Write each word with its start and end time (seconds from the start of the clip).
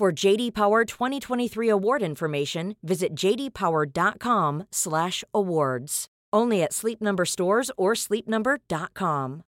For 0.00 0.26
JD 0.26 0.54
Power 0.54 0.84
2023 0.86 1.68
award 1.68 2.02
information, 2.02 2.76
visit 2.82 3.14
jdpower.com/awards. 3.14 6.06
Only 6.32 6.62
at 6.62 6.72
Sleep 6.72 7.02
Number 7.02 7.26
stores 7.26 7.70
or 7.76 7.94
sleepnumber.com. 7.94 9.42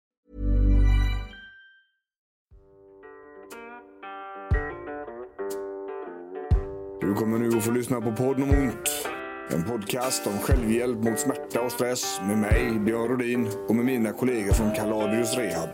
Du 7.02 7.14
kommer 7.14 7.38
nu 7.38 7.58
att 7.58 7.64
få 7.64 7.72
lyssna 7.72 8.02
på 8.02 8.12
podden 8.12 8.44
om 8.44 8.50
ont. 8.50 9.08
En 9.50 9.64
podcast 9.64 10.28
om 10.28 10.40
självhjälp 10.40 11.04
mot 11.04 11.20
smärta 11.20 11.62
och 11.62 11.72
stress 11.72 12.22
med 12.28 12.38
mig, 12.38 12.80
Björn 12.80 13.08
Rodin 13.08 13.50
och 13.68 13.76
med 13.76 13.86
mina 13.86 14.12
kollegor 14.12 14.54
från 14.54 14.72
Kaladius 14.72 15.38
Rehab. 15.38 15.70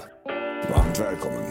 Varmt 0.69 0.99
välkommen. 0.99 1.43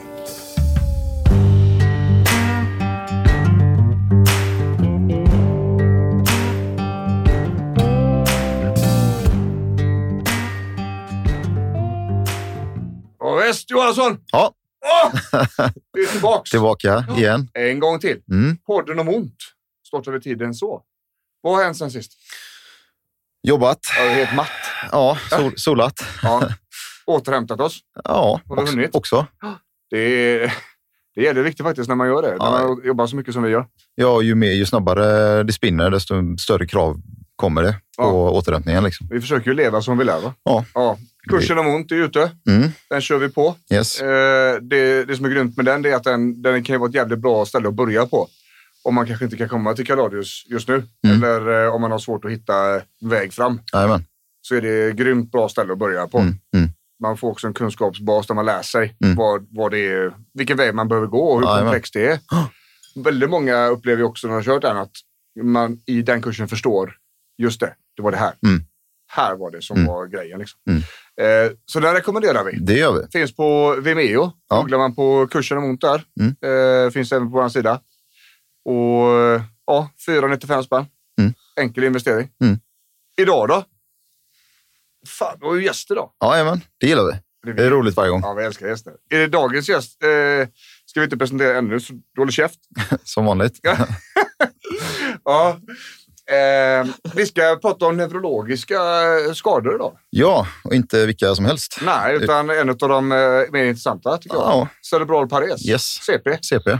Ja, 13.47 13.51
visst, 13.53 13.71
Johansson! 13.71 14.19
Ja. 14.33 14.53
Åh! 14.85 15.21
Vi 15.93 16.03
är 16.03 16.13
tillbaks. 16.13 16.51
Tillbaka 16.51 17.05
igen. 17.17 17.49
En 17.55 17.81
gång 17.81 17.99
till. 17.99 18.21
Mm. 18.31 18.57
Podden 18.67 18.99
om 18.99 19.09
ont. 19.09 19.37
Stort 19.87 20.09
över 20.09 20.19
tiden 20.19 20.55
så. 20.55 20.83
Vad 21.41 21.57
har 21.57 21.65
hänt 21.65 21.77
sen 21.77 21.91
sist? 21.91 22.13
Jobbat. 23.43 23.79
Är 24.01 24.15
helt 24.15 24.35
matt. 24.35 24.49
Ja, 24.93 25.19
sol, 25.31 25.53
solat. 25.57 25.95
Ja. 26.23 26.49
Återhämtat 27.07 27.61
oss. 27.61 27.79
Ja, 28.05 28.41
också. 28.47 28.89
också. 28.93 29.27
Det, 29.91 29.99
är, 29.99 30.55
det 31.15 31.23
gäller 31.23 31.43
viktigt 31.43 31.67
faktiskt 31.67 31.89
när 31.89 31.95
man 31.97 32.09
gör 32.09 32.23
det. 32.23 32.29
När 32.29 32.37
Ja. 32.37 32.51
man 32.69 32.81
jobbar 32.85 33.07
så 33.07 33.17
mycket 33.17 33.35
som 33.35 33.43
vi 33.43 33.51
gör. 33.51 33.67
Ja, 33.95 34.23
ju, 34.23 34.35
mer, 34.35 34.53
ju 34.53 34.67
snabbare 34.67 35.43
det 35.43 35.53
spinner, 35.53 35.91
desto 35.91 36.37
större 36.39 36.67
krav 36.67 36.97
kommer 37.37 37.63
det 37.63 37.73
på 37.73 38.03
Ja. 38.03 38.31
återhämtningen. 38.31 38.85
Liksom. 38.85 39.07
Vi 39.11 39.21
försöker 39.21 39.51
ju 39.51 39.55
leva 39.57 39.83
som 39.83 39.99
vi 39.99 40.05
lär. 40.05 40.21
Va? 40.21 40.35
Ja. 40.43 40.65
Ja. 40.75 40.99
Kursen 41.29 41.59
om 41.59 41.67
ont 41.67 41.93
är 41.93 41.97
ute. 41.97 42.31
Mm. 42.49 42.69
Den 42.91 43.01
kör 43.01 43.19
vi 43.19 43.29
på. 43.29 43.55
Yes. 43.73 44.01
Eh, 44.01 44.57
det, 44.61 45.05
det 45.05 45.17
som 45.17 45.25
är 45.25 45.31
grymt 45.31 45.57
med 45.57 45.65
den 45.67 45.85
är 45.85 45.95
att 45.95 46.05
den, 46.05 46.43
den 46.43 46.63
kan 46.65 46.81
vara 46.81 46.89
ett 46.89 46.95
jävligt 46.95 47.19
bra 47.19 47.47
ställe 47.47 47.69
att 47.69 47.75
börja 47.75 48.07
på. 48.07 48.29
Om 48.85 48.95
man 48.95 49.07
kanske 49.07 49.25
inte 49.25 49.37
kan 49.37 49.49
komma 49.49 49.75
till 49.75 49.87
Kaladius 49.87 50.45
just 50.47 50.69
nu. 50.69 50.83
Mm. 51.07 51.23
Eller 51.23 51.65
eh, 51.65 51.75
om 51.75 51.81
man 51.81 51.91
har 51.91 51.99
svårt 51.99 52.25
att 52.25 52.31
hitta 52.31 52.81
väg 53.01 53.33
fram. 53.33 53.61
Jajamän. 53.73 54.05
Så 54.43 54.55
är 54.55 54.61
det 54.61 54.87
ett 54.87 54.97
grymt 54.97 55.33
bra 55.33 55.49
ställe 55.49 55.73
att 55.73 55.79
börja 55.79 56.07
på. 56.07 56.19
Mm. 56.19 56.35
Mm. 56.57 56.69
Man 57.03 57.17
får 57.17 57.29
också 57.31 57.47
en 57.47 57.55
kunskapsbas 57.55 58.27
där 58.27 58.35
man 58.35 58.47
lär 58.47 58.63
sig 58.63 58.97
Mm. 59.05 59.17
vad, 59.17 59.47
vad 59.51 59.71
det 59.71 59.87
är, 59.87 60.15
vilken 60.35 60.57
väg 60.57 60.75
man 60.75 60.89
behöver 60.89 61.07
gå 61.07 61.29
och 61.29 61.41
hur 61.41 61.61
komplext 61.61 61.95
det 61.95 62.07
är. 62.07 62.19
Väldigt 63.05 63.31
många 63.31 63.67
upplever 63.67 64.03
också 64.03 64.27
när 64.27 64.35
de 64.35 64.37
har 64.37 64.43
kört 64.55 64.63
den 64.63 64.77
att 64.77 64.93
man 65.43 65.81
i 65.87 66.03
den 66.03 66.23
kursen 66.23 66.49
förstår 66.49 66.95
just 67.39 67.61
det, 67.61 67.75
det 67.97 68.03
var 68.03 68.11
det 68.11 68.17
här. 68.17 68.33
Mm. 68.47 68.63
Här 69.09 69.37
var 69.37 69.51
det 69.51 69.63
som 69.63 69.87
var 69.87 70.07
grejen. 70.07 70.39
Liksom. 70.39 70.61
Eh, 71.21 71.53
så 71.67 71.81
den 71.81 71.95
rekommenderar 71.95 72.45
vi. 72.45 72.59
Det 72.59 72.75
gör 72.75 72.93
vi. 72.93 73.09
Finns 73.13 73.37
på 73.37 73.75
Vimeo. 73.81 74.33
Ja. 74.49 74.57
Googlar 74.61 74.79
man 74.79 74.95
på 74.95 75.27
kursen 75.27 75.59
om 75.59 75.65
ont 75.65 75.81
där. 75.81 76.05
Mm. 76.21 76.85
Eh, 76.87 76.91
finns 76.91 77.13
även 77.13 77.31
på 77.33 77.39
vår 77.43 77.49
sida. 77.49 77.81
Och 78.65 79.41
ja, 79.67 79.91
495 80.07 80.63
spänn. 80.63 80.87
Mm. 81.21 81.35
Enkel 81.61 81.85
investering. 81.85 82.29
Mm. 82.45 82.59
Idag 83.17 83.49
då? 83.49 83.65
Fan, 85.07 85.37
du 85.41 85.47
har 85.47 85.55
ju 85.55 85.65
gäst 85.65 85.91
idag. 85.91 86.11
Jajamän, 86.25 86.61
det 86.81 86.87
gillar 86.87 87.05
vi. 87.05 87.53
Det 87.53 87.65
är 87.65 87.71
roligt 87.71 87.97
varje 87.97 88.11
gång, 88.11 88.21
Ja, 88.25 88.35
vi 88.35 88.45
älskar 88.45 88.69
gäster. 88.69 88.93
Är 89.11 89.19
det 89.19 89.27
dagens 89.27 89.69
gäst? 89.69 90.03
Eh, 90.03 90.49
ska 90.87 91.01
vi 91.01 91.05
inte 91.05 91.17
presentera 91.17 91.59
ännu, 91.59 91.81
så 91.81 91.93
du 91.93 92.21
håller 92.21 92.33
käft. 92.33 92.61
som 93.05 93.25
vanligt. 93.25 93.61
Ja. 93.63 93.77
Eh, 96.31 96.87
vi 97.15 97.27
ska 97.27 97.59
prata 97.63 97.87
om 97.87 97.97
neurologiska 97.97 98.79
skador 99.35 99.75
idag. 99.75 99.99
Ja, 100.11 100.47
och 100.65 100.75
inte 100.75 101.07
vilka 101.07 101.35
som 101.35 101.45
helst. 101.45 101.79
Nej, 101.83 102.17
utan 102.17 102.51
en 102.51 102.69
av 102.71 102.77
de 102.77 103.13
eh, 103.13 103.19
mer 103.53 103.65
intressanta 103.65 104.19
tycker 104.19 104.37
jag. 104.37 104.45
Ja, 104.45 104.69
Cerebral 104.91 105.29
pares. 105.29 105.69
yes. 105.69 105.83
CP. 105.83 106.39
CP. 106.43 106.79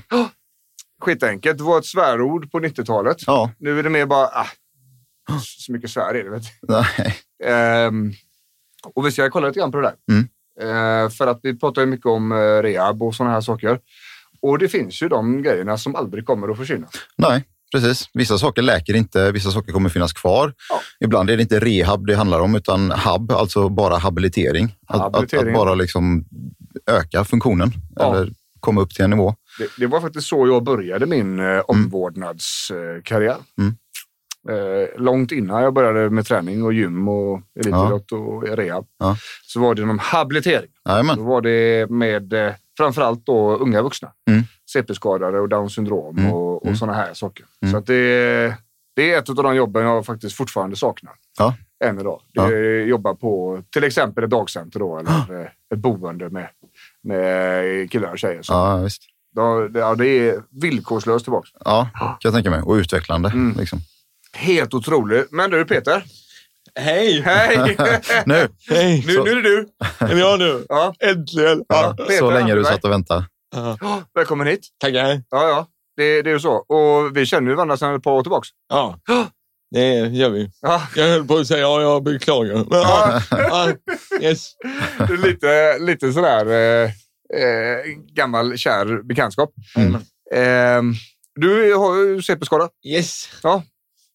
Skitenkelt. 1.03 1.59
Det 1.59 1.65
var 1.65 1.79
ett 1.79 1.87
svärord 1.87 2.51
på 2.53 2.59
90-talet. 2.61 3.17
Ja, 3.27 3.51
Nu 3.59 3.79
är 3.79 3.83
det 3.83 3.91
mer 3.91 4.07
bara... 4.07 4.27
Ah, 4.27 4.47
så 5.41 5.73
mycket 5.73 5.91
svär 5.91 6.15
är 6.15 6.25
det. 6.25 6.31
Vet 6.31 6.43
du. 6.43 6.75
nej. 6.99 7.17
Ehm, 7.45 8.13
och 8.95 9.07
vi 9.07 9.13
ska 9.13 9.31
kolla 9.31 9.47
lite 9.47 9.61
grann 9.61 9.73
på 9.73 9.81
det 9.81 9.87
där. 9.89 9.95
Mm. 10.15 10.29
Eh, 10.61 11.11
för 11.11 11.27
att 11.27 11.41
vi 11.43 11.59
pratar 11.59 11.83
ju 11.83 11.87
mycket 11.87 12.07
om 12.07 12.33
eh, 12.33 12.37
rehab 12.63 13.03
och 13.03 13.15
sådana 13.15 13.35
här 13.35 13.41
saker. 13.41 13.79
Och 14.43 14.59
det 14.59 14.69
finns 14.69 15.03
ju 15.03 15.09
de 15.09 15.43
grejerna 15.43 15.79
som 15.79 15.97
aldrig 15.97 16.27
kommer 16.27 16.49
att 16.49 16.57
försvinna. 16.59 16.87
nej. 17.17 17.45
Precis. 17.81 18.09
Vissa 18.15 18.39
saker 18.39 18.63
läker 18.63 18.97
inte, 18.97 19.33
vissa 19.33 19.51
saker 19.51 19.73
kommer 19.73 19.89
finnas 19.89 20.13
kvar. 20.13 20.53
Ja. 20.69 20.81
Ibland 21.01 21.31
är 21.31 21.37
det 21.37 21.43
inte 21.43 21.61
rehab 21.61 22.07
det 22.07 22.15
handlar 22.17 22.41
om, 22.41 22.55
utan 22.55 22.91
hab, 22.91 23.33
alltså 23.33 23.69
bara 23.69 23.97
habilitering. 23.99 24.77
Att, 24.87 24.97
att, 24.97 25.03
Habilitering. 25.03 25.49
att 25.49 25.55
bara 25.55 25.75
liksom 25.75 26.25
öka 26.91 27.25
funktionen 27.25 27.73
Ja. 27.97 28.15
eller 28.17 28.33
komma 28.61 28.81
upp 28.81 28.91
till 28.95 29.05
en 29.05 29.11
nivå. 29.11 29.35
Det, 29.59 29.69
det 29.79 29.87
var 29.87 30.01
faktiskt 30.01 30.27
så 30.29 30.47
jag 30.47 30.63
började 30.65 31.07
min 31.07 31.41
eh, 31.41 31.61
omvårdnadskarriär. 31.61 33.37
Mm. 33.59 33.75
Eh, 34.49 35.01
långt 35.01 35.33
innan 35.33 35.63
jag 35.63 35.75
började 35.75 36.11
med 36.11 36.27
träning 36.27 36.65
och 36.65 36.73
gym 36.73 37.09
och 37.09 37.41
elitidrott 37.61 38.13
och 38.13 38.43
rehab 38.57 38.87
Ja. 38.99 39.17
så 39.43 39.61
var 39.61 39.75
det 39.75 39.83
inom 39.83 39.99
habilitering. 39.99 40.71
Då 41.17 41.23
var 41.23 41.41
det 41.41 41.91
med 41.91 42.33
eh, 42.33 42.53
framförallt 42.77 43.27
då 43.27 43.57
unga 43.57 43.83
vuxna. 43.83 44.09
Mm. 44.31 44.43
CP-skadade 44.83 45.41
och 45.41 45.49
down 45.49 45.71
syndrom 45.71 46.19
Mm. 46.19 46.33
och, 46.33 46.57
och 46.57 46.65
Mm. 46.67 46.77
sådana 46.77 46.97
här 46.99 47.15
saker. 47.15 47.45
Mm. 47.63 47.73
Så 47.73 47.79
att 47.79 47.87
det, 47.87 48.55
det 48.97 49.13
är 49.13 49.19
ett 49.19 49.29
av 49.29 49.35
de 49.35 49.57
jobben 49.57 49.83
jag 49.85 50.07
faktiskt 50.07 50.37
fortfarande 50.37 50.77
saknar. 50.77 51.13
Ja. 51.39 51.55
Än 51.85 52.01
idag. 52.01 52.21
Det 52.35 52.41
Ja. 52.41 52.51
jobba 52.87 53.15
på 53.15 53.63
till 53.73 53.85
exempel 53.85 54.25
ett 54.25 54.31
dagcenter 54.31 54.79
då, 54.81 54.99
eller 54.99 55.41
eh, 55.41 55.47
ett 55.75 55.79
boende 55.79 56.31
med, 56.31 56.49
med 57.03 57.91
killar 57.91 58.11
och 58.11 58.19
tjejer. 58.19 58.43
Så 58.43 58.53
Ja, 58.53 58.77
visst. 58.77 59.03
då, 59.35 59.69
det, 59.69 59.79
ja, 59.79 59.95
det 59.95 60.07
är 60.29 60.43
villkorslöst 60.61 61.25
tillbaka. 61.25 61.49
Ja, 61.65 61.89
kan 61.95 62.17
jag 62.23 62.35
tänka 62.35 62.51
mig. 62.51 62.61
Och 62.63 62.75
utvecklande. 62.75 63.29
Mm. 63.29 63.57
Liksom. 63.59 63.79
Helt 64.33 64.75
otroligt. 64.75 65.33
Men 65.33 65.51
du 65.51 65.65
Peter. 65.65 66.05
Hej! 66.79 67.21
Hej! 67.21 67.77
Nu, 68.27 68.49
Hej! 68.71 69.05
nu, 69.07 69.13
nu 69.25 69.31
är 69.31 69.35
det 69.37 69.43
du. 69.43 69.69
Är 69.99 70.15
det 70.15 70.21
jag 70.21 70.39
nu? 70.39 70.65
Ja. 70.69 70.95
Äntligen! 71.01 71.63
ja, 71.69 71.95
Peter 71.99 72.19
så 72.19 72.31
länge 72.31 72.55
du 72.55 72.65
satt 72.65 72.85
och 72.85 72.91
väntade. 72.91 73.25
Ja. 73.57 74.03
Välkommen 74.15 74.47
hit. 74.47 74.69
Tackar! 74.79 75.23
Ja, 75.31 75.49
ja. 75.49 75.67
Det, 75.97 76.23
det 76.23 76.31
är 76.31 76.35
ju 76.35 76.41
så. 76.41 76.53
Och 76.53 77.17
vi 77.17 77.27
känner 77.27 77.51
ju 77.51 77.55
varandra 77.57 77.77
sedan 77.77 77.95
ett 77.95 78.03
par 78.03 78.13
år 78.13 78.23
tillbaka. 78.23 78.47
Ja, 78.69 78.99
det 79.71 79.95
gör 79.95 80.31
vi. 80.31 80.51
Ja. 80.61 80.83
Jag 80.97 81.09
höll 81.09 81.27
på 81.27 81.37
att 81.37 81.47
säga 81.47 81.61
ja, 81.61 81.81
jag 81.81 82.03
beklagar. 82.05 82.55
Men, 82.55 82.67
ja. 82.71 83.23
Ja, 83.31 83.73
yes. 84.21 84.53
Det 84.99 85.05
är 85.15 85.27
lite, 85.27 85.79
lite 85.79 86.13
sådär 86.13 86.47
eh, 86.47 86.91
eh, 87.43 87.85
gammal 88.15 88.59
kär 88.59 89.03
bekantskap. 89.03 89.51
Mm. 89.77 89.95
Eh, 90.35 90.97
du 91.35 91.75
har 91.75 91.97
ju 91.97 92.23
CP-skada. 92.23 92.69
yes. 92.87 93.29
Ja. 93.43 93.63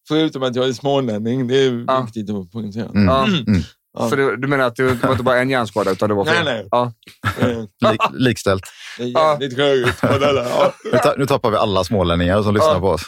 Förutom 0.08 0.42
att 0.42 0.56
jag 0.56 0.68
är 0.68 0.72
smålänning, 0.72 1.46
det 1.48 1.56
är 1.56 1.84
Ja. 1.86 2.00
viktigt 2.02 2.30
att 2.30 2.50
poängtera. 2.52 2.88
Mm. 2.88 3.08
Mm. 3.08 3.62
Ja. 3.98 4.08
Så 4.10 4.16
det, 4.16 4.36
du 4.36 4.48
menar 4.48 4.64
att 4.64 4.76
det 4.76 4.82
var 5.04 5.10
inte 5.12 5.22
bara 5.24 5.38
en 5.38 5.50
hjärnskada 5.50 5.90
utan 5.90 6.08
det 6.08 6.14
var 6.14 6.24
Nej, 6.24 6.34
fler? 6.34 6.44
nej. 6.44 6.68
Ja. 6.70 6.92
Eh, 7.40 7.90
Lik, 7.90 8.00
likställt. 8.12 8.62
Det 8.98 9.02
är 9.04 9.08
jävligt 9.08 9.58
rörigt 9.58 10.00
på 10.00 10.06
det 10.06 10.18
där. 10.18 10.34
Ja. 10.50 10.72
Nu, 10.92 10.98
ta, 10.98 11.14
nu 11.18 11.26
tappar 11.26 11.50
vi 11.50 11.56
alla 11.56 11.84
smålänningar 11.84 12.42
som 12.42 12.54
lyssnar 12.54 12.80
på 12.80 12.88
oss. 12.88 13.02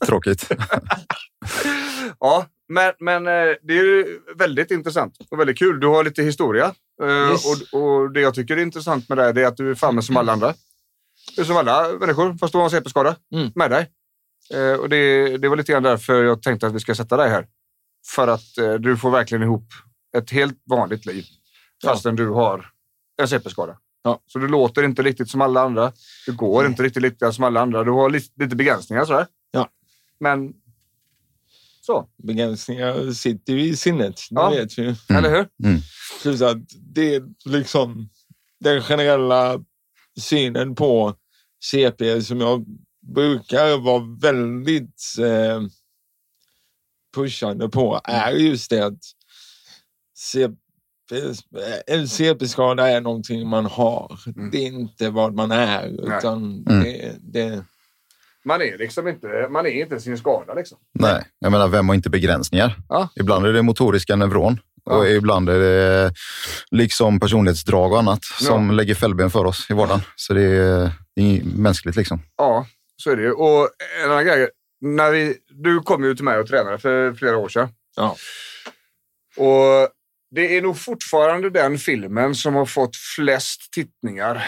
Tråkigt. 0.06 0.48
Ja, 2.20 2.46
men, 2.68 2.92
men 3.00 3.26
eh, 3.26 3.54
det 3.62 3.72
är 3.78 3.84
ju 3.84 4.18
väldigt 4.36 4.70
intressant 4.70 5.14
och 5.30 5.40
väldigt 5.40 5.58
kul. 5.58 5.80
Du 5.80 5.86
har 5.86 6.04
lite 6.04 6.22
historia. 6.22 6.64
Eh, 7.02 7.30
Yes. 7.30 7.44
Och, 7.72 7.80
och 7.82 8.12
det 8.12 8.20
jag 8.20 8.34
tycker 8.34 8.56
är 8.56 8.62
intressant 8.62 9.08
med 9.08 9.18
det, 9.18 9.32
det 9.32 9.42
är 9.42 9.46
att 9.46 9.56
du 9.56 9.70
är 9.70 9.74
framme 9.74 10.02
som 10.02 10.16
alla 10.16 10.32
andra. 10.32 10.54
Du 11.36 11.42
är 11.42 11.46
som 11.46 11.56
alla 11.56 11.88
människor, 12.00 12.36
fast 12.40 12.52
du 12.52 12.58
har 12.58 12.64
en 12.64 12.70
CP-skada 12.70 13.16
Mm. 13.34 13.50
med 13.54 13.70
dig. 13.70 13.88
Och 14.80 14.88
det, 14.88 15.36
det 15.38 15.48
var 15.48 15.56
lite 15.56 15.72
grann 15.72 15.82
därför 15.82 16.22
jag 16.24 16.42
tänkte 16.42 16.66
att 16.66 16.74
vi 16.74 16.80
ska 16.80 16.94
sätta 16.94 17.16
dig 17.16 17.30
här. 17.30 17.46
För 18.06 18.28
att 18.28 18.58
eh, 18.58 18.74
du 18.74 18.96
får 18.96 19.10
verkligen 19.10 19.42
ihop 19.42 19.64
ett 20.16 20.30
helt 20.30 20.58
vanligt 20.70 21.06
liv 21.06 21.24
fastän 21.84 22.16
du 22.16 22.28
har 22.28 22.66
en 23.22 23.28
CP-skada. 23.28 23.76
Ja. 24.02 24.22
Så 24.26 24.38
du 24.38 24.48
låter 24.48 24.82
inte 24.82 25.02
riktigt 25.02 25.30
som 25.30 25.40
alla 25.40 25.60
andra. 25.60 25.92
Du 26.26 26.32
går 26.36 26.66
inte 26.66 26.82
riktigt 26.82 27.02
lika 27.02 27.32
som 27.32 27.44
alla 27.44 27.60
andra. 27.60 27.84
Du 27.84 27.90
har 27.90 28.10
lite, 28.10 28.42
lite 28.44 28.56
begränsningar 28.56 29.04
sådär. 29.04 29.26
Ja. 29.50 29.68
Men 30.20 30.52
så, 31.82 32.08
Begränsningar 32.22 33.12
sitter 33.12 33.52
ju 33.52 33.60
i 33.60 33.76
sinnet, 33.76 34.14
det 34.30 34.34
Ja. 34.40 34.50
vet 34.50 34.78
vi. 34.78 34.94
eller 35.08 35.30
hur? 35.30 35.46
Plus 36.22 36.42
att 36.42 36.58
det 36.94 37.14
är 37.14 37.22
liksom 37.44 38.08
den 38.60 38.82
generella 38.82 39.64
synen 40.20 40.74
på 40.74 41.14
CP 41.64 42.22
som 42.22 42.40
jag 42.40 42.64
brukar 43.14 43.78
vara 43.78 44.02
väldigt 44.20 45.02
eh, 45.18 45.62
pushande 47.14 47.68
på 47.68 48.00
är 48.04 48.30
just 48.30 48.70
det 48.70 48.80
att 48.86 48.98
CP, 50.18 50.54
en 51.86 52.08
CP-skada 52.08 52.88
är 52.88 53.00
någonting 53.00 53.48
man 53.48 53.66
har. 53.66 54.18
Mm. 54.36 54.50
Det 54.50 54.58
är 54.58 54.66
inte 54.66 55.10
vad 55.10 55.34
man 55.34 55.52
är. 55.52 55.86
Utan 55.86 56.64
Mm. 56.68 56.84
det, 56.84 57.16
det, 57.20 57.64
Man 58.44 58.62
är 58.62 58.78
liksom 58.78 59.08
inte, 59.08 59.48
man 59.50 59.66
är 59.66 59.70
inte 59.82 60.00
sin 60.00 60.18
skada 60.18 60.54
liksom. 60.54 60.78
Nej, 60.98 61.24
jag 61.38 61.52
menar 61.52 61.68
vem 61.68 61.88
har 61.88 61.94
inte 61.94 62.10
begränsningar? 62.10 62.76
Ja. 62.88 63.08
Ibland 63.16 63.46
är 63.46 63.52
det 63.52 63.62
motoriska 63.62 64.16
neuron 64.16 64.58
och 64.84 65.06
Ja. 65.06 65.08
ibland 65.08 65.48
är 65.48 65.58
det 65.60 66.12
liksom 66.70 67.20
personlighetsdrag 67.20 67.92
och 67.92 67.98
annat 67.98 68.24
som 68.24 68.66
Ja. 68.66 68.72
lägger 68.72 68.94
fällben 68.94 69.30
för 69.30 69.44
oss 69.44 69.66
i 69.70 69.74
vardagen. 69.74 70.00
Så 70.16 70.34
det 70.34 70.42
är, 70.42 70.92
det 71.16 71.22
är 71.22 71.44
mänskligt 71.44 71.96
liksom. 71.96 72.22
Ja, 72.36 72.66
så 72.96 73.10
är 73.10 73.16
det 73.16 73.22
ju. 73.22 73.32
Och 73.32 73.68
en 74.04 74.10
annan 74.10 74.24
grej. 74.24 74.48
När 74.80 75.10
vi, 75.10 75.36
du 75.48 75.80
kom 75.80 76.04
ju 76.04 76.14
till 76.14 76.24
mig 76.24 76.38
och 76.38 76.46
tränade 76.46 76.78
för 76.78 77.14
flera 77.14 77.36
år 77.36 77.48
sedan. 77.48 77.68
ja. 77.96 78.16
Och 79.36 79.88
det 80.30 80.56
är 80.56 80.62
nog 80.62 80.78
fortfarande 80.78 81.50
den 81.50 81.78
filmen 81.78 82.34
som 82.34 82.54
har 82.54 82.66
fått 82.66 82.96
flest 83.16 83.72
tittningar. 83.72 84.46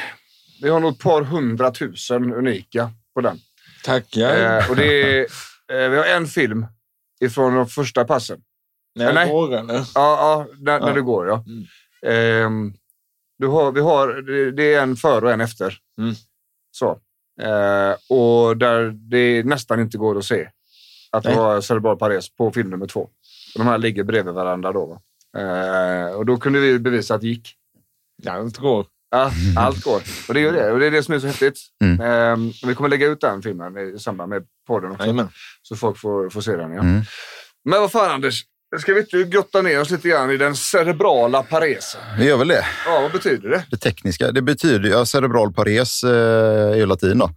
Vi 0.63 0.69
har 0.69 0.81
nog 0.81 0.93
ett 0.93 0.99
par 0.99 1.23
hundratusen 1.23 2.33
unika 2.35 2.91
på 3.15 3.21
den. 3.21 3.39
Tackar. 3.85 4.59
Eh, 4.59 4.71
och 4.71 4.77
det 4.77 5.03
är, 5.19 5.21
eh, 5.73 5.89
vi 5.91 5.97
har 5.97 6.05
en 6.05 6.27
film 6.27 6.67
ifrån 7.21 7.55
de 7.55 7.69
första 7.69 8.05
passen. 8.05 8.41
När 8.95 9.13
nej. 9.13 9.27
jag 9.29 9.33
går 9.35 9.57
eller? 9.59 9.75
Ja, 9.75 9.85
ja, 9.95 10.47
när, 10.59 10.81
när 10.81 10.89
Ja. 10.89 10.95
det 10.95 11.01
går 11.01 11.27
ja. 11.29 11.45
Mm. 11.47 11.67
Ehm, 12.07 12.75
du 13.39 13.47
har, 13.47 13.73
vi 13.73 13.81
har, 13.81 14.09
det, 14.23 14.51
det 14.53 14.75
är 14.75 14.83
en 14.83 14.97
före 14.97 15.25
och 15.25 15.33
en 15.33 15.41
efter. 15.41 15.79
Mm. 15.99 16.15
Så. 16.71 16.99
Eh, 17.43 17.97
och 18.09 18.57
där 18.57 18.91
det 19.11 19.47
nästan 19.47 19.81
inte 19.81 19.99
går 19.99 20.19
att 20.19 20.25
se 20.25 20.49
att 21.11 21.23
det 21.23 21.35
var 21.35 21.61
cerebral 21.61 21.99
pares 21.99 22.37
på 22.37 22.51
film 22.51 22.71
nummer 22.71 22.87
två. 22.87 23.01
Och 23.01 23.59
de 23.59 23.67
här 23.67 23.79
ligger 23.79 24.05
bredvid 24.05 24.35
varandra 24.35 24.73
då. 24.73 24.87
Va? 24.87 25.01
Eh, 25.41 26.15
och 26.15 26.27
då 26.27 26.37
kunde 26.37 26.61
vi 26.61 26.79
bevisa 26.79 27.15
att 27.15 27.21
det 27.21 27.27
gick. 27.27 27.55
Allt 28.27 28.57
går. 28.57 28.87
Ja, 29.11 29.31
allt 29.57 29.85
går. 29.85 30.03
Och 30.29 30.35
det 30.35 30.41
är 30.41 30.45
ju 30.45 30.53
det. 30.53 30.73
Och 30.73 30.79
det 30.81 30.87
är 30.87 30.91
det 30.91 31.03
som 31.03 31.15
är 31.15 31.19
så 31.19 31.27
häftigt. 31.27 31.59
Mm. 31.85 32.49
Och 32.63 32.71
vi 32.71 32.75
kommer 32.75 32.89
lägga 32.89 33.07
ut 33.07 33.21
den 33.21 33.43
filmen 33.43 33.95
i 33.95 33.99
samband 33.99 34.31
med 34.31 34.47
podden 34.67 34.91
också. 34.91 35.03
Jajamän. 35.03 35.29
Så 35.63 35.77
folk 35.77 35.99
får, 35.99 36.31
får 36.31 36.41
se 36.41 36.57
den. 36.57 36.73
Ja. 36.73 36.81
Mm. 36.81 37.03
Men 37.65 37.81
vad 37.81 37.93
fan 37.93 38.11
Anders, 38.11 38.45
ska 38.81 38.95
vi 38.95 39.01
inte 39.01 39.23
grotta 39.25 39.63
ner 39.63 39.81
oss 39.81 39.91
lite 39.91 40.09
grann 40.09 40.31
i 40.31 40.37
den 40.37 40.57
cerebrala 40.57 41.43
paresen? 41.43 42.01
Vi 42.19 42.25
gör 42.25 42.37
väl 42.37 42.49
det. 42.49 42.65
Ja, 42.87 43.01
vad 43.01 43.13
betyder 43.13 43.49
det? 43.49 43.65
Det 43.71 43.77
tekniska. 43.77 44.33
Det 44.33 44.43
betyder 44.43 44.85
ju, 44.89 44.91
ja, 44.91 45.07
cerebral 45.07 45.53
pares 45.53 46.05
eh, 46.05 46.11
är 46.73 46.77
ju 46.77 46.87
latin 46.87 47.19
då. 47.19 47.31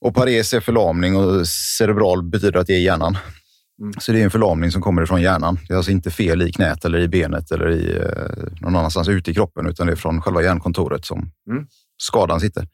Och 0.00 0.14
pares 0.14 0.54
är 0.54 0.60
förlamning 0.60 1.16
och 1.16 1.46
cerebral 1.48 2.22
betyder 2.22 2.58
att 2.60 2.66
det 2.66 2.74
är 2.74 2.80
hjärnan. 2.80 3.18
Mm. 3.80 3.92
Så 4.00 4.12
det 4.12 4.20
är 4.20 4.24
en 4.24 4.30
förlamning 4.30 4.70
som 4.70 4.82
kommer 4.82 5.02
ifrån 5.02 5.22
hjärnan. 5.22 5.58
Det 5.68 5.72
är 5.74 5.76
alltså 5.76 5.92
inte 5.92 6.10
fel 6.10 6.42
i 6.42 6.52
knät 6.52 6.84
eller 6.84 6.98
i 6.98 7.08
benet 7.08 7.50
eller 7.50 7.70
i, 7.70 7.96
eh, 7.96 8.60
någon 8.60 8.76
annanstans 8.76 9.08
ute 9.08 9.30
i 9.30 9.34
kroppen, 9.34 9.66
utan 9.66 9.86
det 9.86 9.92
är 9.92 9.96
från 9.96 10.22
själva 10.22 10.42
hjärnkontoret 10.42 11.04
som 11.04 11.18
Mm. 11.50 11.66
skadan 12.02 12.40
sitter. 12.40 12.68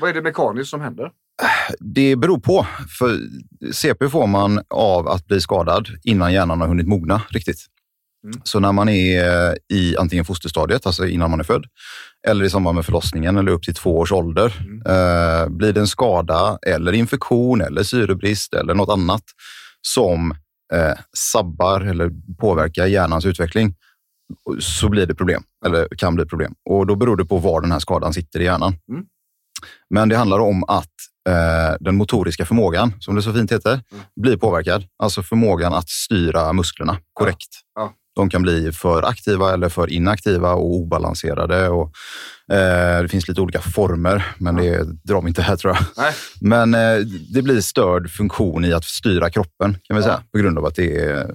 Vad 0.00 0.10
är 0.10 0.14
det 0.14 0.22
mekaniskt 0.22 0.70
som 0.70 0.80
händer? 0.80 1.10
Det 1.80 2.16
beror 2.16 2.38
på. 2.38 2.66
För 2.98 3.18
CP 3.72 4.08
får 4.08 4.26
man 4.26 4.60
av 4.70 5.08
att 5.08 5.26
bli 5.26 5.40
skadad 5.40 5.88
innan 6.02 6.32
hjärnan 6.32 6.60
har 6.60 6.68
hunnit 6.68 6.88
mogna 6.88 7.22
riktigt. 7.30 7.66
Mm. 8.24 8.40
Så 8.44 8.60
när 8.60 8.72
man 8.72 8.88
är 8.88 9.58
i 9.72 9.96
antingen 9.96 10.24
fosterstadiet, 10.24 10.86
alltså 10.86 11.06
innan 11.06 11.30
man 11.30 11.40
är 11.40 11.44
född, 11.44 11.64
eller 12.28 12.44
i 12.44 12.50
samband 12.50 12.74
med 12.74 12.84
förlossningen 12.84 13.36
eller 13.36 13.52
upp 13.52 13.62
till 13.62 13.74
två 13.74 13.98
års 13.98 14.12
ålder, 14.12 14.54
Mm. 14.60 14.76
eh, 14.86 15.48
blir 15.48 15.72
det 15.72 15.80
en 15.80 15.86
skada 15.86 16.58
eller 16.66 16.92
infektion 16.92 17.60
eller 17.60 17.82
syrebrist 17.82 18.54
eller 18.54 18.74
något 18.74 18.88
annat 18.88 19.22
som 19.82 20.30
eh, 20.74 20.98
sabbar 21.16 21.80
eller 21.80 22.10
påverkar 22.38 22.86
hjärnans 22.86 23.24
utveckling, 23.26 23.74
så 24.60 24.88
blir 24.88 25.06
det 25.06 25.14
problem, 25.14 25.42
eller 25.66 25.88
kan 25.98 26.14
bli 26.14 26.26
problem. 26.26 26.54
Och 26.70 26.86
då 26.86 26.96
beror 26.96 27.16
det 27.16 27.24
på 27.24 27.38
var 27.38 27.60
den 27.60 27.72
här 27.72 27.78
skadan 27.78 28.14
sitter 28.14 28.40
i 28.40 28.44
hjärnan. 28.44 28.74
Mm. 28.92 29.04
Men 29.90 30.08
det 30.08 30.16
handlar 30.16 30.38
om 30.38 30.64
att 30.64 30.92
eh, 31.28 31.76
den 31.80 31.96
motoriska 31.96 32.44
förmågan, 32.46 32.92
som 33.00 33.14
det 33.14 33.22
så 33.22 33.32
fint 33.32 33.52
heter, 33.52 33.70
Mm. 33.70 34.04
blir 34.22 34.36
påverkad. 34.36 34.84
Alltså 35.02 35.22
förmågan 35.22 35.72
att 35.74 35.88
styra 35.88 36.52
musklerna 36.52 36.96
korrekt. 37.12 37.48
Ja. 37.74 37.92
De 38.16 38.30
kan 38.30 38.42
bli 38.42 38.72
för 38.72 39.02
aktiva 39.02 39.52
eller 39.52 39.68
för 39.68 39.92
inaktiva 39.92 40.52
och 40.54 40.74
obalanserade. 40.74 41.68
Och, 41.68 41.92
eh, 42.52 43.02
det 43.02 43.08
finns 43.08 43.28
lite 43.28 43.40
olika 43.40 43.60
former, 43.60 44.24
men 44.38 44.56
det 44.56 44.82
drar 45.04 45.22
vi 45.22 45.28
inte 45.28 45.42
här 45.42 45.56
tror 45.56 45.74
jag. 45.74 45.84
Nej. 45.96 46.12
Men 46.40 46.74
eh, 46.74 46.98
det 47.34 47.42
blir 47.42 47.60
störd 47.60 48.10
funktion 48.10 48.64
i 48.64 48.72
att 48.72 48.84
styra 48.84 49.30
kroppen 49.30 49.76
kan 49.82 49.96
vi 49.96 50.02
Ja. 50.02 50.06
säga, 50.06 50.22
på 50.32 50.38
grund 50.38 50.58
av 50.58 50.66
att 50.66 50.74
det 50.74 51.00
är 51.04 51.34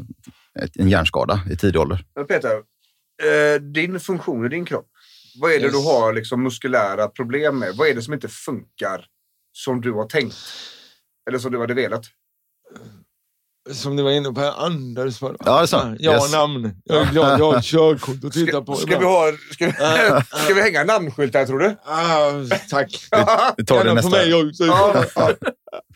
en 0.80 0.90
hjärnskada 0.90 1.42
i 1.52 1.56
tidig 1.56 1.82
ålder. 1.82 2.06
Men 2.16 2.26
Peter, 2.28 2.52
eh, 2.52 3.62
din 3.62 4.00
funktion 4.00 4.46
i 4.46 4.50
din 4.50 4.66
kropp. 4.66 4.88
Vad 5.42 5.52
är 5.52 5.56
det 5.60 5.64
Yes. 5.66 5.72
du 5.74 5.78
har 5.84 6.14
liksom 6.14 6.44
muskulära 6.44 7.08
problem 7.08 7.60
med? 7.60 7.70
Vad 7.76 7.88
är 7.88 7.94
det 7.96 8.02
som 8.02 8.14
inte 8.14 8.28
funkar 8.28 9.06
som 9.54 9.82
du 9.82 9.92
har 9.94 10.06
tänkt? 10.06 10.36
Eller 11.30 11.40
som 11.40 11.52
du 11.52 11.60
hade 11.60 11.74
velat? 11.74 12.06
Som 13.72 13.96
du 13.96 14.04
var 14.04 14.12
inne 14.12 14.32
på, 14.32 14.42
Anders. 14.42 15.22
var? 15.22 15.38
Ja, 15.46 15.66
det. 15.66 15.98
Jag 16.00 16.12
har 16.12 16.20
Yes. 16.26 16.32
namn. 16.34 16.76
Jag 16.84 17.02
är 17.08 17.12
glad 17.12 17.40
jag 17.40 17.46
har 17.52 17.58
ett 17.58 17.64
körkort 17.66 18.24
att 18.24 18.34
titta 18.34 18.52
Ska, 18.52 18.62
på. 18.62 18.76
ska, 18.76 19.00
vi, 19.00 19.06
ha, 19.06 19.32
ska, 19.52 19.66
vi, 19.66 19.72
ska 20.46 20.54
vi 20.54 20.62
hänga 20.62 20.82
en 20.82 20.88
namnskylt 20.88 21.34
här 21.34 21.46
tror 21.46 21.60
du? 21.60 21.76
Ah, 21.86 22.32
tack. 22.70 22.92
Vi 23.58 23.66
tar 23.66 23.84
det 23.84 23.94
nästa. 23.94 24.10
på 24.10 24.16
mig 24.16 24.34
också. 24.34 24.64
Ja, 24.66 25.06
ja. 25.16 25.32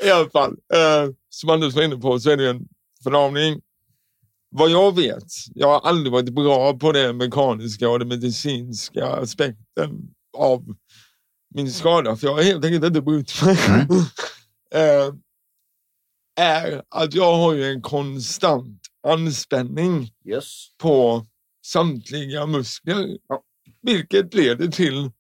I 0.04 0.10
alla 0.12 0.30
fall. 0.30 0.52
Eh, 0.74 1.10
som 1.30 1.50
Anders 1.50 1.74
var 1.76 1.84
inne 1.84 1.98
på 1.98 2.20
så 2.20 2.30
är 2.30 2.38
det 2.38 2.50
en 2.50 2.68
förlamning. 3.04 3.62
Vad 4.50 4.70
jag 4.70 4.96
vet, 4.96 5.24
jag 5.56 5.68
har 5.68 5.90
aldrig 5.90 6.12
varit 6.14 6.34
bra 6.36 6.74
på 6.78 6.92
det 6.92 7.14
mekaniska 7.14 7.90
och 7.90 8.00
den 8.00 8.08
medicinska 8.08 9.06
aspekten 9.08 9.92
av 10.38 10.64
min 11.56 11.72
skada, 11.72 12.16
för 12.16 12.28
jag 12.28 12.34
har 12.36 12.44
helt 12.44 12.66
enkelt 12.66 12.86
inte 12.86 13.02
brytt 13.02 13.44
mig. 13.46 13.58
eh, 14.76 15.14
är 16.40 16.82
att 16.90 17.14
jag 17.14 17.36
har 17.38 17.54
ju 17.54 17.66
en 17.72 17.82
konstant 17.82 18.82
anspänning 19.08 20.12
Yes. 20.26 20.68
på 20.82 21.26
samtliga 21.66 22.46
muskler. 22.46 23.18
Ja. 23.30 23.44
Vilket 23.82 24.34
leder 24.34 24.68
till 24.68 25.12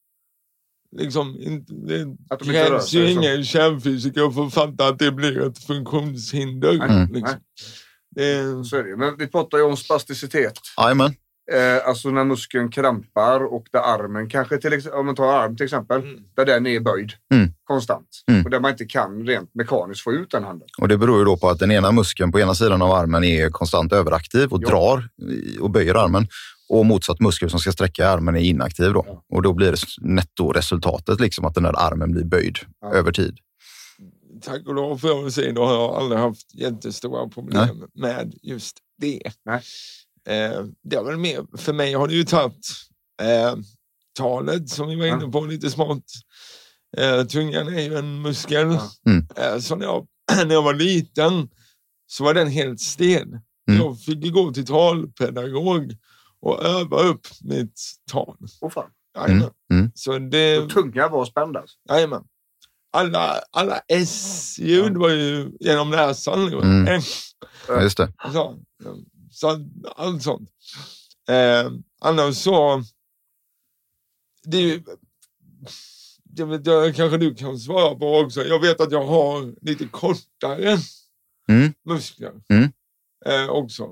Liksom, 0.97 1.37
inte, 1.41 1.73
det 1.73 2.15
Att 2.29 2.39
de 2.39 2.45
krävs 2.45 2.93
ju 2.93 3.05
så. 3.05 3.11
ingen 3.11 3.45
kärnfysiker 3.45 4.31
för 4.31 4.45
att 4.47 4.53
fatta 4.53 4.87
att 4.87 4.99
det 4.99 5.11
blir 5.11 5.41
ett 5.47 5.57
funktionshinder. 5.63 6.77
Nej, 6.77 7.07
Liksom. 7.11 7.39
Det, 8.15 8.65
Så 8.65 8.75
är 8.77 8.83
det. 8.83 8.97
Men 8.97 9.17
vi 9.17 9.27
pratar 9.27 9.57
ju 9.57 9.63
om 9.63 9.77
spasticitet. 9.77 10.59
Jajamän. 10.77 11.13
Eh, 11.53 11.87
alltså 11.87 12.09
när 12.09 12.23
muskeln 12.23 12.71
krampar 12.71 13.53
och 13.53 13.65
där 13.71 13.79
armen 13.79 14.29
kanske, 14.29 14.57
till, 14.57 14.73
ex- 14.73 14.85
om 14.93 15.05
man 15.05 15.15
tar 15.15 15.33
arm 15.33 15.55
till 15.57 15.63
exempel, 15.63 16.01
Mm. 16.01 16.19
där 16.35 16.45
den 16.45 16.67
är 16.67 16.79
böjd 16.79 17.13
Mm. 17.33 17.49
konstant. 17.63 18.07
Mm. 18.31 18.43
Och 18.45 18.49
där 18.49 18.59
man 18.59 18.71
inte 18.71 18.85
kan 18.85 19.27
rent 19.27 19.55
mekaniskt 19.55 20.01
få 20.03 20.13
ut 20.13 20.31
den 20.31 20.43
handen. 20.43 20.67
Och 20.77 20.87
det 20.87 20.97
beror 20.97 21.19
ju 21.19 21.25
då 21.25 21.37
på 21.37 21.49
att 21.49 21.59
den 21.59 21.71
ena 21.71 21.91
muskeln 21.91 22.31
på 22.31 22.39
ena 22.39 22.55
sidan 22.55 22.81
av 22.81 22.91
armen 22.91 23.23
är 23.23 23.49
konstant 23.49 23.93
överaktiv 23.93 24.53
och 24.53 24.59
Ja. 24.63 24.69
drar 24.69 25.09
i- 25.31 25.57
och 25.59 25.69
böjer 25.71 25.95
armen. 25.95 26.27
Och 26.69 26.85
motsatt 26.85 27.19
muskel 27.19 27.49
som 27.49 27.59
ska 27.59 27.71
sträcka 27.71 28.09
armen 28.09 28.35
är 28.35 28.39
inaktiv. 28.39 28.93
Då. 28.93 29.03
Ja. 29.07 29.23
Och 29.35 29.41
då 29.41 29.53
blir 29.53 29.71
det 29.71 29.77
nettoresultatet 30.01 31.19
liksom 31.19 31.45
att 31.45 31.53
den 31.55 31.63
där 31.63 31.73
armen 31.87 32.11
blir 32.11 32.23
böjd 32.23 32.57
Ja. 32.81 32.93
över 32.93 33.11
tid. 33.11 33.37
tack 34.41 34.67
och 34.67 34.73
lov 34.73 35.01
väl 35.01 35.31
säga, 35.31 35.53
då 35.53 35.65
har 35.65 35.73
jag 35.73 35.95
aldrig 35.95 36.19
haft 36.21 36.55
jättestora 36.55 37.29
problem 37.29 37.83
med 37.93 38.33
just 38.43 38.77
det. 39.01 39.21
Nej. 39.45 39.61
Eh, 40.27 40.63
det 40.83 40.95
har 40.95 41.03
väl 41.03 41.17
mer, 41.17 41.57
för 41.57 41.73
mig 41.73 41.93
har 41.93 42.07
det 42.07 42.13
ju 42.13 42.23
tagit 42.23 42.67
eh, 43.21 43.55
talet 44.17 44.69
som 44.69 44.87
vi 44.87 44.95
var 44.95 45.05
inne 45.05 45.27
på 45.31 45.41
lite 45.45 45.69
smått. 45.69 46.03
Eh, 46.97 47.23
tungan 47.23 47.67
är 47.67 47.81
ju 47.81 47.95
en 47.97 48.21
muskel. 48.21 48.65
Mm. 49.05 49.27
Eh, 49.35 49.59
så 49.59 49.75
när 49.75 49.85
jag, 49.85 50.07
när 50.47 50.53
jag 50.53 50.61
var 50.61 50.73
liten 50.73 51.49
så 52.07 52.23
var 52.23 52.33
den 52.33 52.47
helt 52.47 52.79
stel. 52.79 53.27
Mm. 53.69 53.81
Jag 53.81 53.99
fick 54.01 54.33
gå 54.33 54.51
till 54.53 54.65
talpedagog 54.65 55.95
och 56.41 56.65
öva 56.65 56.97
upp 57.01 57.27
mitt 57.41 57.81
tal. 58.11 58.35
Åh 58.61 58.69
fan. 58.69 58.89
Jajamän. 59.17 59.49
Mm. 59.73 59.91
Så 59.95 60.19
det, 60.19 60.59
Och 60.59 60.69
tunga 60.69 61.07
var 61.07 61.25
spänd 61.25 61.57
alltså. 61.57 61.77
jajamän. 61.89 62.23
Alla, 62.93 63.39
alla 63.51 63.79
S-ljud 63.87 64.97
var 64.97 65.09
ju 65.09 65.51
genom 65.59 65.89
näsan. 65.89 66.53
Mm. 66.53 66.87
Eh, 66.87 67.01
Just 67.81 67.97
det. 67.97 68.13
Så, 68.33 68.55
så 69.39 69.67
allt 69.95 70.23
sånt. 70.23 70.49
Eh, 71.29 71.71
annars 72.01 72.35
så... 72.35 72.83
Det. 74.43 74.83
Det 76.23 76.71
jag, 76.71 76.95
kanske 76.95 77.17
du 77.17 77.35
kan 77.35 77.59
svara 77.59 77.95
på 77.95 78.17
också. 78.17 78.43
Jag 78.43 78.61
vet 78.61 78.81
att 78.81 78.91
jag 78.91 79.05
har 79.05 79.65
lite 79.65 79.85
kortare 79.87 80.77
Mm. 81.49 81.73
muskler 81.85 82.31
Mm. 82.49 82.71
eh, 83.25 83.49
också. 83.49 83.87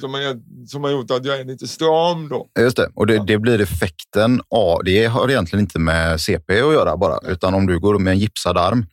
Som 0.00 0.14
har, 0.14 0.66
som 0.66 0.84
har 0.84 0.90
gjort 0.90 1.10
att 1.10 1.24
jag 1.24 1.40
är 1.40 1.44
lite 1.44 1.68
stram 1.68 2.28
då. 2.28 2.48
Just 2.60 2.76
det. 2.76 2.90
Och 2.94 3.06
det, 3.06 3.24
det 3.26 3.38
blir 3.38 3.60
effekten 3.60 4.40
av, 4.50 4.84
det 4.84 5.06
har 5.06 5.28
egentligen 5.30 5.64
inte 5.64 5.78
med 5.78 6.20
CP 6.20 6.52
att 6.60 6.72
göra 6.72 6.96
bara, 6.96 7.18
utan 7.30 7.54
om 7.54 7.66
du 7.66 7.80
går 7.80 7.98
med 7.98 8.10
en 8.10 8.18
gipsad 8.18 8.58
arm 8.58 8.86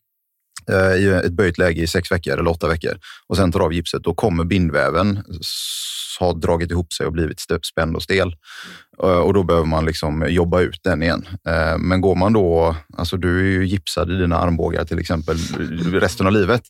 i 0.71 1.09
ett 1.25 1.33
böjt 1.33 1.57
läge 1.57 1.81
i 1.81 1.87
sex 1.87 2.11
veckor 2.11 2.33
eller 2.33 2.51
åtta 2.51 2.67
veckor 2.67 2.93
och 3.27 3.37
sen 3.37 3.51
tar 3.51 3.59
av 3.59 3.73
gipset, 3.73 4.03
då 4.03 4.13
kommer 4.13 4.43
bindväven 4.43 5.23
ha 6.19 6.33
dragit 6.33 6.71
ihop 6.71 6.93
sig 6.93 7.05
och 7.05 7.13
blivit 7.13 7.39
spänd 7.71 7.95
och 7.95 8.03
stel. 8.03 8.35
Eh, 9.03 9.09
Och 9.09 9.33
då 9.33 9.43
behöver 9.43 9.67
man 9.67 9.85
liksom 9.85 10.25
jobba 10.29 10.61
ut 10.61 10.79
den 10.83 11.03
igen. 11.03 11.27
Eh, 11.47 11.77
Men 11.77 12.01
går 12.01 12.15
man 12.15 12.33
då, 12.33 12.75
alltså 12.97 13.17
du 13.17 13.39
är 13.39 13.43
ju 13.43 13.65
gipsad 13.67 14.11
i 14.11 14.15
dina 14.15 14.37
armbågar 14.37 14.85
till 14.85 14.99
exempel 14.99 15.37
resten 15.93 16.27
av 16.27 16.33
livet 16.33 16.61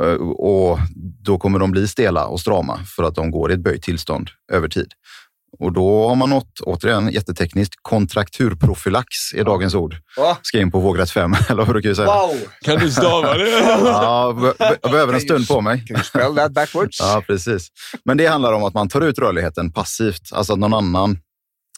Eh, 0.00 0.14
och 0.30 0.78
då 1.24 1.38
kommer 1.38 1.58
de 1.58 1.70
bli 1.70 1.88
stela 1.88 2.26
och 2.26 2.40
strama 2.40 2.78
för 2.96 3.02
att 3.02 3.14
de 3.14 3.30
går 3.30 3.50
i 3.50 3.54
ett 3.54 3.60
böjt 3.60 3.82
tillstånd 3.82 4.30
över 4.52 4.68
tid. 4.68 4.92
Och 5.58 5.72
då 5.72 6.08
har 6.08 6.14
man 6.14 6.30
nått, 6.30 6.60
återigen 6.60 7.12
jättetekniskt, 7.12 7.74
kontrakturprofylax 7.82 9.08
är 9.34 9.44
dagens 9.44 9.74
ord. 9.74 9.96
Va? 10.16 10.36
Ska 10.42 10.60
in 10.60 10.70
på 10.70 10.80
vågrätt 10.80 11.10
5, 11.10 11.32
eller 11.48 11.56
vad 11.64 11.68
brukar 11.68 11.88
vi 11.88 11.94
säga? 11.94 12.06
Wow! 12.06 12.36
Kan 12.62 12.78
du 12.78 12.90
stava 12.90 13.34
det? 13.34 13.50
Ja, 13.84 14.54
jag 14.82 14.90
behöver 14.90 15.14
en 15.14 15.20
stund 15.20 15.48
på 15.48 15.60
mig. 15.60 15.84
Can 15.86 15.96
you 15.96 16.04
spell 16.04 16.34
that 16.36 16.52
backwards? 16.52 17.00
Ja, 17.00 17.22
precis. 17.26 17.68
Men 18.04 18.16
det 18.16 18.26
handlar 18.26 18.52
om 18.52 18.64
att 18.64 18.74
man 18.74 18.88
tar 18.88 19.00
ut 19.00 19.18
rörligheten 19.18 19.72
passivt, 19.72 20.32
alltså 20.32 20.52
att 20.52 20.58
någon 20.58 20.74
annan 20.74 21.18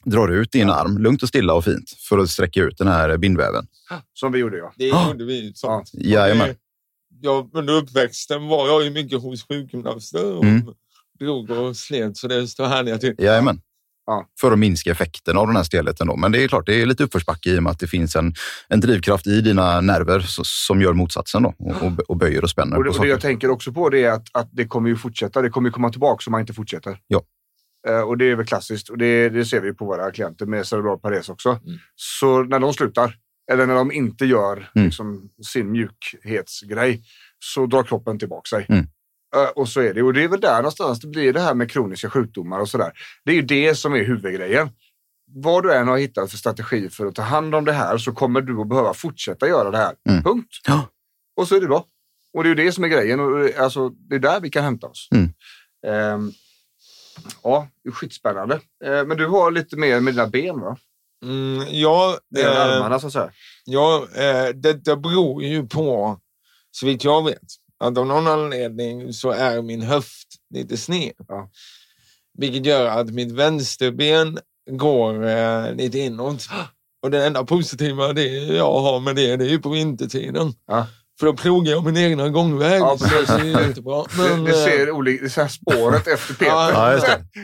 drar 0.04 0.28
ut 0.28 0.52
din 0.52 0.70
arm 0.70 0.98
lugnt 0.98 1.22
och 1.22 1.28
stilla 1.28 1.54
och 1.54 1.64
fint 1.64 1.92
för 2.08 2.18
att 2.18 2.30
sträcka 2.30 2.60
ut 2.60 2.78
den 2.78 2.88
här 2.88 3.16
bindväven. 3.16 3.66
Som 4.14 4.32
vi 4.32 4.38
gjorde 4.38 4.58
ja. 4.58 4.72
Det 4.76 4.86
gjorde 4.86 5.24
vi. 5.24 5.52
Sånt. 5.54 5.90
Jajamän. 5.92 6.54
Jag, 7.22 7.50
under 7.54 7.74
uppväxten 7.74 8.48
var 8.48 8.66
jag 8.68 8.84
ju 8.84 8.90
mycket 8.90 9.22
hos 9.22 9.48
sjukgymnaster 9.48 10.32
och 10.36 10.44
Mm. 10.44 10.62
drog 11.20 11.50
och 11.50 11.76
slet 11.76 12.16
så 12.16 12.28
det 12.28 12.48
står 12.48 12.66
härliga 12.66 12.98
till. 12.98 13.14
Jajamän. 13.18 13.60
Ja. 14.06 14.26
För 14.40 14.52
att 14.52 14.58
minska 14.58 14.90
effekten 14.90 15.36
av 15.36 15.46
den 15.46 15.56
här 15.56 15.62
stelheten. 15.62 16.06
Då. 16.06 16.16
Men 16.16 16.32
det 16.32 16.44
är 16.44 16.48
klart, 16.48 16.66
det 16.66 16.82
är 16.82 16.86
lite 16.86 17.04
uppförsbacke 17.04 17.50
i 17.50 17.58
och 17.58 17.62
med 17.62 17.70
att 17.70 17.78
det 17.78 17.86
finns 17.86 18.16
en, 18.16 18.34
en 18.68 18.80
drivkraft 18.80 19.26
i 19.26 19.40
dina 19.40 19.80
nerver 19.80 20.20
så, 20.20 20.42
som 20.44 20.80
gör 20.82 20.92
motsatsen 20.92 21.42
då, 21.42 21.54
och, 21.58 21.82
och, 21.82 21.92
och 22.08 22.16
böjer 22.16 22.42
och 22.42 22.50
spänner 22.50 22.76
Och 22.76 22.84
det, 22.84 22.90
på 22.90 22.96
och 22.96 23.04
det 23.04 23.10
jag 23.10 23.20
tänker 23.20 23.50
också 23.50 23.72
på 23.72 23.88
det 23.90 24.04
är 24.04 24.10
att, 24.10 24.26
att 24.32 24.48
det 24.52 24.66
kommer 24.66 24.88
ju 24.88 24.96
fortsätta. 24.96 25.42
Det 25.42 25.50
kommer 25.50 25.68
ju 25.68 25.72
komma 25.72 25.90
tillbaka 25.90 26.22
om 26.26 26.30
man 26.32 26.40
inte 26.40 26.52
fortsätter. 26.54 26.98
Ja. 27.06 27.22
Eh, 27.88 28.00
och 28.00 28.18
det 28.18 28.30
är 28.30 28.36
väl 28.36 28.46
klassiskt 28.46 28.88
och 28.88 28.98
det, 28.98 29.28
det 29.28 29.44
ser 29.44 29.60
vi 29.60 29.72
på 29.72 29.84
våra 29.84 30.10
klienter 30.10 30.46
med 30.46 30.66
cerebral 30.66 30.98
pares 30.98 31.28
också. 31.28 31.48
Mm. 31.48 31.78
Så 31.94 32.42
när 32.42 32.58
de 32.58 32.72
slutar 32.72 33.16
eller 33.52 33.66
när 33.66 33.74
de 33.74 33.92
inte 33.92 34.26
gör 34.26 34.70
Mm. 34.74 34.86
liksom, 34.86 35.28
sin 35.46 35.70
mjukhetsgrej 35.72 37.02
så 37.38 37.66
drar 37.66 37.82
kroppen 37.82 38.18
tillbaka 38.18 38.48
sig. 38.48 38.66
Mm. 38.68 38.86
Eh, 39.36 39.48
och 39.48 39.68
så 39.68 39.80
är 39.80 39.94
det. 39.94 40.02
Och 40.02 40.12
det 40.12 40.24
är 40.24 40.28
väl 40.28 40.40
där 40.40 40.56
någonstans 40.56 41.00
det 41.00 41.08
blir 41.08 41.32
det 41.32 41.40
här 41.40 41.54
med 41.54 41.70
kroniska 41.70 42.10
sjukdomar 42.10 42.60
och 42.60 42.68
sådär. 42.68 42.92
Det 43.24 43.30
är 43.30 43.34
ju 43.34 43.42
det 43.42 43.74
som 43.74 43.92
är 43.94 44.04
huvudgrejen. 44.04 44.70
Vad 45.34 45.62
du 45.62 45.72
än 45.74 45.88
har 45.88 45.98
hittat 45.98 46.30
för 46.30 46.38
strategi 46.38 46.88
för 46.90 47.06
att 47.06 47.14
ta 47.14 47.22
hand 47.22 47.54
om 47.54 47.64
det 47.64 47.72
här 47.72 47.98
så 47.98 48.12
kommer 48.12 48.40
du 48.40 48.60
att 48.60 48.68
behöva 48.68 48.94
fortsätta 48.94 49.48
göra 49.48 49.70
det 49.70 49.78
här. 49.78 49.94
Mm. 50.08 50.22
Punkt. 50.22 50.48
Ja. 50.66 50.88
Och 51.36 51.48
så 51.48 51.56
är 51.56 51.60
det 51.60 51.66
bra. 51.66 51.84
Och 52.32 52.42
det 52.42 52.46
är 52.46 52.56
ju 52.56 52.64
det 52.64 52.72
som 52.72 52.84
är 52.84 52.88
grejen. 52.88 53.20
Och 53.20 53.38
det- 53.38 53.56
alltså, 53.58 53.88
det 53.88 54.14
är 54.14 54.18
där 54.18 54.40
vi 54.40 54.50
kan 54.50 54.64
hämta 54.64 54.86
oss. 54.86 55.08
Mm. 55.14 55.30
Ehm, 55.86 56.32
ja, 57.42 57.68
det 57.84 57.88
är 57.88 57.92
skitspännande. 57.92 58.54
Eh, 58.84 59.04
men 59.06 59.16
du 59.16 59.26
har 59.26 59.50
lite 59.50 59.76
mer 59.76 60.00
med 60.00 60.14
dina 60.14 60.26
ben 60.26 60.60
va? 60.60 60.76
Mm, 61.24 61.66
ja, 61.70 62.18
Det 62.30 62.42
är 62.42 62.68
eh, 62.70 62.76
armarna 62.76 63.00
så 63.00 63.06
att 63.06 63.12
säga. 63.12 63.30
ja 63.64 64.06
eh, 64.14 64.48
detta 64.54 64.96
beror 64.96 65.42
ju 65.42 65.66
på, 65.66 66.18
så 66.70 66.86
vitt 66.86 67.04
jag 67.04 67.24
vet, 67.24 67.42
att 67.84 67.98
av 67.98 68.06
någon 68.06 68.26
anledning 68.26 69.12
så 69.12 69.30
är 69.30 69.62
min 69.62 69.82
höft 69.82 70.28
lite 70.54 70.76
sned. 70.76 71.12
Ja. 71.28 71.50
Vilket 72.38 72.66
gör 72.66 72.86
att 72.86 73.10
mitt 73.10 73.32
vänsterben 73.32 74.38
går 74.70 75.26
eh, 75.26 75.74
lite 75.74 75.98
inåt. 75.98 76.48
Och 77.02 77.10
det 77.10 77.26
enda 77.26 77.44
positiva 77.44 78.12
det 78.12 78.28
jag 78.36 78.80
har 78.80 79.00
med 79.00 79.16
det, 79.16 79.36
det 79.36 79.44
är 79.44 79.48
ju 79.48 79.58
på 79.58 79.68
vintertiden. 79.68 80.52
Ja. 80.66 80.86
För 81.18 81.26
då 81.26 81.34
plogar 81.34 81.72
jag 81.72 81.84
min 81.84 81.96
egna 81.96 82.28
gångväg. 82.28 82.80
Ja, 82.80 82.98
så 82.98 83.04
det 83.04 83.26
ser 83.26 83.44
jättebra. 83.44 84.04
Men, 84.18 84.44
det 84.44 84.50
eh, 84.50 84.64
ser 84.64 84.90
olika, 84.90 85.24
det 85.24 85.36
här 85.36 85.48
spåret 85.48 86.06
efter 86.06 86.34
Peter. 86.34 86.52
Ja. 86.52 86.90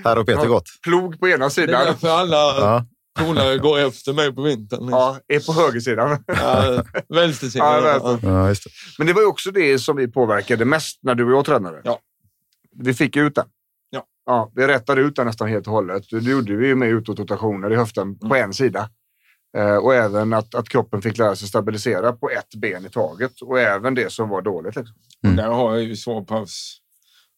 Här 0.05 0.17
har 0.17 0.25
Peter 0.25 0.47
gått. 0.47 0.65
Plog 0.83 1.21
på 1.21 1.29
ena 1.29 1.39
det 1.39 1.45
är 1.45 1.49
sidan. 1.49 1.87
därför 1.87 2.09
alla. 2.09 2.87
Polare 3.19 3.59
går 3.59 3.78
efter 3.78 4.12
mig 4.12 4.33
på 4.35 4.42
vintern. 4.42 4.88
Ja, 4.90 5.19
är 5.28 5.40
på 5.47 5.52
högersidan. 5.52 6.25
Ja, 6.26 6.83
vänstersidan. 7.09 7.66
Ja, 7.85 7.99
vänster. 7.99 8.28
Ja, 8.28 8.49
just 8.49 8.64
det. 8.64 8.71
Men 8.99 9.07
det 9.07 9.12
var 9.12 9.21
ju 9.21 9.26
också 9.26 9.50
det 9.50 9.78
som 9.78 9.97
vi 9.97 10.09
påverkade 10.09 10.64
mest 10.64 10.99
när 11.02 11.14
du 11.14 11.25
och 11.25 11.33
jag 11.33 11.45
tränade. 11.45 11.81
Ja. 11.85 11.99
Vi 12.76 12.95
fick 12.95 13.16
ut 13.16 13.35
den. 13.35 13.47
Ja. 13.90 14.04
Ja, 14.26 14.52
vi 14.54 14.66
rättade 14.66 15.00
ut 15.00 15.16
den 15.16 15.26
nästan 15.26 15.49
helt 15.49 15.66
och 15.66 15.73
hållet. 15.73 16.02
Det 16.11 16.19
gjorde 16.31 16.57
vi 16.57 16.66
ju 16.66 16.75
med 16.75 16.88
utåtrotationer 16.88 17.73
i 17.73 17.76
höften 17.76 18.19
på 18.19 18.26
Mm. 18.26 18.45
en 18.45 18.52
sida. 18.54 18.88
Eh, 19.57 19.76
och 19.76 19.95
även 19.95 20.33
att, 20.33 20.54
att 20.54 20.69
kroppen 20.69 21.02
fick 21.02 21.19
lära 21.19 21.37
sig 21.37 21.49
stabilisera 21.49 22.12
på 22.12 22.31
ett 22.31 22.54
ben 22.54 22.87
i 22.87 22.90
taget. 22.90 23.42
Och 23.42 23.61
även 23.61 23.95
det 23.95 24.12
som 24.12 24.28
var 24.28 24.42
dåligt. 24.42 24.76
Liksom. 24.76 24.97
Mm. 25.25 25.37
Där 25.37 25.49
har 25.49 25.73
jag 25.75 25.83
ju 25.83 25.97
så 25.97 26.25
pass 26.25 26.78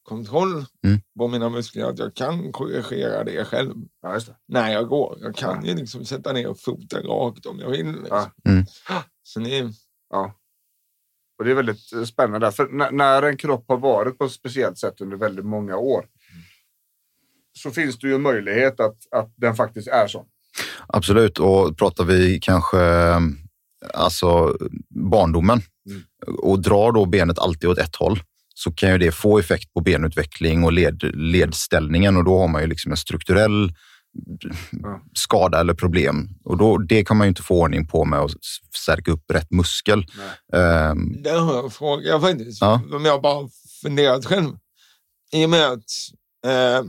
kontroll 0.05 0.65
Mm. 0.85 1.01
på 1.19 1.29
mina 1.29 1.49
muskler 1.49 1.85
att 1.85 1.99
jag 1.99 2.15
kan 2.15 2.53
korrigera 2.53 3.25
det 3.25 3.45
själv 3.45 3.75
Ja, 4.03 4.15
just 4.15 4.27
det. 4.27 4.37
när 4.49 4.73
jag 4.73 4.89
går. 4.89 5.19
Jag 5.21 5.35
kan 5.37 5.65
ju 5.65 5.75
liksom 5.75 6.05
sätta 6.05 6.33
ner 6.33 6.55
foten 6.55 7.03
rakt 7.03 7.47
om 7.47 7.59
jag 7.59 7.71
vill. 7.71 7.87
Liksom. 7.93 8.07
Ja. 8.45 8.51
Mm. 8.51 8.65
Så 9.23 9.41
det, 9.41 9.71
Ja. 10.11 10.35
Och 11.39 11.45
det 11.45 11.51
är 11.51 11.55
väldigt 11.55 11.93
eh, 11.93 12.05
spännande. 12.05 12.53
För 12.53 12.69
när, 12.69 12.91
när 12.91 13.23
en 13.23 13.37
kropp 13.37 13.65
har 13.69 13.77
varit 13.77 14.19
på 14.19 14.25
ett 14.25 14.33
speciellt 14.33 14.79
sätt 14.79 15.01
under 15.01 15.17
väldigt 15.17 15.45
många 15.45 15.77
år 15.77 16.07
så 17.59 17.71
finns 17.71 17.99
det 17.99 18.09
ju 18.09 18.15
en 18.15 18.23
möjlighet 18.23 18.81
att, 18.81 18.97
att 19.11 19.33
den 19.37 19.55
faktiskt 19.55 19.89
är 19.89 20.07
så. 20.07 20.27
Absolut, 20.87 21.39
och 21.39 21.79
pratar 21.79 22.05
vi 22.05 22.39
kanske 22.43 22.81
eh, 22.81 23.21
alltså 23.95 24.57
barndomen 24.91 25.63
Mm. 25.87 26.03
och 26.39 26.59
drar 26.63 26.93
då 26.93 27.05
benet 27.07 27.39
alltid 27.39 27.69
åt 27.71 27.79
ett 27.79 27.97
håll 27.97 28.21
så 28.65 28.73
kan 28.73 28.93
ju 28.93 28.99
det 28.99 29.13
få 29.13 29.39
effekt 29.39 29.73
på 29.73 29.81
benutveckling 29.81 30.65
och 30.65 30.73
led, 30.73 31.03
ledställningen 31.15 32.17
och 32.17 32.25
då 32.25 32.39
har 32.39 32.49
man 32.49 32.63
ju 32.63 32.69
liksom 32.69 32.91
en 32.91 32.97
strukturell 32.97 33.73
skada 35.15 35.61
eller 35.61 35.75
problem. 35.75 36.29
Och 36.45 36.59
då, 36.59 36.79
det 36.79 37.05
kan 37.05 37.17
man 37.17 37.27
ju 37.27 37.29
inte 37.29 37.43
få 37.43 37.61
ordning 37.61 37.87
på 37.87 38.05
med 38.05 38.19
att 38.19 38.31
stärka 38.77 39.11
upp 39.11 39.31
rätt 39.31 39.51
muskel. 39.51 40.07
Ehm, 40.53 41.23
där 41.23 41.39
har 41.39 41.55
jag 41.55 41.65
en 41.65 41.71
fråga 41.71 42.21
faktiskt. 42.21 42.61
Ja. 42.61 42.81
Om 42.93 43.05
jag 43.05 43.23
bara 43.23 43.49
funderat 43.83 44.27
själv. 44.27 44.51
I 45.33 45.47
och 45.47 45.51
med 45.51 45.67
att 45.67 45.91
eh, 46.47 46.85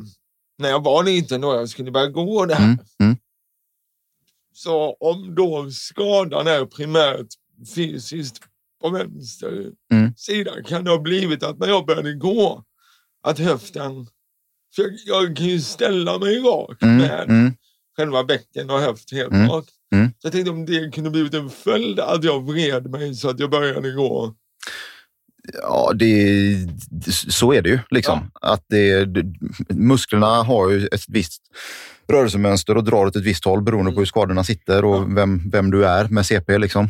när 0.58 0.70
jag 0.70 0.84
var 0.84 1.04
liten 1.04 1.44
och 1.44 1.56
jag 1.56 1.70
skulle 1.70 1.92
börja 1.92 2.08
gå 2.08 2.46
det 2.46 2.56
här. 2.56 2.66
Mm, 2.66 2.80
mm. 3.00 3.18
Så 4.54 4.98
om 5.00 5.36
då 5.36 5.72
skadan 5.72 6.48
är 6.48 6.66
primärt 6.66 7.28
fysiskt 7.76 8.42
på 8.86 8.92
vänster 8.92 9.72
Mm. 9.94 10.14
kan 10.66 10.84
det 10.84 10.90
ha 10.90 11.00
blivit 11.00 11.44
att 11.44 11.60
när 11.60 11.68
jag 11.68 11.86
började 11.86 12.14
gå 12.14 12.64
att 13.28 13.40
höften, 13.40 14.08
för 14.76 14.84
jag, 14.84 14.92
jag 15.06 15.38
kan 15.38 15.46
ju 15.46 15.60
ställa 15.60 16.20
mig 16.20 16.40
rakt 16.40 16.84
mm, 16.84 16.98
med 16.98 17.26
mm. 17.30 17.54
själva 17.98 18.24
bäcken 18.24 18.70
och 18.70 18.80
höft 18.80 19.12
helt 19.12 19.32
Mm. 19.32 19.50
rakt. 19.50 19.70
Mm. 19.94 20.08
Så 20.08 20.26
jag 20.26 20.32
tänkte 20.32 20.52
om 20.52 20.66
det 20.66 20.94
kunde 20.94 21.10
blivit 21.10 21.34
en 21.34 21.50
följd 21.50 22.00
att 22.00 22.24
jag 22.24 22.44
vred 22.52 22.90
mig 22.90 23.16
så 23.16 23.30
att 23.30 23.40
jag 23.40 23.50
började 23.50 23.92
gå. 23.92 24.36
Ja, 25.54 25.92
det, 25.96 26.68
så 27.30 27.54
är 27.54 27.62
det 27.62 27.70
ju. 27.70 27.80
Liksom. 27.90 28.32
Att 28.42 28.66
det, 28.70 29.08
musklerna 29.70 30.44
har 30.44 30.70
ju 30.70 30.88
ett 30.88 31.04
visst 31.08 31.42
rörelsemönster 32.08 32.78
och 32.78 32.84
drar 32.84 33.06
åt 33.06 33.16
ett 33.16 33.24
visst 33.24 33.46
håll 33.46 33.62
beroende 33.62 33.92
på 33.92 34.00
hur 34.00 34.06
skadorna 34.06 34.44
sitter 34.44 34.86
och 34.86 35.18
vem, 35.18 35.50
vem 35.50 35.72
du 35.72 35.86
är 35.86 36.08
med 36.08 36.26
CP. 36.26 36.58
Liksom. 36.58 36.90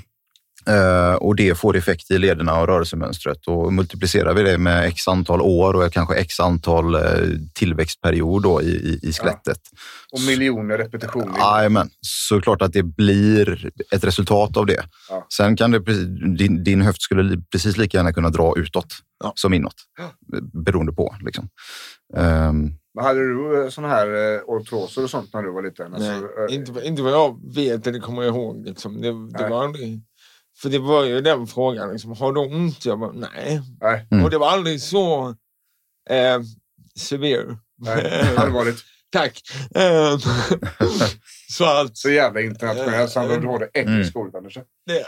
Eh, 0.67 1.13
och 1.13 1.35
det 1.35 1.55
får 1.57 1.75
effekt 1.77 2.11
i 2.11 2.17
lederna 2.17 2.61
och 2.61 2.67
rörelsemönstret. 2.67 3.47
Och 3.47 3.73
multiplicerar 3.73 4.33
vi 4.33 4.43
det 4.43 4.57
med 4.57 4.85
x 4.85 5.07
antal 5.07 5.41
år 5.41 5.73
och 5.73 5.93
kanske 5.93 6.15
x 6.15 6.39
antal 6.39 6.95
eh, 6.95 7.01
tillväxtperiod 7.53 8.43
då 8.43 8.61
i, 8.61 8.65
i, 8.65 8.99
i 9.03 9.13
skelettet. 9.13 9.59
Och 10.11 10.21
miljoner 10.21 10.77
repetitioner. 10.77 11.39
Jajamän, 11.39 11.89
så 12.01 12.41
klart 12.41 12.61
att 12.61 12.73
det 12.73 12.83
blir 12.83 13.71
ett 13.91 14.03
resultat 14.03 14.57
av 14.57 14.65
det. 14.65 14.83
Ja. 15.09 15.27
Sen 15.37 15.55
kan 15.55 15.71
det, 15.71 15.79
din, 16.37 16.63
din 16.63 16.81
höft 16.81 17.01
skulle 17.01 17.41
precis 17.51 17.77
lika 17.77 17.97
gärna 17.97 18.13
kunna 18.13 18.29
dra 18.29 18.53
utåt 18.57 18.87
Ja. 19.23 19.33
som 19.35 19.53
inåt. 19.53 19.73
Beroende 20.65 20.91
på. 20.93 21.15
Liksom. 21.25 21.49
Ehm, 22.17 22.71
Men 22.95 23.05
hade 23.05 23.19
du 23.19 23.67
sådana 23.71 23.93
här 23.93 24.07
eh, 24.07 24.41
ortroser 24.45 25.03
och 25.03 25.09
sånt 25.09 25.33
när 25.33 25.41
du 25.43 25.51
var 25.51 25.63
liten? 25.63 25.93
Alltså, 25.93 26.09
Nej, 26.11 26.21
eh, 26.49 26.55
inte, 26.55 26.81
inte 26.87 27.01
vad 27.01 27.11
jag 27.11 27.55
vet 27.55 27.87
eller 27.87 27.99
kommer 27.99 28.23
ihåg. 28.23 28.65
Liksom. 28.65 29.01
Det, 29.01 29.37
det 29.37 29.49
var 29.49 29.63
aldrig... 29.63 30.01
För 30.57 30.69
det 30.69 30.79
var 30.79 31.03
ju 31.03 31.21
den 31.21 31.47
frågan. 31.47 31.91
Liksom, 31.91 32.11
har 32.11 32.33
du 32.33 32.39
ont? 32.39 32.85
Jag 32.85 32.99
bara, 32.99 33.11
nej. 33.11 33.61
Nej, 33.81 34.07
Mm. 34.11 34.23
Och 34.23 34.29
det 34.31 34.37
var 34.37 34.49
aldrig 34.51 34.81
så 34.81 35.27
eh, 36.09 36.39
severe. 36.99 37.57
nej, 37.77 38.35
allvarligt. 38.37 38.83
Tack. 39.11 39.41
Eh, 39.75 40.17
så 41.51 41.65
att 41.65 41.97
Så 41.97 42.09
jävla 42.09 42.41
internationellt 42.41 43.11
så 43.11 43.19
hade 43.19 43.39
du 43.39 43.47
har 43.47 43.59
det 43.59 43.69
Mm. 43.79 43.93
engelsk 43.93 44.09
skolan. 44.11 44.35
Anders. 44.35 44.57
det, 44.85 45.05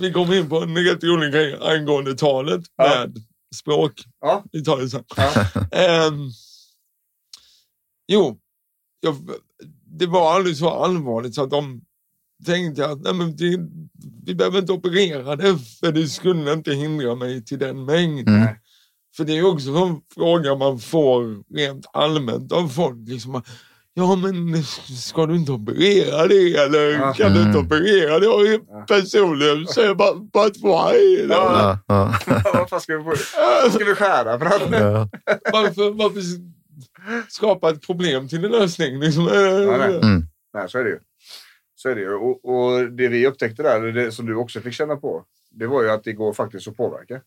vi 0.00 0.12
kom 0.12 0.32
in 0.32 0.48
på 0.48 0.60
en 0.62 0.76
rätt 0.76 1.04
rolig 1.04 1.32
grej 1.32 1.58
angående 1.60 2.14
talet 2.14 2.60
Ja. 2.76 2.84
med 3.06 3.24
språk. 3.56 3.92
Ja, 4.20 4.44
Vi 4.52 4.64
tar 4.64 4.76
det 4.78 4.88
sen. 4.90 5.04
ja, 5.16 5.32
Ehm, 5.72 6.30
jo, 8.12 8.38
jag, 9.00 9.16
det 9.98 10.06
var 10.06 10.34
aldrig 10.34 10.56
så 10.56 10.70
allvarligt 10.70 11.34
så 11.34 11.42
att 11.42 11.50
de 11.50 11.80
tänkte 12.46 12.86
att 12.86 13.00
nej, 13.02 13.14
men 13.14 13.36
det, 13.36 13.58
vi 14.26 14.34
behöver 14.34 14.58
inte 14.58 14.72
operera 14.72 15.36
det 15.36 15.58
för 15.80 15.92
det 15.92 16.06
skulle 16.06 16.52
inte 16.52 16.72
hindra 16.72 17.14
mig 17.14 17.44
till 17.44 17.58
den 17.58 17.84
mängden. 17.84 18.34
Mm. 18.36 18.48
För 19.16 19.24
det 19.24 19.38
är 19.38 19.46
också 19.46 19.70
en 19.70 20.00
fråga 20.14 20.54
man 20.54 20.78
får 20.78 21.54
rent 21.56 21.86
allmänt 21.92 22.52
av 22.52 22.68
folk. 22.68 23.08
Liksom, 23.08 23.42
ja 23.94 24.16
men 24.16 24.62
ska 24.98 25.26
du 25.26 25.34
inte 25.36 25.52
operera 25.52 26.26
det 26.26 26.54
eller 26.56 26.90
Ja. 26.90 27.12
kan 27.12 27.32
du 27.32 27.38
inte 27.42 27.58
Mm. 27.58 27.66
operera 27.66 28.18
det? 28.18 28.28
Och 28.28 28.86
personligen 28.88 29.66
säger 29.66 29.88
jag 29.88 29.96
bara, 29.96 30.14
but 30.14 30.56
why? 30.56 31.26
Ja. 31.28 31.78
ja, 31.88 32.14
ja, 32.26 32.42
vad 32.54 32.68
fan 32.68 32.80
ska 32.80 32.98
vi? 32.98 33.16
Ska 33.70 33.84
vi 33.84 33.94
skära? 33.94 34.38
För 34.38 34.46
att, 34.46 34.62
ja. 34.72 35.08
Varför, 35.52 35.90
varför 35.90 36.22
skapa 37.28 37.70
ett 37.70 37.86
problem 37.86 38.28
till 38.28 38.44
en 38.44 38.50
lösning? 38.50 38.98
Liksom, 39.00 39.24
Ja, 39.24 39.76
nej. 39.78 39.96
Mm. 40.02 40.22
nej, 40.54 40.68
så 40.68 40.78
är 40.78 40.84
det 40.84 40.90
ju. 40.90 40.98
Så 41.82 41.88
är 41.88 41.94
det 41.94 42.00
ju. 42.00 42.14
Och, 42.14 42.44
och 42.44 42.92
det 42.92 43.08
vi 43.08 43.26
upptäckte 43.26 43.62
där, 43.62 43.80
det 43.80 44.12
som 44.12 44.26
du 44.26 44.34
också 44.34 44.60
fick 44.60 44.74
känna 44.74 44.96
på, 44.96 45.24
det 45.50 45.66
var 45.66 45.82
ju 45.82 45.90
att 45.90 46.04
det 46.04 46.12
går 46.12 46.32
faktiskt 46.32 46.68
att 46.68 46.76
påverka. 46.76 47.20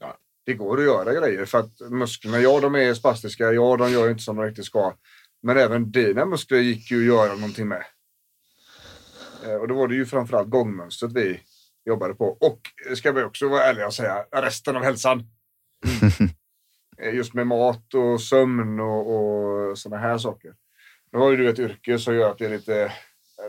Ja. 0.00 0.16
Det 0.46 0.54
går 0.54 0.78
att 0.78 0.84
göra 0.84 1.14
grejer 1.14 1.44
för 1.44 1.58
att 1.58 1.80
musklerna, 1.90 2.40
ja 2.40 2.60
de 2.60 2.74
är 2.74 2.94
spastiska, 2.94 3.52
ja 3.52 3.76
de 3.76 3.92
gör 3.92 4.10
inte 4.10 4.22
som 4.22 4.36
de 4.36 4.44
riktigt 4.44 4.64
ska. 4.64 4.94
Men 5.42 5.56
även 5.56 5.90
dina 5.90 6.24
muskler 6.24 6.58
gick 6.58 6.90
ju 6.90 6.98
att 6.98 7.06
göra 7.06 7.34
någonting 7.34 7.68
med. 7.68 7.84
Eh, 9.46 9.54
Och 9.54 9.68
då 9.68 9.74
var 9.74 9.88
det 9.88 9.94
ju 9.94 10.06
framförallt 10.06 10.50
gångmönstret 10.50 11.12
vi 11.12 11.40
jobbade 11.86 12.14
på. 12.14 12.24
Och 12.24 12.60
ska 12.96 13.12
vi 13.12 13.22
också 13.22 13.48
vara 13.48 13.62
ärliga 13.64 13.86
och 13.86 13.94
säga, 13.94 14.24
resten 14.32 14.76
av 14.76 14.82
hälsan. 14.82 15.22
Eh, 17.02 17.14
Just 17.14 17.34
med 17.34 17.46
mat 17.46 17.94
och 17.94 18.20
sömn 18.20 18.80
och, 18.80 19.14
och 19.16 19.78
sådana 19.78 20.02
här 20.02 20.18
saker. 20.18 20.54
Nu 21.12 21.18
har 21.18 21.30
ju 21.30 21.36
du 21.36 21.48
ett 21.48 21.58
yrke 21.58 21.98
som 21.98 22.14
gör 22.14 22.30
att 22.30 22.38
det 22.38 22.44
är 22.46 22.50
lite... 22.50 22.92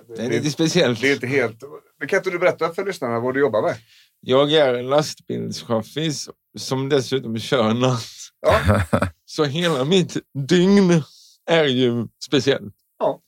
Det 0.08 0.26
är 0.26 0.30
lite 0.30 0.50
speciellt. 0.52 1.02
det 1.02 1.10
är 1.10 1.14
inte 1.14 1.28
helt... 1.28 1.64
Men 2.00 2.08
kan 2.08 2.18
inte 2.18 2.30
du 2.30 2.40
berätta 2.40 2.74
för 2.74 2.86
lyssnarna 2.86 3.20
vad 3.20 3.34
du 3.34 3.40
jobbar 3.40 3.62
med? 3.62 3.76
Jag 4.20 4.54
är 4.54 4.74
en 4.74 4.88
lastbilschaffis 4.90 6.30
som 6.58 6.90
dessutom 6.90 7.40
kör 7.40 7.74
natt. 7.74 8.04
Ja, 8.42 8.82
Så 9.26 9.44
hela 9.44 9.84
mitt 9.86 10.18
dygn 10.48 11.04
är 11.50 11.66
ju 11.66 12.08
speciellt. 12.26 12.74
Ja. 13.00 13.22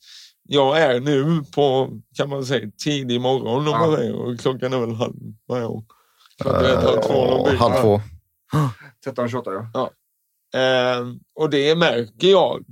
Jag 0.48 0.80
är 0.82 1.00
nu 1.00 1.44
på, 1.56 1.90
kan 2.18 2.30
man 2.30 2.46
säga, 2.46 2.72
tidig 2.84 3.22
morgon 3.22 3.68
om 3.68 3.74
Ja. 3.74 3.80
man 3.88 3.96
säger. 3.98 4.14
Och 4.16 4.40
klockan 4.40 4.74
är 4.74 4.80
väl 4.80 4.96
halv, 4.96 5.14
vad 5.46 5.62
är 5.62 5.66
hon? 5.66 5.86
Klockan 6.42 6.66
är 6.66 6.76
halv 6.76 7.02
två. 7.02 7.48
halv 7.50 7.82
två. 7.82 8.02
13-28 9.06 9.70
ja. 9.74 9.92
Eh, 10.60 11.06
och 11.36 11.50
det 11.50 11.76
märker 11.76 12.28
jag, 12.28 12.66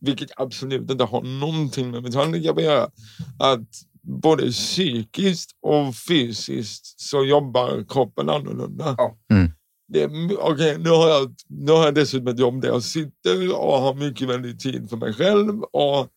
vilket 0.00 0.30
absolut 0.36 0.90
inte 0.90 1.04
har 1.04 1.22
någonting 1.22 1.90
med 1.90 2.02
mitt 2.02 2.14
handikapp 2.14 2.56
att 2.56 2.62
göra, 2.62 2.90
att 3.38 3.68
både 4.02 4.50
psykiskt 4.50 5.50
och 5.62 5.94
fysiskt 6.08 7.00
så 7.00 7.24
jobbar 7.24 7.84
kroppen 7.88 8.28
annorlunda. 8.30 8.94
Ja. 8.98 9.16
Mm. 9.30 9.50
Det, 9.88 10.02
är- 10.02 10.40
okej, 10.40 10.78
nu, 10.78 10.90
har 10.90 11.08
jag, 11.08 11.34
nu 11.48 11.72
har 11.72 11.84
jag 11.84 11.94
dessutom 11.94 12.28
ett 12.28 12.38
jobb 12.38 12.60
där 12.60 12.68
jag 12.68 12.82
sitter 12.82 13.56
och 13.56 13.78
har 13.78 13.94
mycket 13.94 14.28
väldigt 14.28 14.60
tid 14.60 14.90
för 14.90 14.96
mig 14.96 15.12
själv. 15.12 15.62
Och 15.62 16.08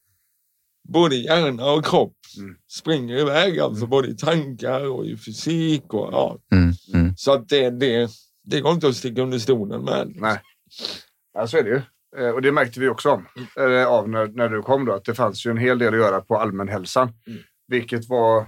både 0.89 1.15
hjärna 1.15 1.71
och 1.71 1.85
kropp 1.85 2.13
Mm. 2.37 2.55
springer 2.71 3.17
iväg, 3.17 3.59
alltså 3.59 3.87
både 3.87 4.07
i 4.07 4.15
tankar 4.17 4.85
och 4.89 5.05
i 5.05 5.17
fysik. 5.17 5.93
Och, 5.93 6.09
ja. 6.13 6.37
Mm. 6.51 6.73
Mm. 6.93 7.15
Så 7.17 7.31
att 7.33 7.49
det, 7.49 7.69
det, 7.69 8.09
det 8.43 8.61
går 8.61 8.71
inte 8.73 8.87
att 8.87 8.95
sticka 8.95 9.21
under 9.21 9.39
stolen 9.39 9.83
med. 9.83 10.11
Nej. 10.15 10.41
Ja, 11.33 11.47
så 11.47 11.57
är 11.57 11.63
det 11.63 11.69
ju. 11.69 11.81
Eh, 12.17 12.29
Och 12.29 12.41
det 12.41 12.51
märkte 12.51 12.79
vi 12.79 12.87
också 12.89 13.09
om, 13.11 13.25
eh, 13.57 13.87
av 13.87 14.09
när, 14.09 14.27
när 14.27 14.49
du 14.49 14.61
kom 14.61 14.85
då, 14.85 14.93
att 14.93 15.05
det 15.05 15.15
fanns 15.15 15.45
ju 15.45 15.51
en 15.51 15.57
hel 15.57 15.79
del 15.79 15.93
att 15.93 15.99
göra 15.99 16.21
på 16.21 16.37
allmänhälsan. 16.37 17.11
Mm. 17.27 17.39
Vilket 17.67 18.09
var 18.09 18.45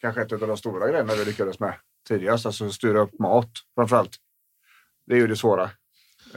kanske 0.00 0.22
ett 0.22 0.32
av 0.32 0.38
de 0.48 0.56
stora 0.56 0.88
grejerna 0.88 1.12
vi 1.18 1.24
lyckades 1.24 1.60
med 1.60 1.74
tidigast. 2.08 2.46
Alltså 2.46 2.70
styra 2.70 3.00
upp 3.00 3.18
mat 3.18 3.50
framförallt. 3.74 4.10
Det 5.06 5.14
är 5.14 5.18
ju 5.18 5.26
det 5.26 5.36
svåra. 5.36 5.62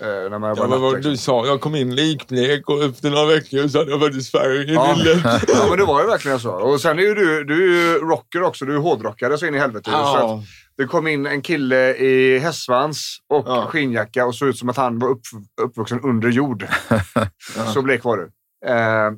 Eh, 0.02 0.30
när 0.30 0.40
man 0.40 0.56
Ja, 0.58 0.68
men 0.68 0.82
vad 0.82 0.94
natt, 0.94 1.04
du 1.04 1.10
liksom. 1.10 1.44
sa, 1.44 1.48
jag 1.48 1.62
kom 1.62 1.76
in 1.76 1.96
likblek 1.96 2.70
och 2.70 2.84
efter 2.84 3.10
några 3.10 3.26
veckor 3.26 3.68
så 3.68 3.78
hade 3.78 3.92
jag 3.92 4.02
faktiskt 4.02 4.32
färg 4.32 4.72
i 4.72 4.74
Ja. 4.74 4.96
ja, 5.48 5.66
men 5.70 5.78
det 5.78 5.86
var 5.86 6.02
ju 6.02 6.08
verkligen 6.08 6.40
så. 6.40 6.52
Och 6.52 6.82
sen 6.82 7.00
är 7.00 7.04
ju 7.04 7.14
du, 7.14 7.44
du 7.44 7.54
är 7.64 7.92
ju 7.94 8.00
rocker 8.00 8.42
också. 8.44 8.66
Du 8.66 8.74
är 8.76 8.80
hårdrockare 8.80 9.38
så 9.38 9.46
in 9.46 9.56
i 9.56 9.58
helvete. 9.58 9.90
Ja. 9.94 10.44
Det 10.78 10.86
kom 10.88 11.08
in 11.08 11.26
en 11.26 11.42
kille 11.42 11.96
i 11.96 12.40
hästsvans 12.40 13.18
och 13.28 13.44
Ja. 13.48 13.68
skinnjacka 13.70 14.26
och 14.26 14.36
såg 14.36 14.48
ut 14.50 14.58
som 14.58 14.70
att 14.70 14.78
han 14.78 15.00
var 15.00 15.10
upp, 15.10 15.22
uppvuxen 15.62 16.02
under 16.02 16.30
jord. 16.30 16.68
Så 17.74 17.82
blek 17.82 18.04
var 18.04 18.18
du. 18.18 18.32
Eh, 18.70 19.12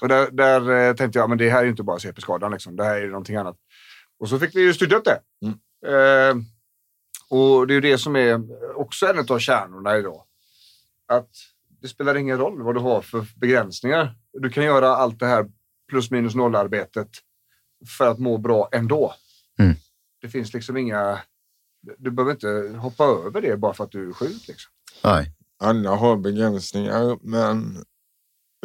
och 0.00 0.08
där, 0.08 0.30
där 0.30 0.70
eh, 0.88 0.94
tänkte 0.94 1.18
jag, 1.18 1.28
men 1.28 1.38
det 1.38 1.50
här 1.50 1.58
är 1.58 1.64
ju 1.64 1.70
inte 1.70 1.82
bara 1.82 1.98
CP-skadan. 1.98 2.52
Liksom. 2.52 2.76
Det 2.76 2.84
här 2.84 2.96
är 2.96 3.02
ju 3.02 3.08
någonting 3.10 3.36
annat. 3.36 3.56
Och 4.20 4.28
så 4.28 4.38
fick 4.38 4.56
vi 4.56 4.60
ju 4.60 4.74
styrt 4.74 4.92
upp 4.92 5.04
det. 5.04 5.20
Mm. 5.46 5.58
Eh, 5.86 6.44
och 7.30 7.66
det 7.66 7.72
är 7.72 7.74
ju 7.74 7.80
det 7.80 7.98
som 7.98 8.16
är 8.16 8.40
också 8.76 9.06
en 9.06 9.26
av 9.28 9.38
kärnorna 9.38 9.96
idag. 9.96 10.22
Att 11.08 11.30
det 11.82 11.88
spelar 11.88 12.14
ingen 12.14 12.38
roll 12.38 12.62
vad 12.62 12.74
du 12.74 12.80
har 12.80 13.00
för 13.00 13.26
begränsningar. 13.36 14.14
Du 14.32 14.50
kan 14.50 14.64
göra 14.64 14.88
allt 14.88 15.18
det 15.20 15.26
här 15.26 15.46
plus 15.90 16.10
minus 16.10 16.34
noll-arbetet 16.34 17.08
för 17.98 18.10
att 18.10 18.18
må 18.18 18.38
bra 18.38 18.68
ändå. 18.72 19.14
Mm. 19.58 19.74
Det 20.24 20.30
finns 20.30 20.54
liksom 20.54 20.76
inga... 20.76 21.20
Du 21.98 22.10
behöver 22.10 22.32
inte 22.32 22.78
hoppa 22.78 23.04
över 23.04 23.40
det 23.40 23.56
bara 23.56 23.74
för 23.74 23.84
att 23.84 23.90
du 23.90 24.08
är 24.08 24.12
sjuk. 24.12 24.48
Liksom. 24.48 24.72
Nej. 25.02 25.32
Alla 25.58 25.94
har 25.96 26.16
begränsningar, 26.16 27.18
men 27.20 27.84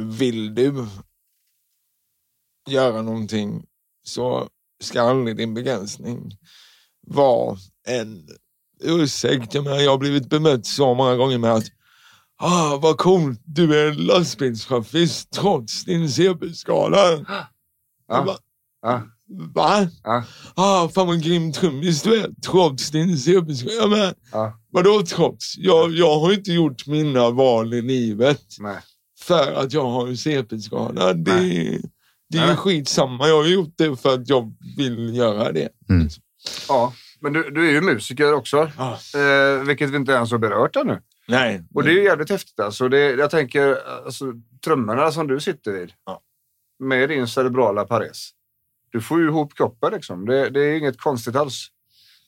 vill 0.02 0.56
du 0.56 0.88
göra 2.70 3.02
någonting 3.02 3.66
så 4.04 4.50
ska 4.84 5.02
aldrig 5.02 5.38
din 5.38 5.54
begränsning 5.54 6.38
vara 7.08 7.58
en 7.88 8.28
ursäkt. 8.84 9.54
Jag, 9.54 9.64
menar, 9.64 9.78
jag 9.78 9.92
har 9.92 9.98
blivit 9.98 10.30
bemött 10.30 10.66
så 10.66 10.94
många 10.94 11.16
gånger 11.16 11.38
med 11.38 11.54
att 11.54 11.72
ah, 12.38 12.78
vad 12.82 12.98
coolt, 12.98 13.42
du 13.44 13.80
är 13.80 13.94
lastbilschaffis 13.94 15.26
trots 15.26 15.86
din 15.86 16.10
CP-skada. 16.10 17.26
Jag 18.08 18.38
Ja. 18.82 19.02
Ja. 19.30 19.46
Va? 19.56 19.88
Ja. 20.04 20.24
Ah, 20.56 20.90
fan 20.90 21.08
vad 21.08 21.24
grym 21.24 21.52
trummis 21.52 22.02
du 22.04 22.16
är, 22.22 22.30
trots 22.46 22.92
din. 22.92 23.18
Jag 23.26 23.90
menar, 23.90 24.14
Ja. 24.32 24.60
Vadå 24.72 25.02
trots? 25.08 25.58
Jag, 25.58 25.92
jag 25.92 26.20
har 26.20 26.34
inte 26.34 26.52
gjort 26.52 26.88
mina 26.88 27.30
val 27.30 27.74
i 27.74 27.82
livet 27.82 28.42
Nej. 28.60 28.78
för 29.20 29.52
att 29.54 29.74
jag 29.74 29.86
har 29.86 30.08
en 30.08 30.18
CP-skada. 30.18 31.14
Det, 31.14 31.80
det 32.30 32.38
är 32.38 32.50
ju 32.50 32.56
skitsamma. 32.56 33.28
Jag 33.28 33.38
har 33.44 33.50
gjort 33.50 33.74
det 33.78 33.96
för 33.96 34.14
att 34.14 34.30
jag 34.30 34.54
vill 34.78 35.16
göra 35.16 35.52
det. 35.52 35.70
Mm. 35.90 36.08
Ja, 36.68 36.94
men 37.20 37.34
du, 37.34 37.50
du 37.50 37.68
är 37.68 37.72
ju 37.72 37.82
musiker 37.82 38.34
också. 38.34 38.72
Ah, 38.78 38.94
Eh, 39.20 39.64
vilket 39.64 39.90
vi 39.90 39.96
inte 39.96 40.12
ens 40.12 40.32
har 40.32 40.38
berört 40.38 40.76
ännu. 40.76 41.00
nej. 41.28 41.64
Och 41.74 41.84
det 41.84 41.90
är 41.90 41.94
ju 41.94 42.04
jävligt 42.04 42.30
häftigt. 42.30 42.60
Alltså. 42.60 42.90
Det, 42.90 43.00
jag 43.00 43.30
tänker, 43.32 43.78
alltså, 44.06 44.26
trummorna 44.66 45.12
som 45.12 45.28
du 45.28 45.40
sitter 45.40 45.72
vid. 45.72 45.92
Ja. 46.06 46.22
Med 46.84 47.10
din 47.10 47.28
cerebrala 47.28 47.86
pares. 47.86 48.30
Du 48.92 49.02
får 49.02 49.20
ju 49.20 49.28
ihop 49.28 49.54
kroppen 49.56 49.94
liksom. 49.94 50.26
Det, 50.26 50.50
det 50.50 50.60
är 50.62 50.78
inget 50.78 51.00
konstigt 51.02 51.36
alls. 51.36 51.68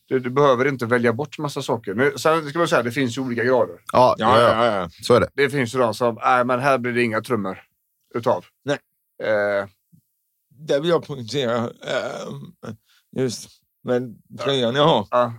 Du, 0.06 0.20
du 0.20 0.30
behöver 0.30 0.68
inte 0.68 0.86
välja 0.86 1.14
bort 1.14 1.38
massa 1.38 1.62
saker. 1.62 1.94
Nu, 1.94 2.14
sen 2.18 2.50
ska 2.50 2.60
man 2.60 2.68
säga, 2.68 2.84
det 2.84 2.92
finns 2.92 3.18
ju 3.18 3.22
olika 3.22 3.44
grader. 3.44 3.76
Ja, 3.94 4.16
Ja, 4.18 4.40
ja, 4.42 4.66
ja. 4.66 4.76
ja, 4.76 4.90
så 5.04 5.14
är 5.14 5.20
det. 5.20 5.30
Det 5.34 5.50
finns 5.50 5.76
ju 5.76 5.80
de 5.80 5.94
som, 5.94 6.16
nej 6.24 6.46
men 6.46 6.60
här 6.60 6.78
blir 6.78 6.94
det 6.94 7.04
inga 7.04 7.22
trummor 7.22 7.62
utav. 8.16 8.46
Nej. 8.66 8.78
Eh, 9.24 9.68
Där 10.50 10.80
vill 10.82 10.90
jag 10.90 11.08
poängtera, 11.08 11.58
ehm, 11.58 12.74
just 13.16 13.50
Men 13.84 14.16
tröjan 14.44 14.76
jag 14.76 14.84
har. 14.88 15.08
Ja. 15.12 15.34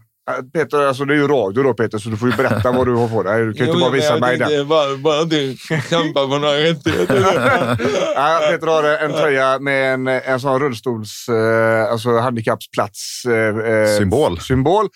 Peter, 0.54 0.86
alltså 0.86 1.04
det 1.04 1.14
är 1.14 1.16
ju 1.16 1.28
radio 1.28 1.62
då 1.62 1.74
Peter, 1.74 1.98
så 1.98 2.08
du 2.08 2.16
får 2.16 2.30
ju 2.30 2.36
berätta 2.36 2.72
vad 2.72 2.86
du 2.86 2.94
har 2.94 3.08
på 3.08 3.22
dig. 3.22 3.44
Du 3.44 3.52
kan 3.52 3.66
ju 3.66 3.72
inte 3.72 3.80
bara 3.84 3.90
visa 3.92 4.18
mig 4.18 4.38
den. 4.38 4.68
Bara, 4.68 4.96
bara 4.96 5.20
inte 5.22 5.56
kämpa 5.90 6.20
för 6.28 6.38
några 6.38 6.56
rättigheter. 6.56 7.22
Ja, 8.14 8.40
Peter 8.50 8.66
har 8.66 8.84
en 8.84 9.12
tröja 9.12 9.58
med 9.58 9.94
en, 9.94 10.08
en 10.08 10.40
sån 10.40 10.60
rullstols, 10.60 11.28
eh, 11.28 11.92
alltså 11.92 12.18
handikappsplats 12.18 13.24
eh, 13.24 13.58
eh, 13.58 13.98
Symbol. 13.98 14.40
symbol 14.40 14.88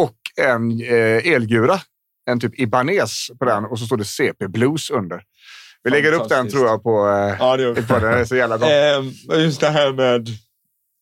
och 0.00 0.16
en 0.46 0.80
eh, 0.80 1.32
elgura. 1.34 1.80
En 2.30 2.40
typ 2.40 2.60
Ibanez 2.60 3.30
på 3.38 3.44
den 3.44 3.64
och 3.64 3.78
så 3.78 3.86
står 3.86 3.96
det 3.96 4.04
CP 4.04 4.48
Blues 4.48 4.90
under. 4.90 5.20
Vi 5.84 5.90
lägger 5.90 6.12
upp 6.12 6.28
den 6.28 6.50
tror 6.50 6.66
jag 6.66 6.82
på, 6.82 7.08
eh, 7.08 7.36
ja, 7.38 7.56
det 7.56 7.62
gör 7.62 7.72
vi. 7.72 7.82
på 7.82 7.98
den. 7.98 8.12
Det 8.12 8.18
är 8.18 8.24
så 8.24 8.36
jävla 8.36 8.58
bra. 8.58 8.68
Ehm, 8.70 9.10
just 9.34 9.60
det 9.60 9.68
här 9.68 9.92
med 9.92 10.28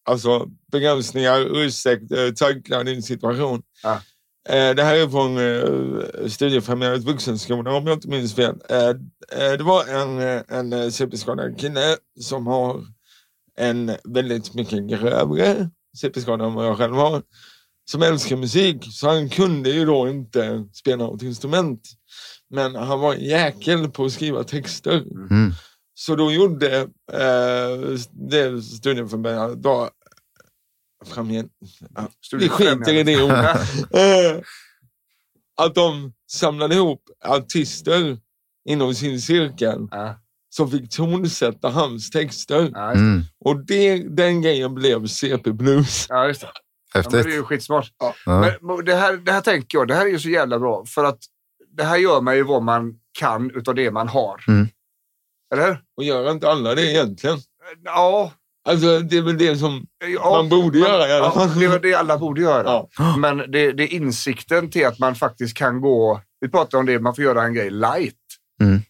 alltså, 0.05 0.47
begränsningar, 0.73 1.57
ursäkt, 1.57 2.13
eh, 2.13 2.29
tackla 2.29 2.85
din 2.85 3.03
situation. 3.03 3.63
Ja. 3.83 4.01
Eh, 4.49 4.75
det 4.75 4.83
här 4.83 4.95
är 4.97 5.09
från 5.09 5.39
eh, 5.39 6.29
Studiefrämjandet 6.29 7.05
Vuxenskolan 7.05 7.75
om 7.75 7.87
jag 7.87 7.97
inte 7.97 8.09
minns 8.09 8.35
fel. 8.35 8.55
Det 9.29 9.63
var 9.63 9.85
en, 9.85 10.19
en 10.49 10.93
CP-skadad 10.93 11.59
kille 11.59 11.97
som 12.21 12.47
har 12.47 12.85
en 13.59 13.97
väldigt 14.05 14.55
mycket 14.55 14.89
grövre 14.89 15.71
CP-skada 15.97 16.45
än 16.45 16.55
vad 16.55 16.67
jag 16.67 16.79
själv 16.79 16.95
har. 16.95 17.23
Som 17.91 18.03
älskar 18.03 18.37
musik, 18.37 18.87
så 18.91 19.09
han 19.09 19.29
kunde 19.29 19.71
ju 19.71 19.85
då 19.85 20.09
inte 20.09 20.69
spela 20.73 20.97
något 21.05 21.23
instrument. 21.23 21.81
Men 22.51 22.75
han 22.75 23.01
var 23.01 23.15
en 23.15 23.25
jäkel 23.25 23.91
på 23.91 24.05
att 24.05 24.13
skriva 24.13 24.45
texter. 24.45 25.05
Mm. 25.31 25.53
Så 26.07 26.17
då 26.17 26.33
gjorde 26.33 26.81
eh, 27.13 27.99
det 28.13 28.63
studieförbundet 28.63 29.63
då 29.63 29.91
framgen, 31.05 31.49
ja, 31.95 32.09
vi 32.33 32.49
skiter 32.49 32.93
i 32.93 33.03
det 33.03 33.23
ordet. 33.23 33.57
Eh, 33.95 34.41
att 35.57 35.75
de 35.75 36.13
samlade 36.31 36.75
ihop 36.75 37.03
artister 37.25 38.19
inom 38.69 38.95
sin 38.95 39.21
cirkel 39.21 39.89
Ja, 39.91 40.21
som 40.51 40.71
fick 40.71 40.91
tonsätta 40.91 41.69
hans 41.69 42.11
texter. 42.11 42.71
ja, 42.75 42.87
det. 42.87 42.99
Mm. 42.99 43.23
Och 43.45 43.67
det, 43.67 44.17
den 44.17 44.43
grejen 44.43 44.75
blev 44.75 45.07
CP 45.07 45.53
Blues. 45.53 46.07
Ja, 46.09 46.27
just 46.27 46.41
det. 46.41 46.47
Ja, 46.47 46.53
men 46.95 47.03
Häftigt. 47.03 47.25
det 47.25 47.31
är 47.31 47.37
ju 47.37 47.43
skitsmart. 47.43 47.93
Ja. 47.99 48.15
Men 48.61 48.85
det 48.85 48.95
här, 48.95 49.17
det 49.17 49.33
här 49.33 49.41
tänker 49.41 49.79
jag, 49.79 49.89
det 49.89 49.95
här 49.95 50.07
är 50.07 50.11
ju 50.11 50.19
så 50.19 50.29
jävla 50.29 50.59
bra. 50.59 50.85
För 50.87 51.05
att 51.05 51.19
det 51.77 51.85
här 51.85 51.97
gör 51.97 52.21
man 52.21 52.37
ju 52.37 52.43
vad 52.43 52.63
man 52.63 52.95
kan 53.19 53.51
utav 53.51 53.75
det 53.75 53.91
man 53.91 54.09
har. 54.09 54.45
Mm. 54.49 54.69
Eller? 55.53 55.81
Och 55.97 56.05
gör 56.05 56.31
inte 56.31 56.51
alla 56.51 56.75
det 56.75 56.93
egentligen? 56.93 57.39
Ja. 57.85 58.33
Alltså 58.69 58.99
det 59.01 59.17
är 59.17 59.23
väl 59.23 59.39
det 59.39 59.57
som 59.57 59.87
ja 60.15 60.31
man 60.31 60.49
borde 60.49 60.79
men- 60.79 60.89
göra 60.89 61.09
i 61.09 61.13
alla 61.13 61.31
fall. 61.31 61.49
Ja, 61.49 61.55
det 61.59 61.65
är 61.65 61.69
väl 61.69 61.83
det 61.83 61.95
alla 61.95 62.19
borde 62.19 62.41
göra. 62.41 62.65
Ja. 62.99 63.17
Men 63.19 63.39
det, 63.39 63.73
det 63.73 63.83
är 63.83 63.93
insikten 63.93 64.71
till 64.71 64.87
att 64.87 64.99
man 64.99 65.15
faktiskt 65.15 65.57
kan 65.57 65.81
gå... 65.81 66.21
Vi 66.41 66.49
pratar 66.49 66.79
om 66.79 66.87
det, 66.87 66.99
man 66.99 67.15
får 67.15 67.25
göra 67.25 67.43
en 67.43 67.55
grej 67.55 67.71
light. 67.71 68.15
Mm. 68.61 68.83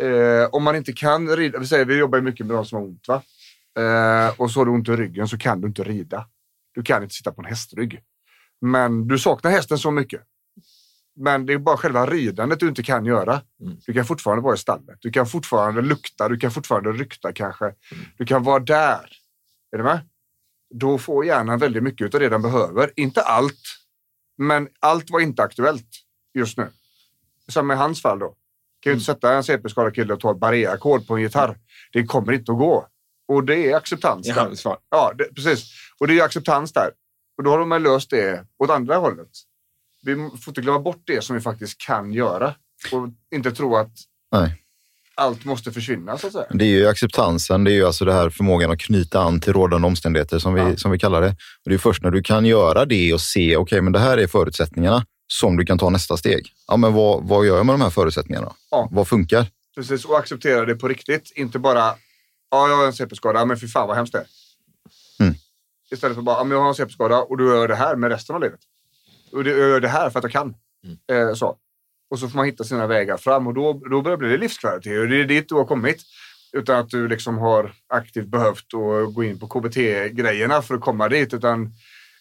Eh, 0.00 0.48
om 0.52 0.62
man 0.62 0.76
inte 0.76 0.92
kan 0.92 1.36
rida, 1.36 1.58
vi, 1.58 1.66
säger, 1.66 1.84
vi 1.84 1.96
jobbar 1.98 2.18
ju 2.18 2.24
mycket 2.24 2.46
med 2.46 2.56
de 2.56 2.64
som 2.64 2.78
har 2.78 2.84
ont 2.86 3.08
va? 3.08 3.22
Eh, 3.78 4.40
och 4.40 4.50
så 4.50 4.60
har 4.60 4.64
du 4.64 4.70
ont 4.72 4.88
i 4.88 4.92
ryggen 4.92 5.28
så 5.28 5.38
kan 5.38 5.60
du 5.60 5.68
inte 5.68 5.82
rida. 5.82 6.26
Du 6.74 6.82
kan 6.82 7.02
inte 7.02 7.14
sitta 7.14 7.32
på 7.32 7.40
en 7.40 7.48
hästrygg. 7.48 8.00
Men 8.60 9.08
du 9.08 9.18
saknar 9.18 9.50
hästen 9.50 9.78
så 9.78 9.90
mycket. 9.90 10.20
Men 11.16 11.46
det 11.46 11.52
är 11.52 11.58
bara 11.58 11.76
själva 11.76 12.06
ridandet 12.06 12.60
du 12.60 12.68
inte 12.68 12.82
kan 12.82 13.04
göra. 13.04 13.42
Mm. 13.60 13.76
Du 13.86 13.92
kan 13.92 14.04
fortfarande 14.04 14.42
vara 14.42 14.54
i 14.54 14.58
stallet. 14.58 14.98
Du 15.00 15.10
kan 15.10 15.26
fortfarande 15.26 15.82
lukta, 15.82 16.28
du 16.28 16.36
kan 16.36 16.50
fortfarande 16.50 16.92
rykta 16.92 17.32
kanske. 17.32 17.74
Du 18.18 18.26
kan 18.26 18.42
vara 18.42 18.58
där. 18.58 19.16
Är 19.72 19.78
du 19.78 19.84
med? 19.84 20.00
Då 20.74 20.98
får 20.98 21.24
hjärnan 21.24 21.58
väldigt 21.58 21.82
mycket 21.82 22.14
av 22.14 22.20
det 22.20 22.28
den 22.28 22.42
behöver. 22.42 22.92
Inte 22.96 23.22
allt, 23.22 23.62
men 24.38 24.68
allt 24.80 25.10
var 25.10 25.20
inte 25.20 25.42
aktuellt 25.42 25.88
just 26.34 26.58
nu. 26.58 26.68
Som 27.48 27.70
i 27.70 27.74
hans 27.74 28.02
fall 28.02 28.18
då. 28.18 28.36
Kan 28.80 28.90
ju 28.90 28.94
inte 28.94 29.04
sätta 29.04 29.34
en 29.34 29.44
CP-skadad 29.44 29.94
kille 29.94 30.14
och 30.14 30.20
ta 30.20 30.30
ett 30.30 30.38
barré-ackord 30.38 31.06
på 31.06 31.16
en 31.16 31.22
gitarr. 31.22 31.58
Det 31.92 32.04
kommer 32.04 32.32
inte 32.32 32.52
att 32.52 32.58
gå. 32.58 32.86
Och 33.28 33.44
det 33.44 33.70
är 33.70 33.76
acceptans. 33.76 34.28
i 34.28 34.32
där. 34.32 34.76
Ja, 34.88 35.12
det, 35.18 35.24
precis. 35.34 35.72
Och 35.98 36.06
det 36.06 36.18
är 36.18 36.24
acceptans 36.24 36.72
där. 36.72 36.90
Och 37.36 37.44
då 37.44 37.50
har 37.50 37.58
de 37.58 37.82
löst 37.82 38.10
det 38.10 38.46
åt 38.58 38.70
andra 38.70 38.96
hållet. 38.96 39.28
Vi 40.02 40.14
får 40.14 40.48
inte 40.48 40.60
glömma 40.60 40.78
bort 40.78 41.02
det 41.06 41.24
som 41.24 41.36
vi 41.36 41.42
faktiskt 41.42 41.80
kan 41.86 42.12
göra. 42.12 42.54
Och 42.92 43.08
inte 43.34 43.50
tro 43.52 43.76
att 43.76 43.92
Nej. 44.32 44.62
allt 45.14 45.44
måste 45.44 45.72
försvinna 45.72 46.18
så 46.18 46.26
att 46.26 46.32
säga. 46.32 46.46
Det 46.50 46.64
är 46.64 46.68
ju 46.68 46.86
acceptansen, 46.86 47.64
det 47.64 47.70
är 47.72 47.74
ju 47.74 47.86
alltså 47.86 48.04
det 48.04 48.12
här 48.12 48.30
förmågan 48.30 48.70
att 48.70 48.78
knyta 48.80 49.20
an 49.20 49.40
till 49.40 49.52
rådande 49.52 49.86
omständigheter 49.86 50.38
som 50.38 50.54
vi, 50.54 50.60
Ja. 50.60 50.76
som 50.76 50.90
vi 50.90 50.98
kallar 50.98 51.20
det. 51.20 51.28
Och 51.64 51.70
det 51.70 51.74
är 51.74 51.78
först 51.78 52.02
när 52.02 52.10
du 52.10 52.22
kan 52.22 52.44
göra 52.46 52.84
det 52.84 53.12
och 53.14 53.20
se, 53.20 53.56
okej, 53.56 53.80
men 53.80 53.92
det 53.92 53.98
här 53.98 54.18
är 54.18 54.26
förutsättningarna 54.26 55.04
som 55.26 55.56
du 55.56 55.64
kan 55.66 55.78
ta 55.78 55.90
nästa 55.90 56.16
steg. 56.16 56.52
Ja, 56.68 56.76
men 56.76 56.92
vad, 56.92 57.28
vad 57.28 57.46
gör 57.46 57.56
jag 57.56 57.66
med 57.66 57.72
de 57.74 57.80
här 57.80 57.90
förutsättningarna? 57.90 58.52
Ja. 58.70 58.88
Vad 58.92 59.08
funkar? 59.08 59.46
Precis, 59.76 60.04
och 60.04 60.18
acceptera 60.18 60.64
det 60.64 60.74
på 60.74 60.88
riktigt. 60.88 61.32
Inte 61.34 61.58
bara, 61.58 61.94
ja, 62.50 62.68
jag 62.68 62.76
har 62.76 62.86
en 62.86 62.92
CP-skada, 62.92 63.44
men 63.44 63.60
fy 63.60 63.68
fan 63.68 63.88
vad 63.88 63.96
hemskt 63.96 64.12
det 64.12 64.18
är. 64.18 64.26
Mm. 65.20 65.34
Istället 65.90 66.14
för 66.14 66.22
bara, 66.22 66.36
ja, 66.36 66.44
men 66.44 66.56
jag 66.56 66.62
har 66.62 66.68
en 66.68 66.74
CP-skada 66.74 67.18
och 67.18 67.38
du 67.38 67.46
gör 67.46 67.68
det 67.68 67.74
här 67.74 67.96
med 67.96 68.10
resten 68.10 68.34
av 68.36 68.42
livet. 68.42 68.60
Och 69.32 69.44
det- 69.44 69.50
jag 69.50 69.68
gör 69.68 69.80
det 69.80 69.88
här 69.88 70.10
för 70.10 70.18
att 70.18 70.22
jag 70.24 70.32
kan. 70.32 70.54
Eh, 71.12 71.34
så. 71.34 71.56
Och 72.10 72.18
så 72.18 72.28
får 72.28 72.36
man 72.36 72.46
hitta 72.46 72.64
sina 72.64 72.86
vägar 72.86 73.16
fram 73.16 73.46
och 73.46 73.54
då, 73.54 73.72
då 73.72 74.02
börjar 74.02 74.16
det 74.16 74.26
bli 74.26 74.38
livskvalitet. 74.38 75.00
Och 75.00 75.08
det 75.08 75.20
är 75.20 75.24
dit 75.24 75.48
du 75.48 75.54
har 75.54 75.64
kommit. 75.64 76.02
Utan 76.52 76.76
att 76.78 76.88
du 76.88 77.08
liksom 77.08 77.38
har 77.38 77.72
aktivt 77.88 78.26
behövt 78.26 78.74
att 78.74 79.14
gå 79.14 79.24
in 79.24 79.38
på 79.38 79.46
KBT-grejerna 79.48 80.62
för 80.62 80.74
att 80.74 80.80
komma 80.80 81.08
dit. 81.08 81.34
Utan 81.34 81.72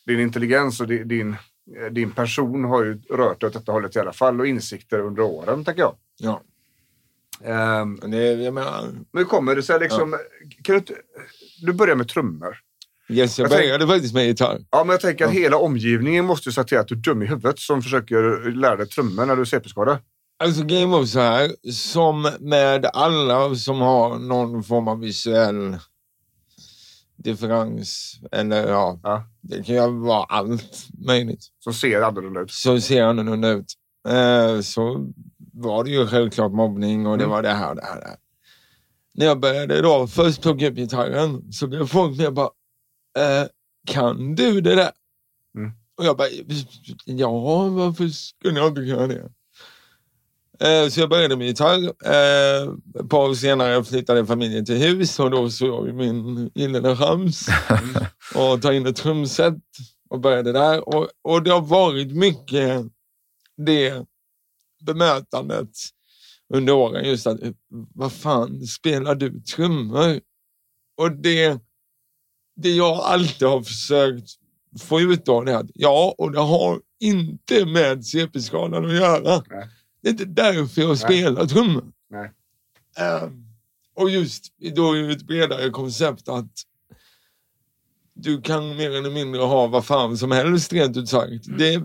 din 0.05 0.19
intelligens 0.19 0.81
och 0.81 0.87
din, 0.87 1.07
din, 1.07 1.35
eh, 1.79 1.85
din 1.91 2.11
person 2.11 2.63
har 2.63 2.83
ju 2.83 3.01
rört 3.09 3.43
åt 3.43 3.53
detta 3.53 3.71
hållet 3.71 3.95
i 3.95 3.99
alla 3.99 4.13
fall. 4.13 4.39
Och 4.39 4.47
insikter 4.47 4.99
under 4.99 5.23
åren, 5.23 5.65
tänker 5.65 5.81
jag. 5.81 5.95
Ja. 6.17 6.41
Men 8.01 8.11
det, 8.11 8.33
jag 8.33 8.53
menar, 8.53 8.81
men 8.91 9.05
hur 9.13 9.23
kommer 9.25 9.55
det 9.55 9.63
sig 9.63 9.79
liksom... 9.79 10.15
Kan 10.63 10.75
du, 10.75 10.95
du 11.65 11.73
börjar 11.73 11.95
med 11.95 12.07
trummor. 12.07 12.57
Yes, 13.09 13.39
jag 13.39 13.45
Jag 13.45 13.51
tänk- 13.51 13.61
började 13.63 13.87
faktiskt 13.87 14.13
med 14.13 14.25
gitarr. 14.27 14.59
Ja, 14.71 14.83
men 14.83 14.89
jag 14.89 15.01
tänker 15.01 15.25
att 15.25 15.33
Ja. 15.33 15.39
hela 15.41 15.57
omgivningen 15.57 16.25
måste 16.25 16.49
ju 16.49 16.53
säga 16.53 16.63
till 16.65 16.77
att 16.77 16.87
du 16.87 16.95
är 16.95 16.99
dum 16.99 17.21
i 17.23 17.25
huvudet 17.25 17.59
som 17.59 17.81
försöker 17.81 18.51
lära 18.51 18.75
dig 18.75 18.87
trummor 18.87 19.25
när 19.25 19.35
du 19.35 19.41
är 19.41 19.45
CP-skadad. 19.45 19.97
Alltså 20.43 20.63
game 20.63 20.85
var 20.85 21.05
så 21.05 21.19
här, 21.19 21.51
som 21.71 22.31
med 22.39 22.85
alla 22.93 23.55
som 23.55 23.79
har 23.81 24.17
någon 24.19 24.63
form 24.63 24.87
av 24.87 24.99
visuell 24.99 25.77
differens, 27.17 28.19
eller 28.31 28.67
ja, 28.67 28.99
Ja. 29.03 29.23
det 29.41 29.63
kan 29.63 29.75
ju 29.75 29.99
vara 29.99 30.23
allt 30.23 30.87
möjligt, 31.07 31.47
Som 31.59 31.73
ser 31.73 32.01
annorlunda 32.01 32.39
ut. 32.41 32.51
så 32.51 32.81
ser 32.81 33.03
annorlunda 33.03 33.49
ut. 33.49 33.73
Eh, 34.09 34.61
så 34.61 35.07
var 35.53 35.83
det 35.83 35.89
ju 35.89 36.07
självklart 36.07 36.51
mobbning 36.51 37.07
och 37.07 37.17
det 37.17 37.23
Mm. 37.23 37.31
var 37.35 37.41
det 37.41 37.49
här 37.49 37.69
och 37.69 37.75
det 37.75 37.81
här. 37.85 37.99
Det 37.99 38.05
här. 38.07 38.15
När 39.13 39.25
jag 39.25 39.39
började 39.39 39.81
då 39.81 40.07
först 40.07 40.41
plocka 40.41 40.67
upp 40.67 40.75
gitarren 40.75 41.51
så 41.51 41.67
blev 41.67 41.87
folk 41.87 42.17
mer 42.17 42.31
bara, 42.31 42.49
eh, 43.17 43.47
kan 43.87 44.35
du 44.35 44.61
det 44.61 44.75
där? 44.75 44.91
Mm. 45.57 45.71
Och 45.97 46.05
jag 46.05 46.17
bara, 46.17 46.27
ja 47.05 47.67
varför 47.69 48.07
skulle 48.09 48.59
jag 48.59 48.67
inte 48.67 48.81
kunna 48.85 49.07
det? 49.07 49.31
Eh, 50.61 50.89
Så 50.89 50.99
jag 50.99 51.09
började 51.09 51.35
med 51.35 51.47
gitarr. 51.47 51.83
Eh, 52.05 52.73
Ett 52.99 53.09
par 53.09 53.29
år 53.29 53.33
senare 53.33 53.83
flyttade 53.83 54.25
familjen 54.25 54.65
till 54.65 54.77
hus 54.77 55.19
och 55.19 55.31
då 55.31 55.49
såg 55.49 55.87
jag 55.87 55.95
min 55.95 56.51
gyllene 56.55 56.95
chans 56.95 57.47
och 58.35 58.61
ta 58.61 58.73
in 58.73 58.85
ett 58.87 58.95
trumset 58.95 59.55
och 60.09 60.19
började 60.19 60.51
där. 60.51 60.89
Och, 60.89 61.07
och 61.21 61.43
det 61.43 61.51
har 61.51 61.61
varit 61.61 62.11
mycket 62.15 62.85
det 63.57 64.05
bemötandet 64.85 65.69
under 66.53 66.73
åren. 66.73 67.05
Just 67.05 67.27
att, 67.27 67.39
vad 67.95 68.11
fan, 68.13 68.61
spelar 68.67 69.15
du 69.15 69.41
trummor? 69.41 70.19
Och 70.97 71.11
det, 71.11 71.59
det 72.61 72.69
jag 72.69 72.93
alltid 72.99 73.47
har 73.47 73.61
försökt 73.61 74.29
få 74.79 75.01
ut 75.01 75.29
av 75.29 75.45
det 75.45 75.51
är 75.51 75.55
att 75.55 75.71
ja, 75.73 76.15
och 76.17 76.31
det 76.31 76.39
har 76.39 76.81
inte 76.99 77.65
med 77.65 78.05
CP-skalan 78.05 78.85
att 78.85 78.93
göra. 78.93 79.43
Nej. 79.49 79.67
Det 80.01 80.09
är 80.09 80.11
inte 80.11 80.25
därför 80.25 80.81
jag 80.81 80.97
spelar 80.97 81.45
trummor. 81.45 81.83
Nej. 82.09 82.31
Ehm, 82.97 83.45
och 83.95 84.09
just 84.09 84.45
då 84.75 84.93
är 84.93 85.09
ett 85.09 85.27
bredare 85.27 85.69
koncept 85.69 86.29
att 86.29 86.51
du 88.13 88.41
kan 88.41 88.75
mer 88.75 88.91
eller 88.91 89.09
mindre 89.09 89.41
ha 89.41 89.67
vad 89.67 89.85
fan 89.85 90.17
som 90.17 90.31
helst 90.31 90.73
rent 90.73 90.97
ut 90.97 91.09
sagt. 91.09 91.57
Det, 91.57 91.81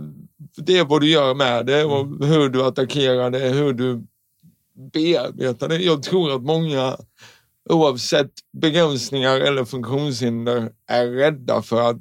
det 0.57 0.79
är 0.79 0.85
vad 0.85 1.01
du 1.01 1.09
gör 1.09 1.35
med 1.35 1.67
det 1.67 1.85
och 1.85 2.27
hur 2.27 2.49
du 2.49 2.65
attackerar 2.65 3.31
det, 3.31 3.39
hur 3.39 3.73
du 3.73 4.07
bearbetar 4.93 5.69
det. 5.69 5.79
Jag 5.79 6.03
tror 6.03 6.35
att 6.35 6.43
många 6.43 6.97
oavsett 7.71 8.33
begränsningar 8.53 9.41
eller 9.41 9.65
funktionshinder 9.65 10.73
är 10.87 11.07
rädda 11.07 11.63
för 11.63 11.91
att 11.91 12.01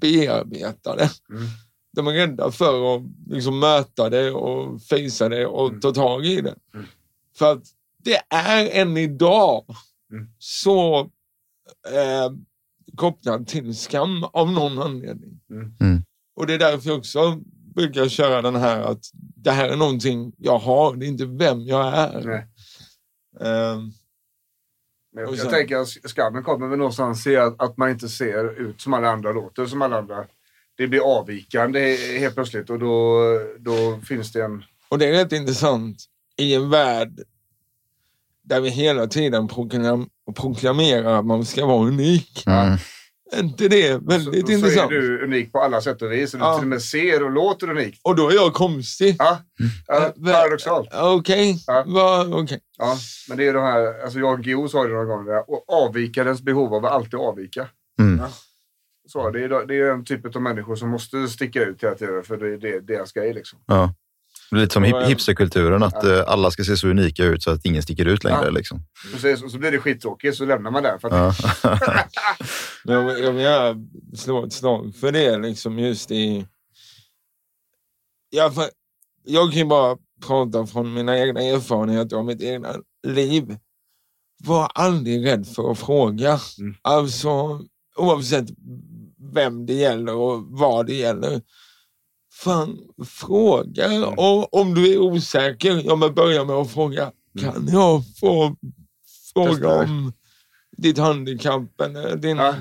bearbeta 0.00 0.96
det. 0.96 1.10
Mm. 1.30 1.44
De 1.96 2.06
är 2.06 2.12
rädda 2.12 2.50
för 2.50 2.96
att 2.96 3.02
liksom 3.26 3.58
möta 3.58 4.10
det 4.10 4.30
och 4.30 4.82
fejsa 4.82 5.28
det 5.28 5.46
och 5.46 5.82
ta 5.82 5.90
tag 5.92 6.26
i 6.26 6.40
det. 6.40 6.54
Mm. 6.74 6.86
För 7.38 7.52
att 7.52 7.62
det 8.04 8.20
är 8.30 8.68
än 8.80 8.96
idag 8.96 9.64
Mm. 10.12 10.28
så 10.38 11.00
eh, 11.92 12.32
kopplad 12.96 13.46
till 13.46 13.76
skam 13.76 14.24
av 14.24 14.52
någon 14.52 14.78
anledning. 14.78 15.40
Mm. 15.50 15.74
Mm. 15.80 16.04
Och 16.36 16.46
det 16.46 16.54
är 16.54 16.58
därför 16.58 16.88
jag 16.88 16.98
också 16.98 17.40
brukar 17.74 18.08
köra 18.08 18.42
den 18.42 18.54
här 18.56 18.80
att 18.82 19.10
det 19.14 19.50
här 19.50 19.68
är 19.68 19.76
någonting 19.76 20.32
jag 20.38 20.58
har, 20.58 20.96
det 20.96 21.06
är 21.06 21.08
inte 21.08 21.26
vem 21.26 21.60
jag 21.60 21.98
är. 21.98 22.46
Men 25.14 25.34
jag, 25.36 25.50
tänker 25.50 25.76
att 25.76 25.88
skammen 25.88 26.42
kommer 26.42 26.66
väl 26.66 26.78
någonstans 26.78 27.26
i 27.26 27.36
att, 27.36 27.62
att 27.62 27.76
man 27.76 27.90
inte 27.90 28.08
ser 28.08 28.60
ut 28.60 28.80
som 28.80 28.94
alla 28.94 29.08
andra, 29.08 29.32
låter 29.32 29.66
som 29.66 29.82
alla 29.82 29.98
andra. 29.98 30.24
Det 30.76 30.86
blir 30.86 31.18
avvikande 31.18 31.96
helt 32.18 32.34
plötsligt 32.34 32.70
och 32.70 32.78
då, 32.78 33.20
då 33.58 34.00
finns 34.08 34.32
det 34.32 34.44
en... 34.44 34.64
och 34.88 34.98
det 34.98 35.06
är 35.06 35.12
rätt 35.12 35.32
intressant 35.32 35.96
i 36.36 36.54
en 36.54 36.70
värld 36.70 37.20
där 38.42 38.60
vi 38.60 38.68
hela 38.68 39.06
tiden 39.06 39.48
proklam- 39.48 40.08
proklamerar 40.36 41.18
att 41.18 41.26
man 41.26 41.44
ska 41.44 41.66
vara 41.66 41.86
unik. 41.86 42.44
Mm. 42.46 42.78
Inte 43.40 43.68
det 43.68 43.92
Så, 43.92 43.98
väldigt 43.98 44.46
så 44.46 44.52
är 44.52 44.56
intressant? 44.56 44.90
du 44.90 45.24
unik 45.24 45.52
på 45.52 45.58
alla 45.60 45.80
sätt 45.80 46.02
och 46.02 46.12
vis. 46.12 46.34
Och 46.34 46.40
du 46.40 46.46
Ja. 46.46 46.54
till 46.54 46.64
och 46.64 46.68
med 46.68 46.82
ser 46.82 47.22
och 47.22 47.30
låter 47.30 47.70
unikt. 47.70 48.00
Och 48.04 48.16
då 48.16 48.28
är 48.30 48.34
jag 48.34 48.52
konstig. 48.54 49.16
Ja, 49.18 49.38
ja 49.86 50.12
paradoxalt. 50.32 50.88
Okej, 50.92 51.58
Ja. 51.66 51.84
Va- 51.86 52.26
okej. 52.32 52.60
Ja, 52.78 52.96
men 53.28 53.38
det 53.38 53.48
är 53.48 53.52
de 53.54 53.62
här, 53.62 54.02
alltså 54.04 54.18
jag 54.18 54.38
och 54.40 54.46
Geo 54.46 54.68
sa 54.68 54.82
det 54.82 54.88
några 54.92 55.04
gånger, 55.04 55.32
där, 55.32 55.50
och 55.50 55.64
avvikarens 55.72 56.42
behov 56.42 56.74
av 56.74 56.84
att 56.84 56.92
alltid 56.92 57.14
avvika. 57.14 57.68
Mm. 58.00 58.20
Så, 59.08 59.30
det, 59.30 59.44
är, 59.44 59.66
det 59.66 59.74
är 59.76 59.90
en 59.90 60.04
typ 60.04 60.36
av 60.36 60.42
människor 60.42 60.76
som 60.76 60.88
måste 60.88 61.28
sticka 61.28 61.62
ut 61.64 61.82
hela 61.84 61.94
tiden 61.94 62.22
för 62.22 62.36
det 62.36 62.46
är 62.52 62.58
det, 62.58 62.80
deras 62.80 63.12
grej. 63.12 63.34
Liksom. 63.34 63.58
Ja. 63.66 63.94
Lite 64.50 64.72
som 64.72 64.82
Och, 64.82 64.88
hip- 64.88 65.06
hipsterkulturen, 65.06 65.82
att 65.82 66.02
ja. 66.02 66.18
eh, 66.18 66.24
alla 66.26 66.50
ska 66.50 66.64
se 66.64 66.76
så 66.76 66.88
unika 66.88 67.24
ut 67.24 67.42
så 67.42 67.50
att 67.50 67.64
ingen 67.64 67.82
sticker 67.82 68.04
ut 68.04 68.24
längre. 68.24 68.44
Ja. 68.44 68.50
Liksom. 68.50 68.82
Och 69.42 69.50
så, 69.50 69.58
blir 69.58 69.72
det 69.72 69.78
skittråkigt 69.78 70.36
så 70.36 70.44
lämnar 70.44 70.70
man 70.70 70.82
det. 70.82 70.98
För 71.00 71.08
att, 71.28 71.36
Ja. 71.62 71.78
Jag, 72.84 73.20
jag 73.20 73.32
vill 73.32 73.42
gärna 73.42 73.80
slå 74.16 74.46
ett 74.46 74.52
slag 74.52 74.94
för 75.00 75.12
det 75.12 75.38
liksom 75.38 75.78
just 75.78 76.10
i... 76.10 76.46
Ja, 78.30 78.50
för 78.50 78.64
jag 79.24 79.50
kan 79.50 79.58
ju 79.58 79.64
bara 79.64 79.96
prata 80.26 80.66
från 80.66 80.94
mina 80.94 81.18
egna 81.18 81.42
erfarenheter 81.42 82.16
av 82.16 82.24
mitt 82.24 82.42
egna 82.42 82.68
liv. 83.06 83.56
Var 84.44 84.70
aldrig 84.74 85.26
rädd 85.26 85.46
för 85.46 85.70
att 85.72 85.78
fråga. 85.78 86.40
Mm. 86.58 86.74
Alltså 86.82 87.60
oavsett 87.96 88.46
vem 89.32 89.66
det 89.66 89.74
gäller 89.74 90.14
och 90.14 90.44
vad 90.48 90.86
det 90.86 90.94
gäller. 90.94 91.40
Fan, 92.34 92.78
fråga. 93.06 93.84
Mm. 93.86 94.08
Och 94.08 94.54
om 94.54 94.74
du 94.74 94.92
är 94.92 94.98
osäker, 94.98 95.82
ja 95.84 95.96
men 95.96 96.14
börja 96.14 96.44
med 96.44 96.56
att 96.56 96.72
fråga. 96.72 97.12
Kan 97.40 97.68
jag 97.68 98.02
få 98.20 98.56
fråga 99.34 99.70
Mm. 99.74 99.90
Om 99.90 100.12
ditt 100.76 100.98
handikapp 100.98 101.80
eller 101.80 102.16
din, 102.16 102.36
Ja. 102.36 102.54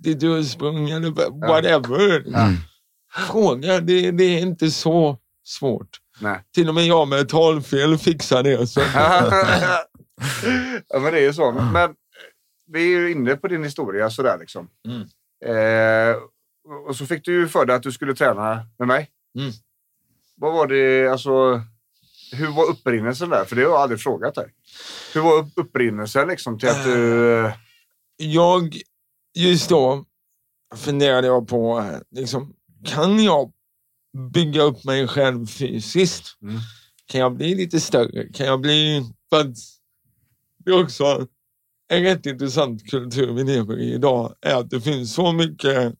ditt 0.00 0.22
ursprung 0.22 0.90
eller 0.90 1.10
whatever. 1.48 2.22
Ja. 2.26 2.48
Fråga, 3.28 3.80
det, 3.80 4.10
det 4.10 4.24
är 4.24 4.38
inte 4.40 4.70
så 4.70 5.16
svårt. 5.44 5.98
Nej. 6.20 6.44
Till 6.54 6.68
och 6.68 6.74
med 6.74 6.86
jag 6.86 7.08
med 7.08 7.28
talfel 7.28 7.98
fixar 7.98 8.42
det. 8.42 8.66
Så. 8.66 8.80
ja, 10.88 11.00
men 11.00 11.12
det 11.12 11.18
är 11.18 11.22
ju 11.22 11.32
så. 11.32 11.52
Men, 11.52 11.72
men 11.72 11.90
vi 12.72 12.94
är 12.94 12.98
ju 12.98 13.12
inne 13.12 13.36
på 13.36 13.48
din 13.48 13.64
historia 13.64 14.10
sådär 14.10 14.36
liksom. 14.40 14.68
Mm. 14.88 15.00
Eh, 15.44 16.16
och 16.88 16.96
så 16.96 17.06
fick 17.06 17.24
du 17.24 17.32
ju 17.32 17.48
för 17.48 17.66
dig 17.66 17.76
att 17.76 17.82
du 17.82 17.92
skulle 17.92 18.14
träna 18.14 18.66
med 18.78 18.88
mig. 18.88 19.10
Mm. 19.38 19.52
Vad 20.36 20.52
var 20.52 20.66
det, 20.66 21.08
alltså, 21.08 21.62
hur 22.32 22.56
var 22.56 22.70
upprinnelsen 22.70 23.28
där? 23.28 23.44
För 23.44 23.56
det 23.56 23.62
har 23.62 23.70
jag 23.70 23.80
aldrig 23.80 24.00
frågat 24.00 24.34
dig. 24.34 24.54
Hur 25.14 25.20
var 25.20 25.38
upp- 25.38 25.52
upprinnelsen 25.56 26.28
liksom 26.28 26.58
till 26.58 26.68
att 26.68 26.84
du... 26.84 27.44
eh, 27.46 27.52
jag, 28.16 28.76
just 29.38 29.68
då 29.68 30.04
funderade 30.76 31.26
jag 31.26 31.48
på, 31.48 31.90
liksom, 32.10 32.54
kan 32.84 33.24
jag 33.24 33.52
bygga 34.32 34.62
upp 34.62 34.84
mig 34.84 35.08
själv 35.08 35.46
fysiskt? 35.46 36.38
Mm. 36.42 36.56
Kan 37.06 37.20
jag 37.20 37.36
bli 37.36 37.54
lite 37.54 37.80
större? 37.80 38.32
Kan 38.32 38.46
jag 38.46 38.60
bli... 38.60 39.10
För 39.30 39.40
att 39.40 39.56
det 40.64 40.70
är 40.70 40.82
också 40.82 41.26
en 41.88 42.02
rätt 42.02 42.26
intressant 42.26 42.90
kultur 42.90 43.32
vi 43.32 43.44
lever 43.44 43.78
i 43.78 43.94
idag, 43.94 44.34
är 44.40 44.54
att 44.54 44.70
det 44.70 44.80
finns 44.80 45.14
så 45.14 45.32
mycket 45.32 45.94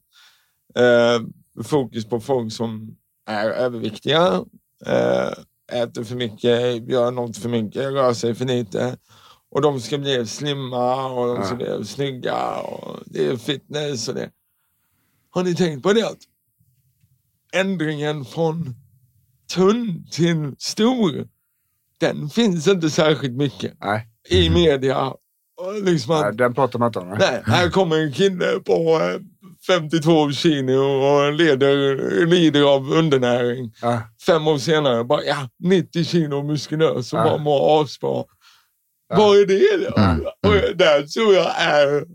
fokus 1.63 2.05
på 2.05 2.19
folk 2.19 2.53
som 2.53 2.97
är 3.27 3.49
överviktiga, 3.49 4.45
eh, 4.85 5.31
äter 5.81 6.03
för 6.03 6.15
mycket, 6.15 6.89
gör 6.89 7.11
något 7.11 7.37
för 7.37 7.49
mycket, 7.49 7.81
rör 7.81 8.13
sig 8.13 8.35
för 8.35 8.45
lite. 8.45 8.97
Och 9.49 9.61
de 9.61 9.81
ska 9.81 9.97
bli 9.97 10.25
slimma 10.25 11.05
och 11.05 11.35
de 11.35 11.45
ska 11.45 11.55
bli 11.55 11.85
snygga 11.85 12.55
och 12.57 12.99
det 13.05 13.25
är 13.25 13.37
fitness 13.37 14.07
och 14.07 14.15
det. 14.15 14.29
Har 15.29 15.43
ni 15.43 15.55
tänkt 15.55 15.83
på 15.83 15.93
det? 15.93 16.07
Att 16.07 16.19
ändringen 17.53 18.25
från 18.25 18.75
tunn 19.55 20.07
till 20.11 20.55
stor, 20.57 21.27
den 21.99 22.29
finns 22.29 22.67
inte 22.67 22.89
särskilt 22.89 23.37
mycket 23.37 23.73
Nej, 23.79 24.07
i 24.29 24.49
media. 24.49 25.13
Och 25.57 25.81
liksom 25.83 26.15
att, 26.15 26.21
nej, 26.21 26.35
den 26.35 26.53
pratar 26.53 26.79
man 26.79 26.87
inte 26.87 26.99
om. 26.99 27.07
Nej. 27.07 27.17
nej, 27.19 27.41
här 27.45 27.69
kommer 27.69 27.97
en 27.97 28.13
kille 28.13 28.59
på 28.65 28.99
eh, 29.01 29.19
52 29.67 30.31
kilo 30.31 30.77
och 30.81 31.33
leder, 31.33 32.25
lider 32.25 32.61
av 32.61 32.91
undernäring. 32.93 33.73
Ja. 33.81 34.01
Fem 34.25 34.47
år 34.47 34.57
senare, 34.57 35.03
bara 35.03 35.23
ja, 35.23 35.49
90 35.59 36.03
kilo 36.03 36.43
muskulös 36.43 37.13
och 37.13 37.19
Ja. 37.19 37.23
bara 37.23 37.37
mår 37.37 37.81
asbra. 37.83 38.23
Vad 39.15 39.37
är 39.37 39.45
det 39.45 39.89
då? 39.89 39.97
Mm. 40.01 40.21
Och 40.21 40.77
där 40.77 41.01
tror 41.03 41.33
jag 41.33 41.61
är, 41.61 42.05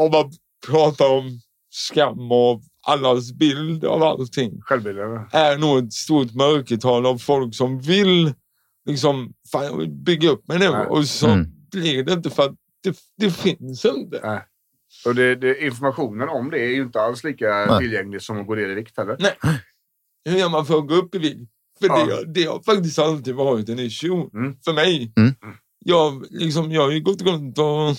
om 0.00 0.10
man 0.12 0.32
pratar 0.66 1.10
om 1.10 1.40
skam 1.70 2.32
och 2.32 2.62
allas 2.86 3.32
bild 3.32 3.84
av 3.84 4.02
allting, 4.02 4.60
Självbilden. 4.60 5.20
är 5.32 5.58
nog 5.58 5.84
ett 5.84 5.92
stort 5.92 6.34
mörkertal 6.34 7.06
av 7.06 7.18
folk 7.18 7.54
som 7.54 7.80
vill 7.80 8.32
liksom 8.88 9.32
fan, 9.52 10.02
bygga 10.04 10.30
upp 10.30 10.48
mig 10.48 10.58
nu 10.58 10.68
och 10.68 11.04
så 11.06 11.26
Mm. 11.26 11.46
blir 11.70 12.04
det 12.04 12.12
inte 12.12 12.30
för 12.30 12.42
att 12.42 12.54
det, 12.82 12.96
det 13.18 13.30
finns 13.30 13.84
inte. 13.84 14.42
Nej. 15.04 15.10
Och 15.10 15.14
det, 15.14 15.34
det, 15.36 15.64
informationen 15.64 16.28
om 16.28 16.50
det 16.50 16.58
är 16.60 16.68
ju 16.68 16.82
inte 16.82 17.00
alls 17.00 17.24
lika 17.24 17.66
Nej. 17.68 17.78
tillgänglig 17.78 18.22
som 18.22 18.40
att 18.40 18.46
gå 18.46 18.54
ner 18.54 18.68
i 18.68 18.74
vikt 18.74 18.98
heller. 18.98 19.16
Hur 20.28 20.38
gör 20.38 20.48
man 20.48 20.66
för 20.66 20.78
att 20.78 20.88
gå 20.88 20.94
upp 20.94 21.14
i 21.14 21.18
vikt? 21.18 21.50
För 21.80 21.86
Ja. 21.86 22.06
det, 22.06 22.32
det 22.32 22.44
har 22.44 22.62
faktiskt 22.62 22.98
alltid 22.98 23.34
varit 23.34 23.68
en 23.68 23.78
issue 23.78 24.28
Mm. 24.34 24.56
för 24.64 24.72
mig. 24.72 25.12
Mm. 25.16 25.34
Jag, 25.84 26.26
liksom, 26.30 26.72
jag 26.72 26.82
har 26.82 26.90
ju 26.90 27.00
gått 27.00 27.22
runt 27.22 27.58
och 27.58 27.96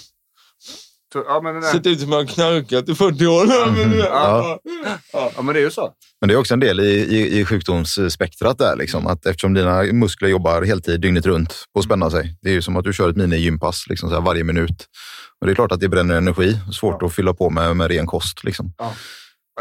ja, 1.27 1.41
men, 1.43 1.61
sett 1.63 1.85
ut 1.87 1.99
som 2.01 2.11
har 2.11 2.25
knarkat 2.25 2.89
i 2.89 2.95
40 2.95 3.27
år. 3.27 3.45
Men, 3.71 3.83
Mm. 3.85 3.97
ja. 3.99 4.59
Ja. 5.13 5.31
ja, 5.35 5.41
men 5.41 5.53
det 5.53 5.59
är 5.59 5.63
ju 5.63 5.71
så. 5.71 5.91
Men 6.21 6.27
det 6.27 6.33
är 6.33 6.39
också 6.39 6.53
en 6.53 6.59
del 6.59 6.79
i, 6.79 6.83
i, 6.89 7.39
i 7.39 7.45
sjukdomsspektrat 7.45 8.57
där, 8.57 8.75
liksom, 8.75 9.07
att 9.07 9.25
eftersom 9.25 9.53
dina 9.53 9.83
muskler 9.83 10.29
jobbar 10.29 10.61
heltid 10.61 11.01
dygnet 11.01 11.25
runt 11.25 11.65
på 11.73 11.79
att 11.79 11.85
spänna 11.85 12.09
sig. 12.09 12.37
Det 12.41 12.49
är 12.49 12.53
ju 12.53 12.61
som 12.61 12.77
att 12.77 12.83
du 12.85 12.93
kör 12.93 13.09
ett 13.09 13.15
mini-gympass 13.17 13.85
liksom, 13.89 14.09
så 14.09 14.15
här, 14.15 14.21
varje 14.21 14.43
minut. 14.43 14.85
Och 15.41 15.47
det 15.47 15.53
är 15.53 15.55
klart 15.55 15.71
att 15.71 15.79
det 15.79 15.89
bränner 15.89 16.15
energi. 16.15 16.59
Svårt 16.73 17.03
att 17.03 17.13
fylla 17.13 17.33
på 17.33 17.49
med, 17.49 17.75
med 17.75 17.87
ren 17.91 18.05
kost. 18.05 18.43
Liksom. 18.43 18.73
Ja, 18.77 18.93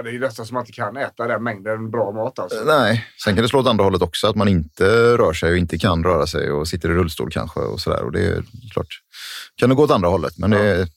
det 0.02 0.08
är 0.08 0.12
ju 0.12 0.20
nästan 0.20 0.46
som 0.46 0.54
man 0.54 0.62
inte 0.62 0.72
kan 0.72 0.96
äta 0.96 1.26
den 1.26 1.42
mängden 1.42 1.90
bra 1.90 2.12
mat. 2.12 2.38
Alltså. 2.38 2.64
Nej, 2.66 3.04
sen 3.24 3.34
kan 3.34 3.42
det 3.42 3.48
slå 3.48 3.60
åt 3.60 3.66
andra 3.66 3.84
hållet 3.84 4.02
också, 4.02 4.26
att 4.26 4.36
man 4.36 4.48
inte 4.48 4.84
rör 5.16 5.32
sig 5.32 5.50
och 5.50 5.56
inte 5.56 5.78
kan 5.78 6.04
röra 6.04 6.26
sig 6.26 6.50
och 6.50 6.68
sitter 6.68 6.88
i 6.88 6.92
rullstol 6.92 7.30
kanske. 7.30 7.60
och 7.60 7.80
så 7.80 7.90
där. 7.90 8.02
Och 8.02 8.12
Det 8.12 8.26
är 8.26 8.42
klart, 8.72 8.86
kan 9.56 9.68
det 9.68 9.74
gå 9.74 9.82
åt 9.84 9.90
andra 9.90 10.08
hållet, 10.08 10.38
men 10.38 10.50
det, 10.50 10.88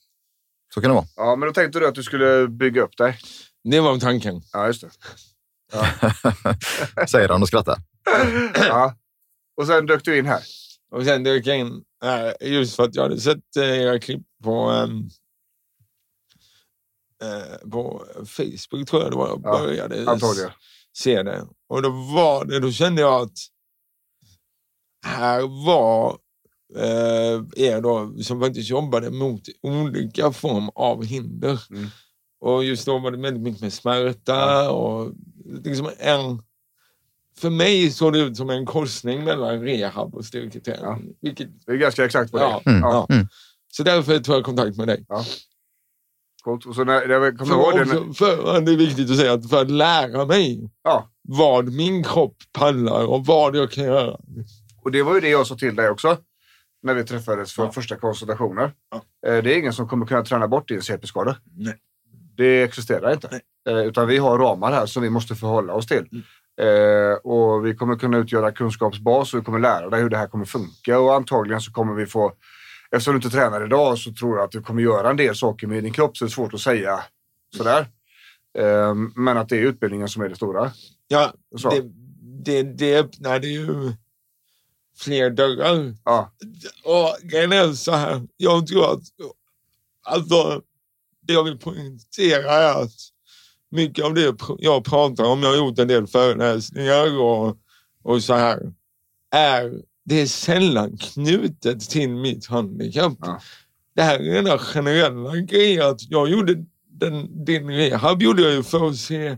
så 0.73 0.81
kan 0.81 0.89
det 0.89 0.95
vara. 0.95 1.05
Ja, 1.15 1.35
men 1.35 1.47
då 1.47 1.53
tänkte 1.53 1.79
du 1.79 1.87
att 1.87 1.95
du 1.95 2.03
skulle 2.03 2.47
bygga 2.47 2.81
upp 2.81 2.97
dig. 2.97 3.17
Det 3.63 3.79
var 3.79 3.99
tanken. 3.99 4.41
Ja, 4.53 4.67
just 4.67 4.81
det. 4.81 4.89
Säger 7.07 7.29
han 7.29 7.41
och 7.41 7.47
skrattar. 7.47 7.77
Ja. 8.55 8.95
Och 9.57 9.67
sen 9.67 9.85
dök 9.85 10.05
du 10.05 10.17
in 10.17 10.25
här. 10.25 10.43
Och 10.91 11.03
sen 11.05 11.23
dök 11.23 11.47
jag 11.47 11.59
in 11.59 11.83
eh, 12.03 12.49
just 12.51 12.75
för 12.75 12.83
att 12.83 12.95
jag 12.95 13.03
hade 13.03 13.19
sett 13.19 13.57
eh, 13.57 13.81
era 13.81 13.99
klipp 13.99 14.21
på, 14.43 14.71
eh, 17.23 17.69
på 17.71 18.05
Facebook 18.25 18.89
tror 18.89 19.01
jag 19.03 19.11
det 19.11 19.17
var 19.17 19.27
jag 19.27 19.41
Ja, 19.43 19.59
började 19.59 20.11
Antagligen. 20.11 20.51
se 20.97 21.23
det. 21.23 21.47
Och 21.69 21.81
då 21.81 21.89
var 21.89 22.45
det, 22.45 22.59
då 22.59 22.71
kände 22.71 23.01
jag 23.01 23.21
att 23.21 23.37
här 25.05 25.65
var 25.65 26.17
er 27.55 27.81
då 27.81 28.13
som 28.23 28.39
faktiskt 28.39 28.69
jobbade 28.69 29.11
mot 29.11 29.41
olika 29.61 30.31
form 30.31 30.69
av 30.75 31.05
hinder. 31.05 31.61
Mm. 31.69 31.87
Och 32.41 32.63
just 32.63 32.85
då 32.85 32.99
var 32.99 33.11
det 33.11 33.17
väldigt 33.17 33.43
mycket 33.43 33.61
med 33.61 33.73
smärta 33.73 34.71
och 34.71 35.11
liksom 35.63 35.89
en 35.99 36.41
för 37.37 37.49
mig 37.49 37.91
såg 37.91 38.13
det 38.13 38.19
ut 38.19 38.37
som 38.37 38.49
en 38.49 38.65
korsning 38.65 39.23
mellan 39.23 39.61
rehab 39.61 40.15
och 40.15 40.25
styrketräning. 40.25 40.83
Ja. 40.83 40.99
Vilket, 41.21 41.65
Det 41.65 41.71
är 41.71 41.75
ganska 41.75 42.05
exakt 42.05 42.33
vad 42.33 42.41
det 42.41 42.45
ja, 42.45 42.61
är. 42.65 42.69
Mm. 42.69 42.81
Ja. 42.81 43.05
ja. 43.09 43.15
Så 43.71 43.83
därför 43.83 44.19
tog 44.19 44.35
jag 44.35 44.43
kontakt 44.43 44.77
med 44.77 44.87
dig. 44.87 45.05
Coolt. 46.43 46.65
Och 46.65 46.75
så 46.75 46.83
när, 46.83 47.37
kommer 47.37 47.55
För, 47.55 47.61
ihåg 47.61 47.87
det. 47.87 47.99
också, 47.99 48.13
för, 48.13 48.61
det 48.61 48.71
är 48.71 48.77
viktigt 48.77 49.11
att 49.11 49.17
säga 49.17 49.33
att 49.33 49.49
för 49.49 49.61
att 49.61 49.71
lära 49.71 50.25
mig 50.25 50.69
Ja. 50.83 51.09
vad 51.21 51.73
min 51.73 52.03
kropp 52.03 52.37
pallar 52.51 53.05
och 53.05 53.25
vad 53.25 53.55
jag 53.55 53.71
kan 53.71 53.83
göra. 53.83 54.17
Och 54.83 54.91
det 54.91 55.03
var 55.03 55.15
ju 55.15 55.21
det 55.21 55.29
jag 55.29 55.47
sa 55.47 55.55
till 55.55 55.75
dig 55.75 55.89
också. 55.89 56.17
När 56.83 56.93
vi 56.93 57.03
träffades 57.03 57.53
för 57.53 57.63
Ja. 57.63 57.71
första 57.71 57.95
konsultationer. 57.95 58.73
Ja. 58.91 59.01
Eh, 59.29 59.43
Det 59.43 59.53
är 59.53 59.57
ingen 59.59 59.73
som 59.73 59.87
kommer 59.87 60.05
kunna 60.05 60.23
träna 60.23 60.47
bort 60.47 60.67
din 60.67 60.81
CP-skada. 60.81 61.35
Nej. 61.57 61.75
Det 62.37 62.61
existerar 62.63 63.13
inte. 63.13 63.39
Eh, 63.69 63.77
utan 63.79 64.07
vi 64.07 64.17
har 64.17 64.39
ramar 64.39 64.71
här 64.71 64.85
som 64.85 65.03
vi 65.03 65.09
måste 65.09 65.35
förhålla 65.35 65.73
oss 65.73 65.87
till. 65.87 66.07
Eh, 66.61 67.13
och 67.23 67.65
vi 67.65 67.75
kommer 67.75 67.95
kunna 67.95 68.17
utgöra 68.17 68.51
kunskapsbas 68.51 69.33
och 69.33 69.39
vi 69.39 69.43
kommer 69.43 69.59
lära 69.59 69.89
dig 69.89 70.01
hur 70.01 70.09
det 70.09 70.17
här 70.17 70.27
kommer 70.27 70.45
funka 70.45 70.99
och 70.99 71.15
antagligen 71.15 71.61
så 71.61 71.71
kommer 71.71 71.93
vi 71.93 72.05
få 72.05 72.33
Eftersom 72.91 73.13
du 73.13 73.17
inte 73.17 73.29
tränar 73.29 73.65
idag 73.65 73.97
så 73.97 74.13
tror 74.13 74.37
jag 74.37 74.45
att 74.45 74.51
du 74.51 74.61
kommer 74.61 74.81
göra 74.81 75.09
en 75.09 75.17
del 75.17 75.35
saker 75.35 75.67
med 75.67 75.83
din 75.83 75.93
kropp 75.93 76.17
så 76.17 76.25
det 76.25 76.29
är 76.29 76.31
svårt 76.31 76.53
att 76.53 76.59
säga 76.59 76.99
sådär. 77.57 77.87
Eh, 78.57 78.93
men 79.15 79.37
att 79.37 79.49
det 79.49 79.55
är 79.57 79.61
utbildningen 79.61 80.07
som 80.07 80.21
är 80.21 80.29
det 80.29 80.35
stora. 80.35 80.71
Ja, 81.07 81.33
Så. 81.57 81.69
det, 81.69 81.81
det, 82.45 82.63
det 82.63 82.99
öppnade 82.99 83.47
ju 83.47 83.67
fler 84.99 85.29
dörrar. 85.29 85.95
Ja, 86.05 86.31
Och 86.83 87.29
grejen 87.29 87.51
är 87.51 87.73
så 87.73 87.91
här, 87.91 88.27
jag 88.37 88.67
tror 88.67 88.93
att 88.93 89.03
alltså, 90.05 90.61
det 91.21 91.33
jag 91.33 91.43
vill 91.43 91.57
poängtera 91.57 92.53
är 92.53 92.81
att 92.83 92.93
mycket 93.71 94.05
av 94.05 94.13
det 94.13 94.35
jag 94.59 94.83
pratar 94.85 95.23
om, 95.23 95.43
jag 95.43 95.49
har 95.49 95.57
gjort 95.57 95.79
en 95.79 95.87
del 95.87 96.07
föreläsningar 96.07 97.19
och, 97.19 97.57
och 98.03 98.23
så 98.23 98.33
här, 98.33 98.73
är 99.31 99.81
det 100.05 100.21
är 100.21 100.25
sällan 100.25 100.97
knutet 100.97 101.89
till 101.89 102.09
mitt 102.09 102.45
handikapp. 102.45 103.17
Ja. 103.21 103.41
Det 103.95 104.01
här 104.01 104.19
är 104.19 104.41
den 104.41 104.59
generella 104.59 105.35
grejen 105.35 105.87
att 105.87 106.09
jag 106.09 106.29
gjorde 106.29 106.65
den, 106.91 107.45
din 107.45 107.67
rehab 107.67 108.21
gjorde 108.21 108.41
jag 108.41 108.51
ju 108.51 108.63
för 108.63 108.89
att 108.89 108.97
se 108.97 109.37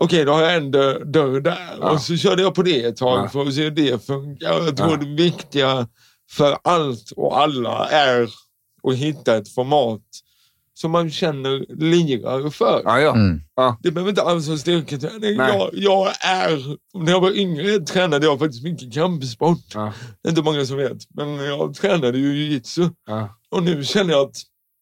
Okej, 0.00 0.24
då 0.24 0.32
har 0.32 0.42
jag 0.42 0.56
en 0.56 0.70
dörr, 0.70 1.04
dörr 1.04 1.40
där 1.40 1.76
Ja. 1.80 1.90
och 1.90 2.00
så 2.00 2.16
körde 2.16 2.42
jag 2.42 2.54
på 2.54 2.62
det 2.62 2.84
ett 2.84 2.96
tag 2.96 3.24
Ja. 3.24 3.28
för 3.28 3.42
att 3.46 3.54
se 3.54 3.62
hur 3.62 3.70
det 3.70 4.06
funkar. 4.06 4.48
Jag 4.52 4.76
tror 4.76 4.90
Ja. 4.90 4.96
det 4.96 5.22
viktiga 5.22 5.88
för 6.30 6.58
allt 6.64 7.10
och 7.16 7.40
alla 7.40 7.88
är 7.88 8.28
att 8.88 8.94
hitta 8.96 9.36
ett 9.36 9.48
format 9.54 10.02
som 10.74 10.90
man 10.90 11.10
känner 11.10 11.66
lirar 11.80 12.50
för. 12.50 12.82
ja, 12.84 13.00
ja. 13.00 13.14
Mm. 13.14 13.40
Det 13.82 13.90
behöver 13.90 14.10
inte 14.10 14.22
alls 14.22 14.48
vara 14.48 14.58
styrketräning. 14.58 15.36
Jag, 15.36 15.70
jag 15.72 16.08
är, 16.24 16.76
när 17.04 17.12
jag 17.12 17.20
var 17.20 17.36
yngre 17.38 17.78
tränade 17.80 18.26
jag 18.26 18.38
faktiskt 18.38 18.62
mycket 18.64 18.94
kampsport. 18.94 19.58
Ja. 19.74 19.92
Det 20.22 20.28
är 20.28 20.30
inte 20.30 20.42
många 20.42 20.64
som 20.66 20.76
vet, 20.76 20.98
men 21.14 21.34
jag 21.36 21.74
tränade 21.74 22.18
ju 22.18 22.34
jujitsu. 22.36 22.88
ja. 23.06 23.28
Och 23.50 23.62
nu 23.62 23.84
känner 23.84 24.12
jag 24.12 24.26
att 24.28 24.36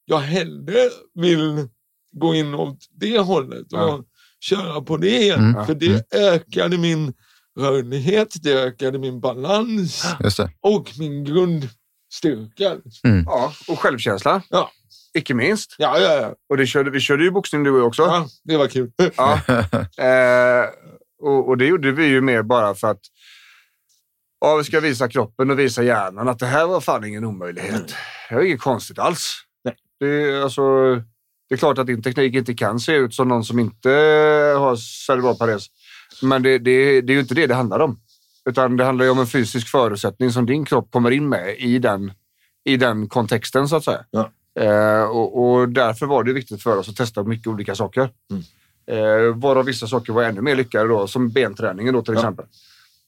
jag 0.05 0.19
hellre 0.19 0.77
vill 1.15 1.69
gå 2.13 2.35
in 2.35 2.55
åt 2.55 2.79
det 3.01 3.19
hållet 3.19 3.73
och 3.73 3.79
Ja. 3.79 4.05
Köra 4.45 4.81
på 4.83 4.97
det 4.97 5.17
igen. 5.23 5.51
Mm. 5.51 5.67
För 5.67 5.75
det 5.75 6.13
ökade 6.15 6.79
min 6.79 7.13
rörlighet, 7.61 8.35
det 8.43 8.53
ökade 8.53 8.99
min 8.99 9.21
balans 9.21 10.07
Just 10.21 10.37
det. 10.37 10.51
och 10.61 10.91
min 10.99 11.25
grundstyrka. 11.25 12.77
ja. 13.27 13.53
Och 13.69 13.79
självkänsla. 13.79 14.43
Ja. 14.51 14.71
Icke 15.15 15.35
minst. 15.35 15.75
Ja, 15.79 15.99
ja, 15.99 16.13
ja. 16.15 16.35
Och 16.51 16.57
det 16.57 16.67
körde, 16.67 16.91
vi 16.91 17.01
körde 17.01 17.25
ju 17.25 17.31
boxning 17.31 17.65
du 17.65 17.71
och 17.71 17.79
jag 17.79 17.87
också. 17.87 18.03
ja 18.03 18.29
det 18.45 18.57
var 18.57 18.67
kul. 18.69 18.91
Ja. 19.17 19.41
Eh, 20.05 20.65
och, 21.23 21.49
och 21.49 21.59
det 21.59 21.67
gjorde 21.67 21.93
vi 21.93 22.05
ju 22.07 22.21
mer 22.21 22.43
bara 22.43 22.75
för 22.75 22.89
att 22.91 23.01
ja, 24.41 24.57
vi 24.57 24.65
ska 24.65 24.81
visa 24.81 25.09
kroppen 25.09 25.51
och 25.51 25.59
visa 25.59 25.83
hjärnan 25.83 26.29
att 26.29 26.39
det 26.39 26.47
här 26.47 26.67
var 26.67 26.81
fan 26.81 27.05
ingen 27.05 27.25
omöjlighet. 27.25 27.95
Det 28.29 28.35
var 28.35 28.43
inget 28.43 28.61
konstigt 28.61 28.99
alls. 28.99 29.35
Nej. 29.65 29.75
Det, 30.01 30.07
är, 30.07 30.43
alltså, 30.43 30.63
det 31.55 31.57
är 31.57 31.59
klart 31.59 31.79
att 31.79 31.87
din 31.87 32.03
teknik 32.03 32.35
inte 32.35 32.55
kan 32.55 32.81
se 32.81 32.93
ut 32.93 33.15
som 33.15 33.29
någon 33.29 33.45
som 33.45 33.59
inte 33.59 33.91
har 34.59 34.77
cerebral 34.77 35.37
pares. 35.37 35.67
Men 36.23 36.43
det, 36.43 36.59
det, 36.59 37.01
det 37.01 37.13
är 37.13 37.15
ju 37.15 37.21
inte 37.21 37.35
det 37.35 37.47
det 37.47 37.55
handlar 37.55 37.81
om. 37.81 38.01
Utan 38.45 38.77
det 38.77 38.85
handlar 38.85 39.05
ju 39.05 39.11
om 39.11 39.19
en 39.19 39.27
fysisk 39.27 39.69
förutsättning 39.69 40.31
som 40.33 40.47
din 40.47 40.65
kropp 40.65 40.91
kommer 40.91 41.11
in 41.11 41.29
med 41.29 41.57
i 41.59 41.79
den, 41.79 42.13
i 42.65 42.77
den 42.77 43.09
kontexten 43.09 43.69
så 43.69 43.77
att 43.77 43.85
säga. 43.85 44.05
Ja. 44.11 44.31
Eh, 44.61 45.03
och, 45.03 45.45
och 45.45 45.69
därför 45.69 46.07
var 46.07 46.25
det 46.25 46.33
viktigt 46.33 46.63
för 46.63 46.77
oss 46.79 46.89
att 46.89 46.97
testa 46.97 47.23
mycket 47.23 47.47
olika 47.47 47.75
saker. 47.75 48.09
Eh, 48.87 49.35
varav 49.35 49.65
vissa 49.65 49.87
saker 49.87 50.13
var 50.13 50.23
ännu 50.23 50.41
mer 50.41 50.57
lyckade 50.57 50.89
då, 50.89 51.07
som 51.07 51.31
benträningen 51.31 51.95
då 51.95 52.03
till 52.03 52.15
Ja. 52.15 52.21
exempel. 52.21 52.47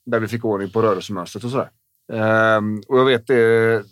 Där 0.06 0.20
vi 0.20 0.28
fick 0.28 0.44
ordning 0.44 0.70
på 0.70 0.82
rörelsemönstret 0.82 1.44
och 1.44 1.50
sådär. 1.50 1.70
Ehm, 2.12 2.82
och 2.88 2.98
jag 2.98 3.04
vet 3.04 3.26
det, 3.26 3.82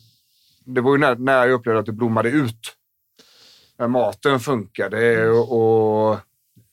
det 0.64 0.80
var 0.80 0.92
ju 0.92 0.98
när, 0.98 1.16
när 1.16 1.46
jag 1.46 1.50
upplevde 1.50 1.80
att 1.80 1.86
det 1.86 1.92
blommade 1.92 2.28
ut. 2.28 2.60
Maten 3.78 4.40
funkade 4.40 5.28
och, 5.30 6.10
och 6.10 6.18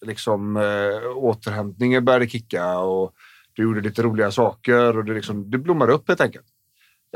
liksom 0.05 0.57
eh, 0.57 1.17
återhämtningen 1.17 2.05
började 2.05 2.27
kicka 2.27 2.77
och 2.79 3.13
du 3.53 3.63
gjorde 3.63 3.81
lite 3.81 4.01
roliga 4.03 4.31
saker 4.31 4.97
och 4.97 5.05
det, 5.05 5.13
liksom, 5.13 5.51
det 5.51 5.57
blommade 5.57 5.93
upp 5.93 6.07
helt 6.07 6.21
enkelt. 6.21 6.45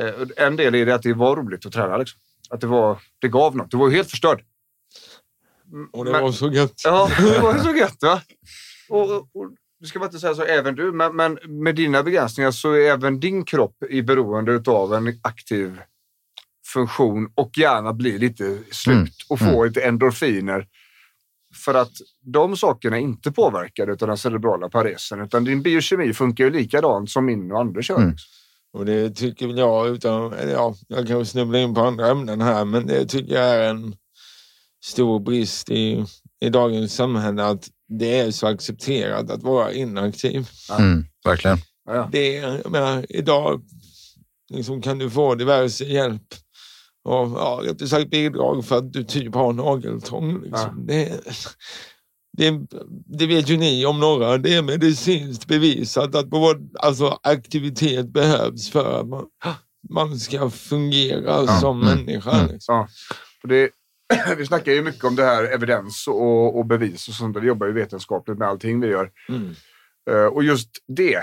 Eh, 0.01 0.45
en 0.45 0.55
del 0.55 0.75
i 0.75 0.85
det 0.85 0.95
att 0.95 1.01
det 1.01 1.13
var 1.13 1.35
roligt 1.35 1.65
att 1.65 1.71
träna. 1.73 1.97
Liksom. 1.97 2.19
Att 2.49 2.61
det, 2.61 2.67
var, 2.67 2.97
det 3.19 3.27
gav 3.27 3.55
något. 3.55 3.71
Du 3.71 3.77
var 3.77 3.89
ju 3.89 3.95
helt 3.95 4.09
förstörd. 4.09 4.43
Och 5.93 6.05
det 6.05 6.11
Men- 6.11 6.23
var 6.23 6.31
så 6.31 6.51
gött. 6.51 6.81
Ja, 6.83 7.09
det 7.17 7.39
var 7.39 7.57
så 7.57 7.75
gött 7.75 8.03
va? 8.03 8.21
Och, 8.89 9.11
och, 9.11 9.29
och, 9.33 9.51
du 9.79 9.87
ska 9.87 9.99
man 9.99 10.07
inte 10.07 10.19
säga 10.19 10.35
så, 10.35 10.43
även 10.43 10.75
du, 10.75 10.91
men, 10.91 11.15
men 11.15 11.39
med 11.43 11.75
dina 11.75 12.03
begränsningar 12.03 12.51
så 12.51 12.71
är 12.71 12.91
även 12.91 13.19
din 13.19 13.45
kropp 13.45 13.83
i 13.89 14.01
beroende 14.01 14.71
av 14.71 14.93
en 14.93 15.19
aktiv 15.21 15.81
funktion 16.73 17.29
och 17.35 17.57
gärna 17.57 17.93
blir 17.93 18.19
lite 18.19 18.57
slut 18.71 18.95
Mm. 18.95 19.09
och 19.29 19.39
få 19.39 19.65
lite 19.65 19.81
endorfiner. 19.81 20.67
För 21.65 21.73
att 21.73 21.91
de 22.21 22.57
sakerna 22.57 22.97
är 22.97 23.01
inte 23.01 23.31
påverkade 23.31 23.91
av 23.91 23.97
den 23.97 24.17
cerebrala 24.17 24.69
paresen 24.69 25.21
utan 25.21 25.43
din 25.43 25.61
biokemi 25.61 26.13
funkar 26.13 26.43
ju 26.43 26.49
likadant 26.49 27.09
som 27.09 27.25
min 27.25 27.51
och 27.51 27.59
Anders 27.59 27.89
gör. 27.89 27.97
Mm. 27.97 28.15
Och 28.73 28.85
det 28.85 29.09
tycker 29.09 29.47
väl 29.47 29.57
jag, 29.57 29.87
utan, 29.87 30.33
ja, 30.51 30.75
jag 30.87 31.07
kan 31.07 31.25
snubbla 31.25 31.59
in 31.59 31.73
på 31.73 31.81
andra 31.81 32.07
ämnen 32.11 32.41
här, 32.41 32.65
men 32.65 32.87
det 32.87 33.05
tycker 33.05 33.33
jag 33.35 33.55
är 33.55 33.69
en 33.69 33.95
stor 34.85 35.19
brist 35.19 35.69
i, 35.69 36.05
i 36.41 36.49
dagens 36.49 36.95
samhälle 36.95 37.45
att 37.45 37.69
det 37.99 38.19
är 38.19 38.31
så 38.31 38.47
accepterat 38.47 39.29
att 39.31 39.43
vara 39.43 39.73
inaktiv. 39.73 40.49
Mm. 40.79 41.05
Verkligen. 41.25 41.57
Det 42.11 42.37
är, 42.37 42.61
jag 42.63 42.71
menar, 42.71 43.05
idag 43.09 43.61
liksom, 44.53 44.81
kan 44.81 44.97
du 44.97 45.09
få 45.09 45.35
diverse 45.35 45.85
hjälp 45.85 46.21
och 47.05 47.31
ja, 47.31 47.61
rättare 47.63 47.87
sagt 47.89 48.09
bidrag 48.09 48.65
för 48.65 48.77
att 48.77 48.93
du 48.93 49.03
typ 49.03 49.33
har 49.35 49.53
nageltrång. 49.53 50.41
Liksom. 50.43 50.85
Det, 50.87 51.21
det, 52.37 52.59
det 53.17 53.27
vet 53.27 53.49
ju 53.49 53.57
ni 53.57 53.85
om 53.85 53.99
några. 53.99 54.37
Det 54.37 54.53
är 54.55 54.61
medicinskt 54.61 55.47
bevisat 55.47 56.15
att 56.15 56.27
både, 56.27 56.59
alltså, 56.79 57.19
aktivitet 57.23 58.07
behövs 58.07 58.69
för 58.71 58.99
att 58.99 59.07
man, 59.07 59.25
man 59.89 60.19
ska 60.19 60.49
fungera 60.49 61.47
som 61.47 61.81
Mm. 61.81 61.95
människa. 61.95 62.31
Mm. 62.39 62.51
Liksom. 62.51 62.75
Ja. 62.75 62.87
Och 63.43 63.49
det, 63.49 63.69
vi 64.37 64.45
snackar 64.45 64.71
ju 64.71 64.83
mycket 64.83 65.03
om 65.03 65.15
det 65.15 65.23
här 65.23 65.43
evidens 65.43 66.07
och, 66.07 66.57
och 66.59 66.65
bevis 66.65 67.07
och 67.07 67.13
sånt. 67.13 67.33
där. 67.33 67.41
Vi 67.41 67.47
jobbar 67.47 67.67
ju 67.67 67.73
vetenskapligt 67.73 68.37
med 68.37 68.47
allting 68.47 68.79
vi 68.79 68.87
gör. 68.87 69.09
Mm. 69.29 69.55
Eh, 70.11 70.25
Och 70.25 70.43
just 70.43 70.69
det, 70.87 71.19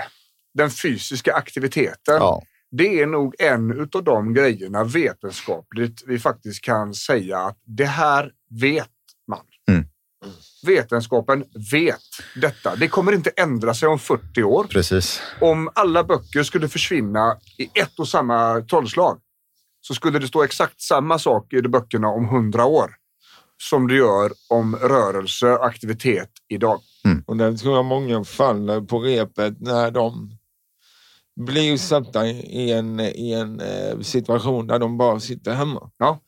den 0.53 0.69
fysiska 0.69 1.33
aktiviteten, 1.33 2.15
Ja. 2.19 2.41
Det 2.77 3.01
är 3.01 3.07
nog 3.07 3.35
en 3.39 3.89
av 3.93 4.03
de 4.03 4.33
grejerna 4.33 4.83
vetenskapligt 4.83 6.03
vi 6.07 6.19
faktiskt 6.19 6.61
kan 6.61 6.93
säga 6.93 7.39
att 7.39 7.57
det 7.65 7.85
här 7.85 8.31
vet 8.49 8.89
man. 9.27 9.39
Mm. 9.67 9.85
Vetenskapen 10.65 11.43
vet 11.71 11.99
detta. 12.35 12.75
Det 12.75 12.87
kommer 12.87 13.11
inte 13.11 13.29
ändra 13.29 13.73
sig 13.73 13.87
om 13.87 13.99
40 13.99 14.43
år. 14.43 14.63
Precis. 14.63 15.21
Om 15.41 15.69
alla 15.75 16.03
böcker 16.03 16.43
skulle 16.43 16.69
försvinna 16.69 17.37
i 17.57 17.79
ett 17.79 17.99
och 17.99 18.07
samma 18.07 18.61
trollslag 18.61 19.19
så 19.81 19.93
skulle 19.93 20.19
det 20.19 20.27
stå 20.27 20.43
exakt 20.43 20.81
samma 20.81 21.19
sak 21.19 21.53
i 21.53 21.61
de 21.61 21.69
böckerna 21.69 22.07
om 22.07 22.25
100 22.25 22.65
år 22.65 22.91
som 23.57 23.87
det 23.87 23.95
gör 23.95 24.31
om 24.49 24.75
rörelse 24.75 25.47
och 25.51 25.65
aktivitet 25.65 26.29
idag. 26.49 26.79
Och 27.25 27.37
där 27.37 27.57
tror 27.57 27.75
jag 27.75 27.85
många 27.85 28.23
faller 28.23 28.81
på 28.81 28.99
repet 28.99 29.61
när 29.61 29.91
de 29.91 30.37
blir 31.39 31.77
satta 31.77 32.27
i 32.27 32.71
en, 32.71 32.99
i 32.99 33.33
en 33.33 33.59
eh, 33.59 33.99
situation 34.01 34.67
där 34.67 34.79
de 34.79 34.97
bara 34.97 35.19
sitter 35.19 35.53
hemma. 35.53 35.89
Ja. 35.97 36.19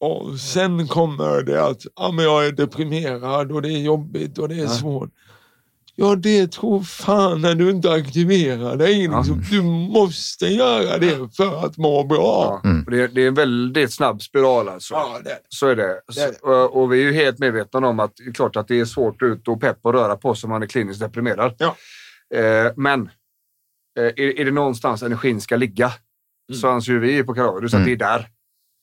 Och 0.00 0.40
sen 0.40 0.88
kommer 0.88 1.42
det 1.42 1.64
att 1.66 1.82
ah, 1.94 2.12
men 2.12 2.24
jag 2.24 2.46
är 2.46 2.52
deprimerad 2.52 3.52
och 3.52 3.62
det 3.62 3.68
är 3.72 3.78
jobbigt 3.78 4.38
och 4.38 4.48
det 4.48 4.54
är 4.54 4.62
Ja. 4.62 4.68
svårt. 4.68 5.10
Ja, 5.98 6.14
det 6.16 6.52
tror 6.52 6.82
fan 6.82 7.40
när 7.42 7.54
du 7.54 7.70
inte 7.70 7.92
aktiverar 7.92 8.76
dig. 8.76 9.04
Ja. 9.04 9.18
Liksom. 9.18 9.42
Du 9.50 9.62
måste 9.62 10.46
göra 10.46 10.98
det 10.98 11.36
för 11.36 11.64
att 11.66 11.76
må 11.76 12.04
bra. 12.04 12.60
Ja. 12.64 12.70
Och 12.86 12.90
Det, 12.90 13.06
det 13.06 13.22
är 13.22 13.28
en 13.28 13.34
väldigt 13.34 13.92
snabb 13.92 14.22
spiral 14.22 14.68
alltså. 14.68 14.94
Ja, 14.94 15.20
det. 15.24 15.38
Så 15.48 15.66
är 15.66 15.76
det. 15.76 16.00
Det 16.14 16.20
är 16.20 16.28
det. 16.28 16.38
Så, 16.38 16.46
och, 16.46 16.82
och 16.82 16.92
vi 16.92 16.98
är 16.98 17.02
ju 17.04 17.12
helt 17.12 17.38
medvetna 17.38 17.88
om 17.88 18.00
att 18.00 18.12
det 18.16 18.30
är 18.30 18.32
klart 18.32 18.56
att 18.56 18.68
det 18.68 18.80
är 18.80 18.84
svårt 18.84 19.22
att 19.22 19.26
ut 19.26 19.48
och 19.48 19.60
pepp 19.60 19.78
och 19.82 19.92
röra 19.92 20.16
på 20.16 20.34
sig 20.34 20.48
om 20.48 20.50
man 20.52 20.62
är 20.62 20.66
kliniskt 20.66 21.00
deprimerad. 21.00 21.54
Ja. 21.58 21.76
Eh, 22.38 22.72
men 22.76 23.02
eh, 23.02 23.08
är, 24.00 24.40
är 24.40 24.44
det 24.44 24.50
någonstans 24.50 25.02
energin 25.02 25.40
ska 25.40 25.56
ligga 25.56 25.92
så 26.54 26.68
anser 26.68 26.92
ju 26.92 26.98
vi 26.98 27.22
på 27.22 27.34
Karadus 27.34 27.74
att 27.74 27.78
Mm. 27.80 27.86
det 27.86 27.92
är 28.04 28.08
där. 28.08 28.28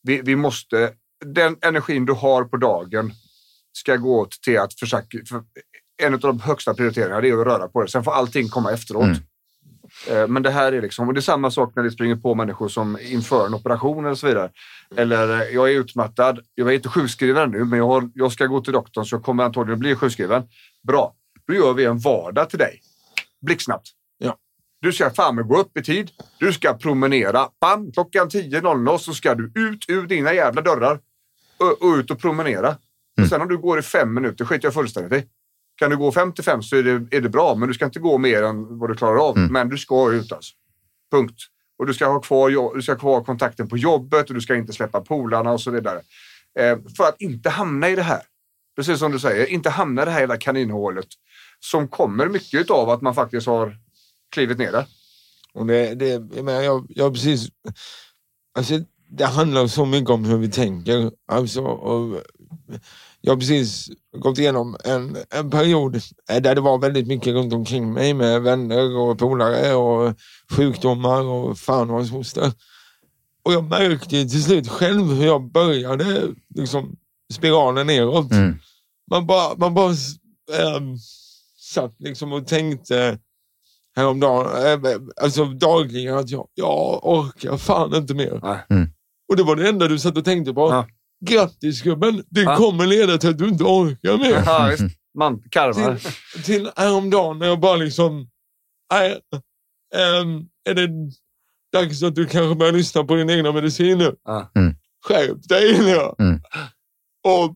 Vi, 0.03 0.21
vi 0.21 0.35
måste, 0.35 0.93
den 1.25 1.57
energin 1.61 2.05
du 2.05 2.13
har 2.13 2.43
på 2.43 2.57
dagen 2.57 3.11
ska 3.73 3.95
gå 3.95 4.19
åt 4.19 4.31
till 4.41 4.59
att 4.59 4.79
försöka, 4.79 5.17
för 5.29 5.43
en 6.03 6.13
av 6.13 6.19
de 6.19 6.39
högsta 6.39 6.73
prioriteringarna 6.73 7.21
det 7.21 7.29
är 7.29 7.37
att 7.41 7.47
röra 7.47 7.67
på 7.67 7.81
dig. 7.81 7.89
Sen 7.89 8.03
får 8.03 8.11
allting 8.11 8.49
komma 8.49 8.71
efteråt. 8.71 9.03
Mm. 9.03 9.17
Eh, 10.09 10.27
Men 10.27 10.43
det 10.43 10.51
här 10.51 10.71
är 10.71 10.81
liksom, 10.81 11.07
och 11.07 11.13
det 11.13 11.19
är 11.19 11.21
samma 11.21 11.51
sak 11.51 11.75
när 11.75 11.83
vi 11.83 11.91
springer 11.91 12.15
på 12.15 12.35
människor 12.35 12.67
som 12.69 12.97
inför 13.01 13.45
en 13.45 13.53
operation 13.53 14.05
eller 14.05 14.15
så 14.15 14.27
vidare. 14.27 14.49
Eller 14.95 15.41
eh, 15.41 15.47
jag 15.47 15.69
är 15.71 15.79
utmattad, 15.79 16.39
jag 16.55 16.67
är 16.69 16.71
inte 16.71 16.89
sjukskriven 16.89 17.51
nu, 17.51 17.63
men 17.65 17.79
jag, 17.79 17.87
har, 17.87 18.11
jag 18.15 18.31
ska 18.31 18.45
gå 18.45 18.61
till 18.61 18.73
doktorn 18.73 19.05
så 19.05 19.15
jag 19.15 19.23
kommer 19.23 19.43
antagligen 19.43 19.79
bli 19.79 19.95
sjukskriven. 19.95 20.43
Bra, 20.87 21.15
då 21.47 21.53
gör 21.53 21.73
vi 21.73 21.85
en 21.85 21.99
vardag 21.99 22.49
till 22.49 22.59
dig. 22.59 22.81
Blixtsnabbt. 23.41 23.87
Du 24.83 24.93
ska 24.93 25.09
fan 25.09 25.35
med 25.35 25.47
gå 25.47 25.59
upp 25.59 25.77
i 25.77 25.83
tid, 25.83 26.11
du 26.39 26.53
ska 26.53 26.73
promenera. 26.73 27.49
Bam, 27.61 27.91
klockan 27.91 28.29
10.00 28.29 28.97
så 28.97 29.13
ska 29.13 29.35
du 29.35 29.51
ut 29.55 29.85
ur 29.87 30.07
dina 30.07 30.33
jävla 30.33 30.61
dörrar 30.61 30.99
och, 31.57 31.81
och 31.81 31.95
ut 31.95 32.11
och 32.11 32.19
promenera. 32.19 32.77
Och 33.21 33.27
sen 33.27 33.41
om 33.41 33.47
du 33.47 33.57
går 33.57 33.79
i 33.79 33.81
fem 33.81 34.13
minuter 34.13 34.45
skiter 34.45 34.65
jag 34.65 34.73
fullständigt 34.73 35.23
i. 35.23 35.27
Kan 35.75 35.89
du 35.89 35.97
gå 35.97 36.11
55 36.11 36.63
så 36.63 36.75
är 36.75 36.83
det, 36.83 37.17
är 37.17 37.21
det 37.21 37.29
bra, 37.29 37.55
men 37.55 37.67
du 37.67 37.73
ska 37.73 37.85
inte 37.85 37.99
gå 37.99 38.17
mer 38.17 38.43
än 38.43 38.79
vad 38.79 38.89
du 38.89 38.95
klarar 38.95 39.29
av. 39.29 39.37
Men 39.37 39.69
du 39.69 39.77
ska 39.77 40.11
ut 40.11 40.31
alltså. 40.31 40.53
Punkt. 41.11 41.37
Och 41.77 41.85
du 41.85 41.93
ska 41.93 42.05
ha 42.05 42.19
kvar, 42.19 42.75
du 42.75 42.81
ska 42.81 42.91
ha 42.91 42.99
kvar 42.99 43.23
kontakten 43.23 43.69
på 43.69 43.77
jobbet 43.77 44.29
och 44.29 44.35
du 44.35 44.41
ska 44.41 44.55
inte 44.55 44.73
släppa 44.73 45.01
polarna 45.01 45.51
och 45.51 45.61
så 45.61 45.71
vidare. 45.71 46.01
Eh, 46.59 46.77
för 46.97 47.03
att 47.03 47.21
inte 47.21 47.49
hamna 47.49 47.89
i 47.89 47.95
det 47.95 48.03
här. 48.03 48.21
Precis 48.75 48.99
som 48.99 49.11
du 49.11 49.19
säger, 49.19 49.45
inte 49.45 49.69
hamna 49.69 50.01
i 50.01 50.05
det 50.05 50.11
här 50.11 50.19
jävla 50.19 50.37
kaninhålet 50.37 51.07
som 51.59 51.87
kommer 51.87 52.29
mycket 52.29 52.69
av 52.69 52.89
att 52.89 53.01
man 53.01 53.15
faktiskt 53.15 53.47
har 53.47 53.82
klivit 54.33 54.57
ner 54.57 54.71
där. 54.71 54.85
Och 55.53 55.65
det, 55.65 55.95
det, 55.95 56.07
jag, 56.07 56.45
menar, 56.45 56.61
jag, 56.61 56.85
jag 56.89 57.13
precis, 57.13 57.47
alltså, 58.57 58.79
det 59.09 59.25
handlar 59.25 59.67
så 59.67 59.85
mycket 59.85 60.09
om 60.09 60.25
hur 60.25 60.37
vi 60.37 60.49
tänker. 60.49 61.11
Alltså, 61.27 61.61
och 61.61 62.21
jag 63.21 63.31
har 63.31 63.39
precis 63.39 63.89
gått 64.17 64.37
igenom 64.37 64.77
en, 64.83 65.17
en 65.29 65.49
period 65.49 65.95
eh, 66.29 66.41
där 66.41 66.55
det 66.55 66.61
var 66.61 66.77
väldigt 66.77 67.07
mycket 67.07 67.33
runt 67.33 67.53
omkring 67.53 67.93
mig 67.93 68.13
med 68.13 68.41
vänner 68.41 68.97
och 68.97 69.19
polare 69.19 69.73
och 69.73 70.15
sjukdomar 70.51 71.21
och 71.21 71.57
fan 71.57 71.89
och 71.89 71.95
hans 71.95 72.11
moster. 72.11 72.51
Och 73.43 73.53
jag 73.53 73.63
märkte 73.63 74.09
till 74.09 74.43
slut 74.43 74.69
själv 74.69 75.05
hur 75.05 75.25
jag 75.25 75.51
började 75.51 76.33
liksom, 76.55 76.95
spiralen 77.33 77.87
neråt. 77.87 78.31
Mm. 78.31 78.59
Man 79.11 79.27
bara, 79.27 79.55
man 79.57 79.73
bara 79.73 79.89
ähm, 80.59 80.97
satt 81.59 81.95
liksom 81.99 82.33
och 82.33 82.47
tänkte 82.47 83.19
häromdagen, 83.95 84.85
äh, 84.85 84.93
alltså 85.21 85.45
dagligen 85.45 86.17
att 86.17 86.29
jag, 86.29 86.47
jag 86.53 87.05
orkar 87.05 87.57
fan 87.57 87.95
inte 87.95 88.13
mer. 88.13 88.63
Mm. 88.69 88.89
Och 89.29 89.35
det 89.37 89.43
var 89.43 89.55
det 89.55 89.69
enda 89.69 89.87
du 89.87 89.99
satt 89.99 90.17
och 90.17 90.25
tänkte 90.25 90.53
på. 90.53 90.61
Ja. 90.69 90.87
Grattis 91.25 91.81
gubben, 91.81 92.23
det 92.29 92.41
Ja. 92.41 92.55
kommer 92.57 92.85
leda 92.85 93.17
till 93.17 93.29
att 93.29 93.37
du 93.37 93.47
inte 93.47 93.63
orkar 93.63 94.17
mer. 94.17 94.43
Ja, 94.45 94.67
visst. 94.71 94.97
Man, 95.17 95.43
karma. 95.49 95.97
Till, 95.97 96.43
till 96.43 96.69
häromdagen 96.75 97.39
när 97.39 97.47
jag 97.47 97.59
bara 97.59 97.75
liksom, 97.75 98.29
nej, 98.93 99.19
ähm, 99.95 100.47
är 100.69 100.73
det 100.73 100.89
dags 101.73 102.03
att 102.03 102.15
du 102.15 102.25
kanske 102.25 102.55
börjar 102.55 102.73
lyssna 102.73 103.03
på 103.03 103.15
din 103.15 103.29
egna 103.29 103.51
medicin 103.51 103.97
nu? 103.97 104.15
Ja. 104.23 104.51
Mm. 104.55 104.75
Skärp 105.07 105.47
dig 105.49 105.79
nu. 105.79 106.25
Mm. 106.25 106.41
Och 107.27 107.55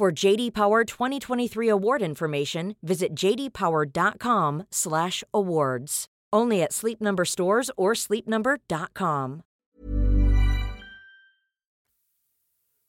For 0.00 0.24
JD 0.24 0.50
Power 0.54 0.84
2023 0.84 1.68
award 1.68 2.02
information, 2.02 2.74
visit 2.82 3.08
jdpower.com/awards. 3.14 6.04
Only 6.36 6.62
at 6.62 6.72
Sleep 6.72 7.00
Number 7.00 7.24
stores 7.24 7.70
or 7.76 7.94
sleepnumber.com. 7.94 9.42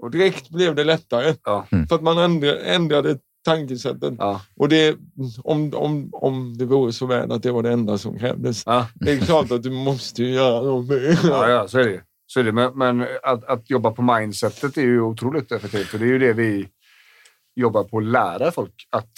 Och 0.04 0.12
direkt 0.12 0.50
blev 0.50 0.76
det 0.76 0.84
lättare. 0.84 1.36
Ja. 1.44 1.66
För 1.90 1.96
att 1.96 2.04
man 2.04 2.18
ändra- 2.18 2.60
ändrade 2.64 3.18
tankesättet. 3.46 4.14
Ja. 4.18 4.42
Och 4.56 4.70
det, 4.70 4.98
om, 5.44 5.72
om, 5.76 6.10
om 6.12 6.58
det 6.58 6.66
vore 6.66 6.94
så 6.94 7.06
väl 7.06 7.32
att 7.32 7.44
det 7.44 7.52
var 7.52 7.64
det 7.64 7.72
enda 7.72 7.98
som 7.98 8.20
krävdes. 8.20 8.64
Ja. 8.66 8.88
Det 8.96 9.12
är 9.12 9.18
klart 9.18 9.52
att 9.52 9.64
du 9.64 9.72
måste 9.72 10.24
ju 10.24 10.30
göra 10.30 10.62
någonting. 10.62 10.98
Ja, 11.24 11.50
ja, 11.50 11.68
så 11.68 11.80
är 11.80 11.84
det. 11.88 12.02
Så 12.28 12.40
är 12.40 12.44
det. 12.44 12.52
Men, 12.52 12.78
men 12.78 13.08
att, 13.24 13.44
att 13.44 13.70
jobba 13.70 13.92
på 13.92 14.02
mindsetet 14.02 14.78
är 14.78 14.82
ju 14.82 15.02
otroligt 15.02 15.52
effektivt. 15.52 15.94
Och 15.94 16.00
det 16.00 16.06
är 16.06 16.10
ju 16.10 16.20
det 16.20 16.34
vi 16.34 16.68
jobbar 17.56 17.84
på 17.84 17.98
att 17.98 18.04
lära 18.04 18.52
folk 18.52 18.74
att 18.90 19.10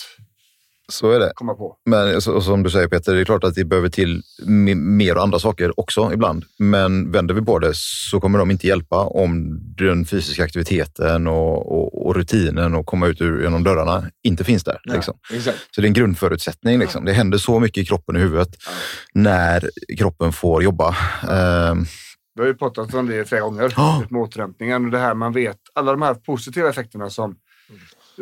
Så 0.91 1.11
är 1.11 1.19
det. 1.19 1.31
komma 1.35 1.53
på. 1.53 1.75
Men 1.85 2.21
som 2.21 2.63
du 2.63 2.69
säger 2.69 2.87
Peter, 2.87 3.13
det 3.15 3.21
är 3.21 3.25
klart 3.25 3.43
att 3.43 3.55
det 3.55 3.65
behöver 3.65 3.89
till 3.89 4.21
me- 4.45 4.75
mer 4.75 5.15
och 5.17 5.23
andra 5.23 5.39
saker 5.39 5.79
också 5.79 6.13
ibland. 6.13 6.43
Men 6.59 7.11
vänder 7.11 7.33
vi 7.33 7.41
på 7.41 7.59
det 7.59 7.71
så 7.75 8.19
kommer 8.19 8.39
de 8.39 8.51
inte 8.51 8.67
hjälpa 8.67 8.95
om 9.05 9.59
den 9.77 10.05
fysiska 10.05 10.43
aktiviteten 10.43 11.27
och, 11.27 11.71
och, 11.71 12.07
och 12.07 12.15
rutinen 12.15 12.75
och 12.75 12.85
komma 12.85 13.07
ut 13.07 13.21
ur 13.21 13.41
genom 13.43 13.63
dörrarna 13.63 14.09
inte 14.23 14.43
finns 14.43 14.63
där. 14.63 14.81
Liksom. 14.83 15.13
Exakt. 15.33 15.57
Så 15.75 15.81
det 15.81 15.85
är 15.85 15.89
en 15.89 15.93
grundförutsättning. 15.93 16.79
Liksom. 16.79 17.05
Det 17.05 17.13
händer 17.13 17.37
så 17.37 17.59
mycket 17.59 17.81
i 17.81 17.85
kroppen 17.85 18.15
och 18.15 18.21
huvudet 18.21 18.49
när 19.13 19.69
kroppen 19.97 20.33
får 20.33 20.63
jobba. 20.63 20.95
Ehm, 21.29 21.85
Vi 22.35 22.41
har 22.41 22.47
ju 22.47 22.53
pratat 22.55 22.93
om 22.93 23.07
det 23.07 23.29
flera 23.29 23.41
gånger, 23.41 23.73
Ja. 23.77 24.03
med 24.09 24.21
återhämtningen. 24.21 24.85
Och 24.85 24.91
det 24.91 24.99
här 24.99 25.13
man 25.13 25.33
vet, 25.33 25.57
alla 25.75 25.91
de 25.91 26.01
här 26.01 26.13
positiva 26.13 26.69
effekterna 26.69 27.09
som 27.09 27.35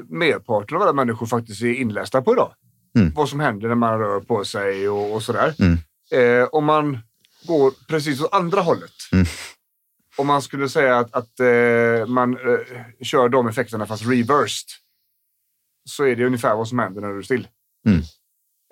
merparten 0.09 0.77
av 0.77 0.83
alla 0.83 0.93
människor 0.93 1.25
faktiskt 1.25 1.61
är 1.61 1.73
inlästa 1.73 2.21
på 2.21 2.33
idag. 2.33 2.53
Mm. 2.97 3.13
Vad 3.15 3.29
som 3.29 3.39
händer 3.39 3.67
när 3.67 3.75
man 3.75 3.99
rör 3.99 4.19
på 4.19 4.45
sig 4.45 4.89
och, 4.89 5.13
och 5.13 5.23
sådär. 5.23 5.55
Mm. 5.59 5.77
Eh, 6.11 6.47
om 6.51 6.65
man 6.65 6.99
går 7.47 7.73
precis 7.87 8.21
åt 8.21 8.33
andra 8.33 8.61
hållet. 8.61 8.93
Mm. 9.11 9.25
Om 10.17 10.27
man 10.27 10.41
skulle 10.41 10.69
säga 10.69 10.97
att, 10.97 11.15
att 11.15 11.39
eh, 11.39 12.07
man 12.07 12.33
eh, 12.33 12.59
kör 13.01 13.29
de 13.29 13.47
effekterna 13.47 13.85
fast 13.85 14.05
reversed. 14.05 14.67
Så 15.89 16.03
är 16.03 16.15
det 16.15 16.25
ungefär 16.25 16.55
vad 16.55 16.67
som 16.67 16.79
händer 16.79 17.01
när 17.01 17.09
du 17.09 17.17
är 17.17 17.21
still. 17.21 17.47
Mm. 17.87 18.01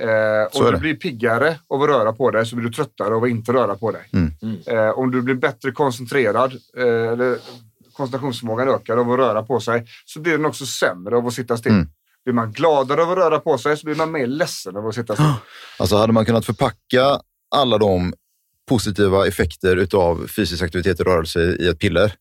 Eh, 0.01 0.47
om 0.51 0.65
är 0.65 0.71
du 0.71 0.77
blir 0.77 0.95
piggare 0.95 1.59
av 1.67 1.81
att 1.81 1.89
röra 1.89 2.13
på 2.13 2.31
dig 2.31 2.45
så 2.45 2.55
blir 2.55 2.67
du 2.67 2.73
tröttare 2.73 3.15
av 3.15 3.23
att 3.23 3.29
inte 3.29 3.53
röra 3.53 3.75
på 3.75 3.91
dig. 3.91 4.09
Mm. 4.13 4.59
Eh, 4.67 4.89
om 4.89 5.11
du 5.11 5.21
blir 5.21 5.35
bättre 5.35 5.71
koncentrerad, 5.71 6.53
eh, 6.77 7.11
eller 7.11 7.37
koncentrationsförmågan 7.93 8.69
ökar 8.69 8.97
av 8.97 9.11
att 9.11 9.19
röra 9.19 9.43
på 9.43 9.59
sig, 9.59 9.87
så 10.05 10.19
blir 10.19 10.31
den 10.31 10.45
också 10.45 10.65
sämre 10.65 11.17
av 11.17 11.27
att 11.27 11.33
sitta 11.33 11.57
still. 11.57 11.71
Mm. 11.71 11.87
Blir 12.25 12.33
man 12.33 12.51
gladare 12.51 13.03
av 13.03 13.11
att 13.11 13.17
röra 13.17 13.39
på 13.39 13.57
sig 13.57 13.77
så 13.77 13.85
blir 13.85 13.95
man 13.95 14.11
mer 14.11 14.27
ledsen 14.27 14.77
av 14.77 14.87
att 14.87 14.95
sitta 14.95 15.13
still. 15.13 15.25
Alltså 15.79 15.95
hade 15.97 16.13
man 16.13 16.25
kunnat 16.25 16.45
förpacka 16.45 17.19
alla 17.55 17.77
de 17.77 18.13
positiva 18.69 19.27
effekter 19.27 19.75
utav 19.75 20.27
fysisk 20.27 20.63
aktivitet 20.63 20.99
och 20.99 21.05
rörelse 21.05 21.39
i 21.59 21.67
ett 21.67 21.79
piller. 21.79 22.13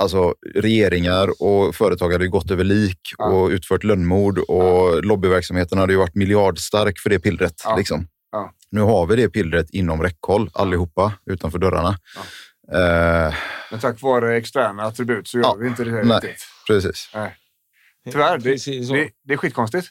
Alltså 0.00 0.34
regeringar 0.54 1.42
och 1.42 1.74
företag 1.74 2.12
hade 2.12 2.28
gått 2.28 2.50
över 2.50 2.64
lik 2.64 3.00
Ja. 3.18 3.24
och 3.24 3.48
utfört 3.48 3.84
lönnmord 3.84 4.38
och 4.38 5.04
lobbyverksamheten 5.04 5.78
hade 5.78 5.92
ju 5.92 5.98
varit 5.98 6.14
miljardstark 6.14 6.98
för 6.98 7.10
det 7.10 7.18
pillret. 7.18 7.54
Ja. 7.64 7.76
Liksom. 7.76 8.06
Ja. 8.32 8.52
Nu 8.70 8.80
har 8.80 9.06
vi 9.06 9.16
det 9.16 9.28
pillret 9.28 9.70
inom 9.70 10.02
räckhåll 10.02 10.50
allihopa 10.54 11.12
utanför 11.26 11.58
dörrarna. 11.58 11.98
Eh, 12.72 13.34
Men 13.70 13.80
tack 13.80 14.02
vare 14.02 14.36
externa 14.36 14.82
attribut 14.82 15.28
så 15.28 15.38
gör 15.38 15.44
Ja. 15.44 15.54
vi 15.54 15.68
inte 15.68 15.84
det 15.84 15.90
Nej. 16.04 16.16
riktigt. 16.16 16.46
precis. 16.66 17.10
Nej. 17.14 17.36
Tyvärr, 18.12 18.38
det, 18.38 18.44
Precis 18.52 18.88
det, 18.88 19.10
det 19.24 19.32
är 19.32 19.36
skitkonstigt. 19.36 19.88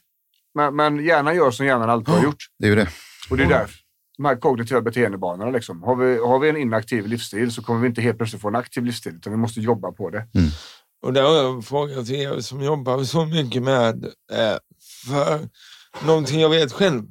Men, 0.56 0.76
men 0.76 1.06
hjärnan 1.06 1.36
gör 1.36 1.52
som 1.52 1.66
hjärnan 1.66 1.90
alltid 1.90 2.14
har 2.14 2.24
gjort. 2.24 2.44
Det 2.60 2.66
är 2.66 2.70
ju 2.70 2.76
det. 2.76 2.90
Och 3.30 3.38
det 3.38 3.44
är 3.44 3.48
därför. 3.50 3.76
De 4.18 4.26
här 4.26 4.36
kognitiva 4.36 4.82
beteendebanorna. 4.82 5.52
Liksom. 5.52 5.84
Har, 5.84 5.96
vi, 5.96 6.18
har 6.18 6.40
vi 6.40 6.50
en 6.50 6.58
inaktiv 6.58 7.08
livsstil 7.08 7.52
så 7.52 7.64
kommer 7.64 7.80
vi 7.82 7.88
inte 7.88 8.02
helt 8.02 8.18
plötsligt 8.18 8.42
få 8.42 8.48
en 8.48 8.56
aktiv 8.56 8.84
livsstil. 8.86 9.16
Utan 9.16 9.34
vi 9.34 9.38
måste 9.38 9.60
jobba 9.62 9.92
på 9.92 10.10
det. 10.10 10.28
Och 11.02 11.14
där 11.14 11.24
har 11.24 11.36
jag 11.36 11.56
en 11.56 11.62
fråga 11.64 12.04
till 12.04 12.16
er 12.16 12.40
som 12.40 12.62
jobbar 12.62 13.04
så 13.04 13.26
mycket 13.26 13.64
med, 13.64 14.06
eh, 14.06 14.58
för 15.08 15.40
någonting 16.06 16.40
jag 16.40 16.50
vet 16.50 16.72
själv. 16.74 17.04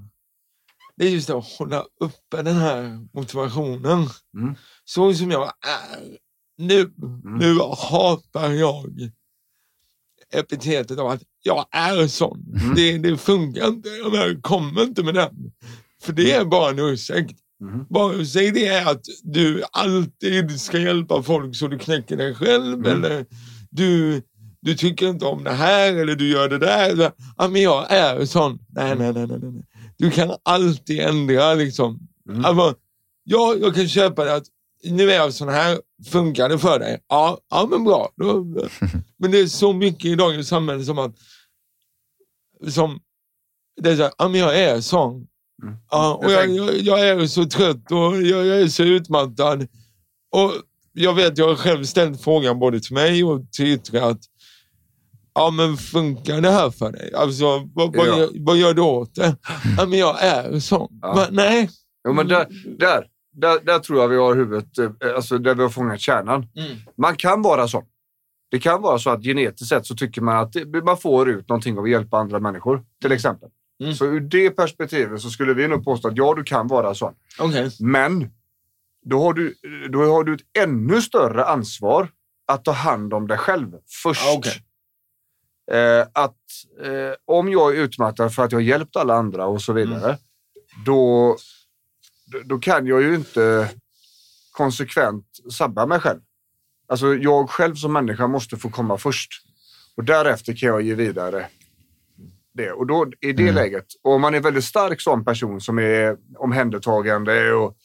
Det 0.97 1.07
är 1.07 1.11
just 1.11 1.31
att 1.31 1.45
hålla 1.59 1.85
uppe 2.01 2.43
den 2.43 2.57
här 2.57 2.99
motivationen. 3.15 4.09
Mm. 4.39 4.55
Så 4.89 5.15
som 5.15 5.31
jag 5.31 5.43
är 5.45 6.19
nu. 6.59 6.93
Nu 7.25 7.59
hatar 7.91 8.51
jag 8.51 9.11
epitetet 10.33 10.99
av 10.99 11.07
att 11.07 11.23
jag 11.43 11.67
är 11.71 12.07
sån. 12.07 12.45
Det, 12.77 12.99
det 12.99 13.17
funkar 13.17 13.69
inte. 13.69 13.89
Jag 13.89 14.13
menar, 14.13 14.41
kom 14.41 14.79
inte 14.79 15.03
med 15.03 15.15
den. 15.15 15.53
För 16.03 16.13
det 16.13 16.33
är 16.33 16.45
bara 16.45 16.71
en 16.71 16.79
ursäkt. 16.79 17.41
Mm. 17.61 17.85
Bara 17.91 18.25
säg 18.25 18.51
det 18.51 18.67
är 18.67 18.91
att 18.91 19.05
du 19.23 19.63
alltid 19.73 20.61
ska 20.61 20.79
hjälpa 20.79 21.23
folk 21.23 21.57
så 21.57 21.69
du 21.69 21.79
knäcker 21.79 22.17
dig 22.17 22.35
själv. 22.35 22.87
Eller 22.87 23.27
du, 23.71 24.23
du 24.61 24.75
tycker 24.75 25.09
inte 25.09 25.25
om 25.25 25.45
det 25.45 25.53
här 25.53 25.95
eller 25.95 26.17
du 26.17 26.29
gör 26.29 26.49
det 26.49 26.59
där. 26.59 27.13
Ja, 27.37 27.49
men 27.49 27.63
jag 27.63 27.93
är 27.93 28.25
sån. 28.25 28.59
Nej, 28.69 28.97
nej, 28.97 29.13
nej, 29.13 29.27
nej. 29.27 29.39
nej. 29.43 29.63
Du 29.99 30.11
kan 30.11 30.31
alltid 30.43 31.01
ändra 31.01 31.55
liksom. 31.55 32.09
Alltså, 32.45 32.75
ja, 33.25 33.55
jag 33.61 33.75
kan 33.75 33.89
köpa 33.89 34.25
det 34.25 34.35
att 34.35 34.47
nu 34.85 35.11
är 35.11 35.15
jag 35.17 35.35
sån 35.35 35.49
här. 35.49 35.81
Funkar 36.11 36.49
det 36.49 36.59
för 36.59 36.79
dig? 36.79 37.01
Ja, 37.09 37.39
ja 37.51 37.67
men 37.71 37.85
bra. 37.85 38.11
Men 39.19 39.31
det 39.31 39.39
är 39.41 39.47
så 39.47 39.73
mycket 39.73 40.05
i 40.05 40.15
dagens 40.15 40.49
samhälle 40.49 40.85
som 40.85 40.99
att 40.99 41.15
som, 42.69 43.01
det 43.83 43.91
är 43.91 43.97
så 43.97 44.03
här, 44.03 44.13
ja 44.19 44.29
men 44.29 44.41
jag 44.41 44.59
är 44.61 44.81
sån. 44.81 45.27
Ja, 45.91 46.15
och 46.15 46.33
jag, 46.33 46.51
jag, 46.51 46.81
jag 46.81 47.09
är 47.09 47.27
så 47.27 47.45
trött 47.45 47.91
och 47.93 48.23
jag, 48.23 48.47
jag 48.47 48.61
är 48.61 48.69
så 48.69 48.83
utmattad. 48.83 49.63
Och 50.33 50.53
jag 50.93 51.15
vet, 51.15 51.39
jag 51.39 51.49
har 51.49 51.55
själv 51.55 51.85
ställt 51.85 52.23
frågan 52.23 52.59
både 52.59 52.81
till 52.81 52.95
mig 52.95 53.25
och 53.25 53.53
till 53.53 53.67
Yttre 53.67 54.05
att 54.05 54.21
Ja 55.35 55.51
men 55.51 55.77
funkar 55.77 56.41
det 56.41 56.51
här 56.51 56.71
för 56.71 56.93
dig? 56.93 57.15
Alltså 57.15 57.45
vad, 57.75 57.97
vad, 57.97 58.07
Ja. 58.09 58.19
gör, 58.19 58.31
vad 58.35 58.57
gör 58.57 58.75
du 58.75 58.83
åt 58.83 59.15
det? 59.15 59.37
Ja 59.79 59.87
men 59.87 59.99
jag 59.99 60.23
är 60.25 60.61
sån. 60.61 60.99
Ja. 61.03 61.15
Men, 61.15 61.35
nej. 61.35 61.71
Jo, 62.09 62.13
men 62.15 62.29
där, 62.29 62.47
där, 62.79 63.07
där, 63.37 63.61
där 63.65 63.79
tror 63.79 64.01
jag 64.01 64.09
vi 64.09 64.17
har 64.17 64.35
huvudet, 64.35 64.79
eh, 64.79 64.91
alltså 65.17 65.39
där 65.39 65.55
vi 65.55 65.63
har 65.63 65.69
fångat 65.71 66.01
kärnan. 66.01 66.47
Mm. 66.57 66.77
Man 66.97 67.17
kan 67.17 67.43
vara 67.43 67.69
sån. 67.69 67.85
Det 68.51 68.59
kan 68.59 68.83
vara 68.83 68.99
så 68.99 69.11
att 69.11 69.23
genetiskt 69.23 69.69
sett 69.69 69.87
så 69.87 69.95
tycker 69.95 70.21
man 70.23 70.37
att 70.37 70.55
man 70.85 70.99
får 70.99 71.29
ut 71.29 71.49
någonting 71.49 71.79
av 71.79 71.85
att 71.85 71.91
hjälpa 71.91 72.19
andra 72.19 72.41
människor, 72.41 72.85
till 73.03 73.13
exempel. 73.13 73.49
Mm. 73.81 73.95
Så 73.95 74.07
ur 74.07 74.21
det 74.21 74.51
perspektivet 74.51 75.21
så 75.21 75.31
skulle 75.31 75.55
vi 75.55 75.69
nog 75.69 75.85
påstå 75.85 76.09
att 76.09 76.17
ja, 76.17 76.35
du 76.35 76.45
kan 76.45 76.67
vara 76.67 76.95
sån. 76.95 77.15
Okej. 77.39 77.71
Men 77.81 78.31
då 79.05 79.23
har, 79.23 79.33
du, 79.33 79.55
då 79.91 80.05
har 80.05 80.25
du 80.25 80.35
ett 80.35 80.41
ännu 80.59 81.03
större 81.03 81.45
ansvar 81.45 82.09
att 82.47 82.65
ta 82.65 82.73
hand 82.73 83.15
om 83.15 83.27
dig 83.27 83.39
själv 83.39 83.73
först. 84.03 84.23
Ja, 84.25 84.35
okej. 84.39 84.63
eh, 85.73 86.07
att 86.13 86.37
eh, 86.83 87.15
om 87.25 87.49
jag 87.53 87.77
är 87.77 87.81
utmattad 87.83 88.35
för 88.35 88.45
att 88.45 88.53
jag 88.53 88.59
har 88.59 88.63
hjälpt 88.65 88.97
alla 88.97 89.15
andra 89.15 89.47
och 89.47 89.63
så 89.63 89.73
vidare, 89.73 90.19
då, 90.87 90.93
då- 90.93 91.37
då 92.45 92.59
kan 92.59 92.87
jag 92.87 93.03
ju 93.03 93.15
inte 93.15 93.71
konsekvent 94.53 95.27
sabba 95.53 95.87
mig 95.87 96.01
själv. 96.01 96.21
Alltså 96.89 97.15
jag 97.15 97.51
själv 97.51 97.75
som 97.75 97.93
människa 97.93 98.27
måste 98.27 98.57
få 98.57 98.71
komma 98.71 98.99
först. 98.99 99.33
Och 99.97 100.05
därefter 100.05 100.57
kan 100.57 100.69
jag 100.69 100.83
ge 100.83 100.95
vidare 100.95 101.47
det. 102.57 102.73
Och 102.73 102.87
då 102.87 103.07
i 103.21 103.33
det 103.33 103.53
läget, 103.53 103.87
och 104.03 104.13
om 104.13 104.21
man 104.21 104.35
är 104.35 104.41
väldigt 104.41 104.65
stark 104.65 105.01
som 105.01 105.25
person 105.25 105.61
som 105.61 105.79
är 105.79 106.17
omhändertagande 106.39 107.53
och, 107.53 107.77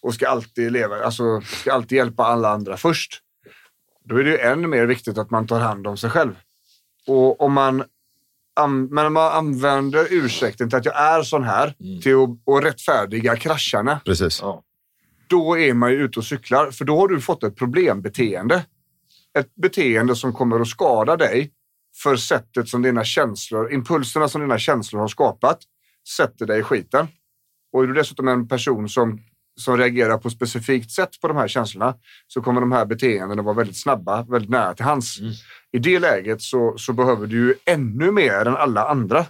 och 0.00 0.14
ska 0.14 0.28
alltid 0.28 0.72
leva, 0.72 1.04
alltså 1.04 1.40
ska 1.40 1.72
alltid 1.72 1.96
hjälpa 1.96 2.24
alla 2.24 2.48
andra 2.48 2.76
först. 2.76 3.22
Då 4.04 4.16
är 4.16 4.24
det 4.24 4.30
ju 4.30 4.38
ännu 4.38 4.68
mer 4.68 4.86
viktigt 4.86 5.18
att 5.18 5.30
man 5.30 5.46
tar 5.46 5.60
hand 5.60 5.86
om 5.86 5.96
sig 5.96 6.10
själv. 6.10 6.34
Och 7.06 7.40
om 7.40 7.52
man, 7.52 7.80
an, 7.80 7.88
men 8.66 9.06
om 9.06 9.12
man 9.12 9.32
använder 9.32 10.06
ursäkten 10.10 10.68
till 10.68 10.78
att 10.78 10.84
jag 10.84 10.96
är 10.96 11.22
sån 11.22 11.44
här 11.44 11.74
till 12.02 12.14
att, 12.14 12.54
att 12.54 12.64
rättfärdiga 12.64 13.36
krascharna, 13.36 14.00
Precis. 14.04 14.38
Ja. 14.42 14.62
då 15.26 15.58
är 15.58 15.74
man 15.74 15.90
ju 15.90 15.96
ute 15.96 16.18
och 16.18 16.24
cyklar. 16.24 16.70
För 16.70 16.84
då 16.84 16.96
har 16.96 17.08
du 17.08 17.20
fått 17.20 17.42
ett 17.42 17.56
problembeteende. 17.56 18.64
Ett 19.38 19.54
beteende 19.54 20.16
som 20.16 20.32
kommer 20.32 20.60
att 20.60 20.68
skada 20.68 21.16
dig 21.16 21.52
för 22.02 22.16
sättet 22.16 22.68
som 22.68 22.82
dina 22.82 23.04
känslor, 23.04 23.72
impulserna 23.72 24.28
som 24.28 24.40
dina 24.40 24.58
känslor 24.58 25.00
har 25.00 25.08
skapat, 25.08 25.58
sätter 26.16 26.46
dig 26.46 26.60
i 26.60 26.62
skiten. 26.62 27.08
Och 27.72 27.82
är 27.82 27.86
du 27.86 27.94
dessutom 27.94 28.28
en 28.28 28.48
person 28.48 28.88
som, 28.88 29.20
som 29.58 29.76
reagerar 29.76 30.18
på 30.18 30.30
specifikt 30.30 30.90
sätt 30.90 31.20
på 31.20 31.28
de 31.28 31.36
här 31.36 31.48
känslorna 31.48 31.94
så 32.26 32.42
kommer 32.42 32.60
de 32.60 32.72
här 32.72 32.84
beteendena 32.86 33.42
vara 33.42 33.54
väldigt 33.54 33.76
snabba, 33.82 34.22
väldigt 34.22 34.50
nära 34.50 34.74
till 34.74 34.84
hands. 34.84 35.18
I 35.72 35.78
det 35.78 35.98
läget 35.98 36.42
så, 36.42 36.74
så 36.78 36.92
behöver 36.92 37.26
du 37.26 37.36
ju 37.36 37.54
ännu 37.64 38.10
mer 38.12 38.46
än 38.46 38.56
alla 38.56 38.88
andra 38.88 39.26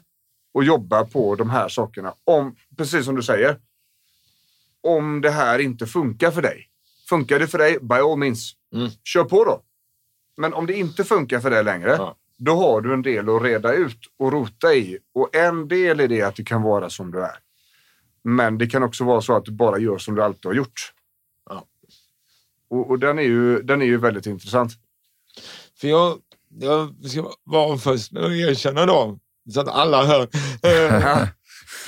och 0.54 0.64
jobba 0.64 1.04
på 1.04 1.34
de 1.34 1.50
här 1.50 1.68
sakerna. 1.68 2.14
Om, 2.24 2.56
precis 2.76 3.04
som 3.04 3.14
du 3.16 3.22
säger, 3.22 3.56
om 4.82 5.20
det 5.20 5.30
här 5.30 5.58
inte 5.58 5.86
funkar 5.86 6.30
för 6.30 6.42
dig. 6.42 6.64
Funkar 7.08 7.38
det 7.38 7.46
för 7.46 7.58
dig, 7.58 7.78
by 7.82 7.94
all 7.94 8.16
means, 8.18 8.54
Mm. 8.74 8.88
kör 9.04 9.24
på 9.24 9.44
då. 9.44 9.62
Men 10.36 10.54
om 10.54 10.66
det 10.66 10.74
inte 10.74 11.04
funkar 11.04 11.40
för 11.40 11.50
dig 11.50 11.64
längre, 11.64 11.90
Ja. 11.98 12.16
då 12.38 12.54
har 12.56 12.80
du 12.80 12.92
en 12.94 13.02
del 13.02 13.28
att 13.28 13.42
reda 13.42 13.72
ut 13.74 13.98
och 14.18 14.32
rota 14.32 14.74
i. 14.74 14.98
Och 15.14 15.36
en 15.36 15.68
del 15.68 16.00
är 16.00 16.08
det 16.08 16.22
att 16.22 16.34
du 16.34 16.44
kan 16.44 16.62
vara 16.62 16.90
som 16.90 17.10
du 17.10 17.22
är. 17.24 17.38
Men 18.24 18.58
det 18.58 18.66
kan 18.66 18.82
också 18.82 19.04
vara 19.04 19.20
så 19.20 19.36
att 19.36 19.44
du 19.44 19.52
bara 19.52 19.78
gör 19.78 19.98
som 19.98 20.14
du 20.14 20.22
alltid 20.22 20.46
har 20.46 20.54
gjort. 20.54 20.92
Ja. 21.50 21.64
Och, 22.70 22.90
och 22.90 22.98
den, 22.98 23.18
är 23.18 23.22
ju, 23.22 23.62
den 23.62 23.82
är 23.82 23.86
ju 23.86 23.98
väldigt 23.98 24.26
intressant. 24.26 24.72
För 25.80 25.88
jag, 25.88 26.18
jag 26.60 26.94
ska 27.10 27.32
vara 27.44 27.78
först 27.78 28.12
med 28.12 28.24
att 28.24 28.30
erkänna 28.30 28.86
då, 28.86 29.18
så 29.54 29.60
att 29.60 29.68
alla 29.68 30.04
hör. 30.06 30.28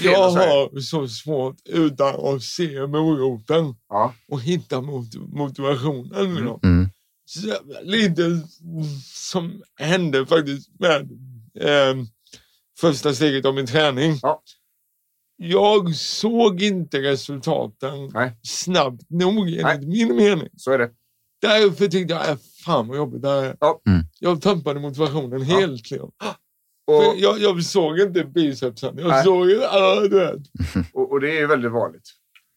Jag 0.01 0.31
har 0.31 0.81
så 0.81 1.09
svårt 1.09 1.57
utan 1.65 2.35
att 2.35 2.43
se 2.43 2.87
moroten 2.87 3.75
Ja. 3.89 4.15
och 4.29 4.41
hitta 4.41 4.81
mot, 4.81 5.15
motivationen. 5.15 6.35
med 6.35 6.45
dem. 6.45 6.61
Mm. 6.63 6.89
Så 7.25 7.57
lite 7.83 8.23
som 9.05 9.63
hände 9.77 10.27
faktiskt 10.27 10.69
med 10.79 11.01
eh, 11.61 11.97
första 12.81 13.15
steget 13.15 13.45
av 13.45 13.55
min 13.55 13.67
träning. 13.67 14.19
Ja. 14.23 14.43
Jag 15.43 15.95
såg 15.95 16.63
inte 16.63 17.03
resultaten 17.03 18.11
Nej. 18.15 18.37
snabbt 18.43 19.11
nog 19.11 19.39
enligt 19.39 19.63
Nej. 19.63 19.87
min 19.87 20.17
mening. 20.17 20.49
Så 20.57 20.73
är 20.73 20.79
det. 20.79 20.91
Därför 21.43 21.87
tyckte 21.87 22.15
jag, 22.15 22.29
äh, 22.29 22.37
fan 22.65 22.89
vad 22.89 22.97
jobbigt 22.97 23.23
det 23.23 23.29
här 23.29 23.43
är. 23.43 23.57
Ja. 23.61 23.81
Mm. 23.89 24.03
Jag 24.19 24.43
tappade 24.43 24.81
motivationen 24.81 25.43
helt. 25.43 25.91
Liksom. 25.91 26.11
Och, 26.87 27.15
Jag, 27.17 27.39
jag 27.39 27.65
såg 27.65 27.99
inte 27.99 28.25
bicepsen. 28.25 28.99
Jag 28.99 29.09
Nej. 29.09 29.25
såg 29.25 29.51
inte, 29.51 29.69
ah, 29.69 30.01
du 30.01 30.19
vet. 30.19 30.43
och, 30.93 31.13
och 31.13 31.21
det 31.21 31.39
är 31.41 31.47
väldigt 31.47 31.73
vanligt. 31.73 32.09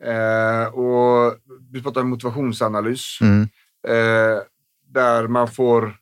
Eh, 0.04 0.74
och 0.74 1.38
vi 1.72 1.82
pratar 1.84 2.02
om 2.02 2.10
motivationsanalys. 2.10 3.18
Mm. 3.22 3.42
eh, 3.88 4.42
där 4.88 5.28
man 5.28 5.48
får 5.48 5.96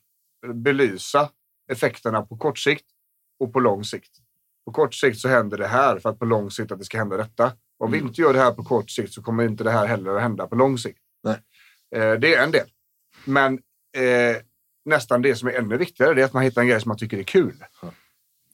belysa 0.54 1.28
effekterna 1.72 2.22
på 2.22 2.36
kort 2.36 2.58
sikt 2.58 2.86
och 3.40 3.52
på 3.52 3.60
lång 3.60 3.84
sikt. 3.84 4.21
På 4.64 4.72
kort 4.72 4.94
sikt 4.94 5.18
så 5.18 5.28
händer 5.28 5.58
det 5.58 5.66
här 5.66 5.98
för 5.98 6.08
att 6.10 6.18
på 6.18 6.24
lång 6.24 6.50
sikt 6.50 6.72
att 6.72 6.78
det 6.78 6.84
ska 6.84 6.98
hända 6.98 7.16
detta. 7.16 7.52
Om 7.78 7.92
vi 7.92 7.98
inte 7.98 8.20
gör 8.20 8.32
det 8.32 8.38
här 8.38 8.52
på 8.52 8.62
kort 8.64 8.90
sikt 8.90 9.12
så 9.12 9.22
kommer 9.22 9.44
inte 9.44 9.64
det 9.64 9.70
här 9.70 9.86
heller 9.86 10.16
att 10.16 10.22
hända 10.22 10.46
på 10.46 10.54
lång 10.56 10.78
sikt. 10.78 10.98
Nej. 11.24 11.36
Eh, 11.96 12.12
det 12.18 12.34
är 12.34 12.44
en 12.44 12.50
del. 12.50 12.66
Men 13.24 13.52
eh, 13.96 14.36
nästan 14.84 15.22
det 15.22 15.34
som 15.36 15.48
är 15.48 15.52
ännu 15.52 15.76
viktigare 15.76 16.20
är 16.20 16.24
att 16.24 16.32
man 16.32 16.42
hittar 16.42 16.62
en 16.62 16.68
grej 16.68 16.80
som 16.80 16.88
man 16.88 16.98
tycker 16.98 17.18
är 17.18 17.22
kul. 17.22 17.64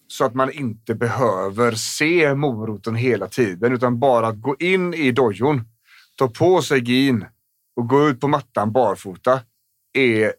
Så 0.09 0.25
att 0.25 0.35
man 0.35 0.53
inte 0.53 0.95
behöver 0.95 1.73
se 1.73 2.35
moroten 2.35 2.95
hela 2.95 3.29
tiden 3.29 3.73
utan 3.73 3.99
bara 3.99 4.27
att 4.27 4.41
gå 4.41 4.57
in 4.59 4.95
i 4.95 5.13
dojon, 5.13 5.61
ta 6.17 6.29
på 6.29 6.63
sig 6.63 6.81
gin 6.81 7.25
och 7.77 7.89
gå 7.89 8.09
ut 8.09 8.21
på 8.21 8.29
mattan 8.29 8.73
barfota 8.73 9.41
är, 9.93 10.33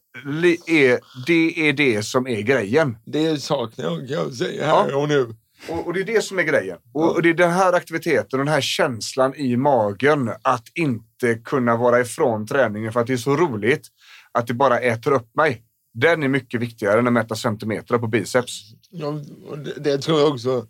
är, 0.67 0.99
det 1.27 1.69
är 1.69 1.73
det 1.73 2.03
som 2.03 2.27
är 2.27 2.41
grejen. 2.41 2.97
Det 3.05 3.37
saknar 3.41 3.85
jag 3.85 3.97
kan 3.97 4.07
jag 4.07 4.33
säga 4.33 4.65
här 4.65 4.89
Ja. 4.89 4.97
och 4.97 5.09
nu. 5.09 5.35
Och, 5.69 5.87
och 5.87 5.93
det 5.93 5.99
är 5.99 6.03
det 6.05 6.21
som 6.23 6.39
är 6.39 6.43
grejen. 6.43 6.77
Och, 6.93 7.15
och 7.15 7.21
det 7.21 7.29
är 7.29 7.33
den 7.33 7.51
här 7.51 7.73
aktiviteten 7.73 8.39
och 8.39 8.45
den 8.45 8.53
här 8.53 8.61
känslan 8.61 9.35
i 9.35 9.57
magen 9.57 10.31
att 10.41 10.67
inte 10.75 11.35
kunna 11.35 11.75
vara 11.77 11.99
ifrån 12.01 12.47
träningen 12.47 12.93
för 12.93 12.99
att 12.99 13.07
det 13.07 13.13
är 13.13 13.17
så 13.17 13.35
roligt 13.35 13.87
att 14.31 14.47
det 14.47 14.53
bara 14.53 14.79
äter 14.79 15.11
upp 15.13 15.35
mig. 15.35 15.63
Den 15.93 16.23
är 16.23 16.27
mycket 16.27 16.61
viktigare 16.61 16.99
än 16.99 17.07
att 17.07 17.13
mäta 17.13 17.35
centimeter 17.35 17.97
på 17.97 18.07
biceps. 18.07 18.61
Ja, 18.89 19.07
och 19.47 19.59
det, 19.59 19.73
det 19.79 19.97
tror 19.97 20.19
jag 20.19 20.29
också. 20.33 20.67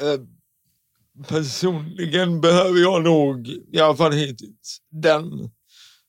Eh, 0.00 0.20
personligen 1.28 2.40
behöver 2.40 2.80
jag 2.80 3.02
nog, 3.02 3.48
i 3.72 3.80
alla 3.80 3.96
fall 3.96 4.12
hittills, 4.12 4.78
den 4.90 5.50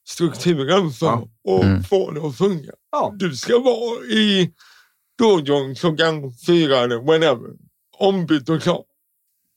strukturen 0.07 0.91
för 0.91 1.05
Ja. 1.05 1.27
att 1.59 1.63
Mm. 1.63 1.83
få 1.83 2.11
det 2.11 2.21
att 2.27 2.37
funka. 2.37 2.71
Ja, 2.91 3.13
Du 3.19 3.35
ska 3.35 3.59
vara 3.59 4.05
i 4.05 4.53
dojon 5.17 5.75
klockan 5.75 6.33
fyra 6.47 6.77
eller 6.77 6.97
whenever. 7.11 7.49
Ombytt 8.07 8.49
och 8.49 8.61
klar. 8.61 8.83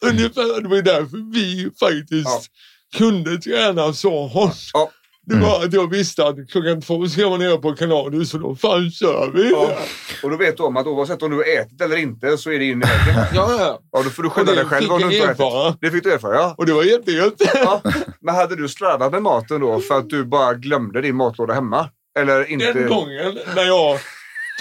Ungefär, 0.04 0.60
det 0.62 0.68
var 0.68 0.82
därför 0.82 1.32
vi 1.32 1.70
faktiskt 1.80 2.50
Ja. 2.92 2.98
kunde 2.98 3.38
träna 3.38 3.92
så 3.92 4.26
hårt. 4.26 4.52
ja 4.72 4.90
Det 5.26 5.36
var 5.36 5.64
att 5.64 5.72
jag 5.72 5.90
visste 5.90 6.26
att 6.26 6.36
klockan 6.50 6.82
två 6.82 7.06
ska 7.08 7.20
jag 7.20 7.28
vara 7.28 7.38
nere 7.38 7.56
på 7.56 7.72
kanalen 7.74 8.26
så 8.26 8.38
då 8.38 8.54
fan 8.56 8.90
kör 8.90 9.30
vi. 9.34 9.50
Ja. 9.50 9.76
Och 10.22 10.30
då 10.30 10.36
vet 10.36 10.56
du 10.56 10.62
om 10.62 10.76
att 10.76 10.86
oavsett 10.86 11.22
om 11.22 11.30
du 11.30 11.36
har 11.36 11.44
ätit 11.62 11.80
eller 11.80 11.96
inte 11.96 12.38
så 12.38 12.50
är 12.52 12.58
det 12.58 12.64
in 12.64 12.82
i 12.82 12.86
väggen. 12.86 13.24
Ja, 13.34 13.56
ja. 13.58 13.80
Ja, 13.92 14.02
då 14.02 14.10
får 14.10 14.22
du 14.22 14.30
skylla 14.30 14.50
det 14.50 14.56
dig 14.56 14.64
själv 14.64 14.82
fick 14.82 14.92
om 14.92 14.98
du 15.00 15.04
inte 15.16 15.42
har 15.42 15.68
ätit. 15.68 15.78
Det 15.80 15.90
fick 15.90 16.04
du 16.04 16.12
erfara, 16.12 16.34
ja. 16.34 16.54
Och 16.58 16.66
det 16.66 16.72
var 16.72 16.82
jättegött. 16.84 17.34
ja. 17.54 17.82
Men 18.20 18.34
hade 18.34 18.56
du 18.56 18.68
slarvat 18.68 19.12
med 19.12 19.22
maten 19.22 19.60
då 19.60 19.80
för 19.80 19.98
att 19.98 20.08
du 20.10 20.24
bara 20.24 20.54
glömde 20.54 21.00
din 21.00 21.16
matlåda 21.16 21.54
hemma? 21.54 21.90
Eller 22.18 22.44
inte? 22.50 22.72
Den 22.72 22.88
gången 22.88 23.38
när 23.56 23.64
jag 23.64 23.98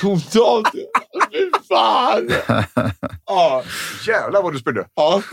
totalt... 0.02 0.68
Fan! 1.76 2.30
Ja. 3.26 3.64
Jävlar 4.08 4.42
vad 4.44 4.54
du 4.54 4.60
spydde. 4.60 4.88
ja. 4.96 5.22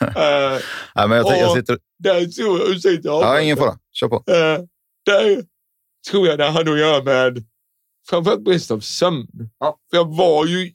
Eh, 0.00 0.60
Nej, 0.94 1.08
men 1.08 1.10
jag, 1.18 1.38
jag 1.38 1.56
sitter... 1.56 1.78
där 1.98 2.26
tror 2.26 2.58
jag... 2.60 2.68
Ursäkta. 2.68 3.08
Ja, 3.08 3.40
ingen 3.40 3.56
fara. 3.56 3.78
Kör 3.92 4.08
på. 4.08 4.16
Eh, 4.16 4.58
där 5.06 5.44
tror 6.10 6.26
jag 6.28 6.38
det 6.38 6.46
hade 6.50 6.72
att 6.72 6.78
göra 6.78 7.02
med 7.02 7.44
framförallt 8.10 8.44
brist 8.44 8.70
av 8.70 8.80
sömn. 8.80 9.26
Ja. 9.58 9.78
För 9.90 9.96
jag 9.96 10.16
var 10.16 10.46
ju 10.46 10.72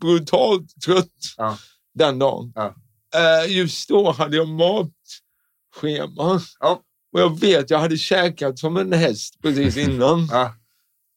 brutalt 0.00 0.80
trött 0.84 1.06
Ja. 1.36 1.58
den 1.94 2.18
dagen. 2.18 2.52
Ja. 2.54 2.74
Eh, 3.14 3.56
just 3.56 3.88
då 3.88 4.12
hade 4.12 4.36
jag 4.36 4.48
matschema. 4.48 6.40
Ja. 6.60 6.80
Och 7.12 7.20
jag 7.20 7.40
vet, 7.40 7.70
jag 7.70 7.78
hade 7.78 7.96
käkat 7.96 8.58
som 8.58 8.76
en 8.76 8.92
häst 8.92 9.34
precis 9.42 9.76
innan. 9.76 10.28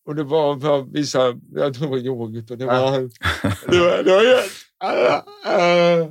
Och 0.05 0.15
det 0.15 0.23
var 0.23 0.59
för 0.59 0.81
vissa, 0.93 1.19
jag 1.55 1.73
tror 1.73 1.85
det 1.85 1.91
var 1.91 1.97
yoghurt 1.97 2.51
och 2.51 2.57
det 2.57 2.65
Ja. 2.65 2.91
var... 2.91 2.99
Det 3.71 3.79
var, 3.79 4.03
det 4.03 4.11
var 4.11 4.23
äh, 4.83 5.99
äh, 5.99 6.05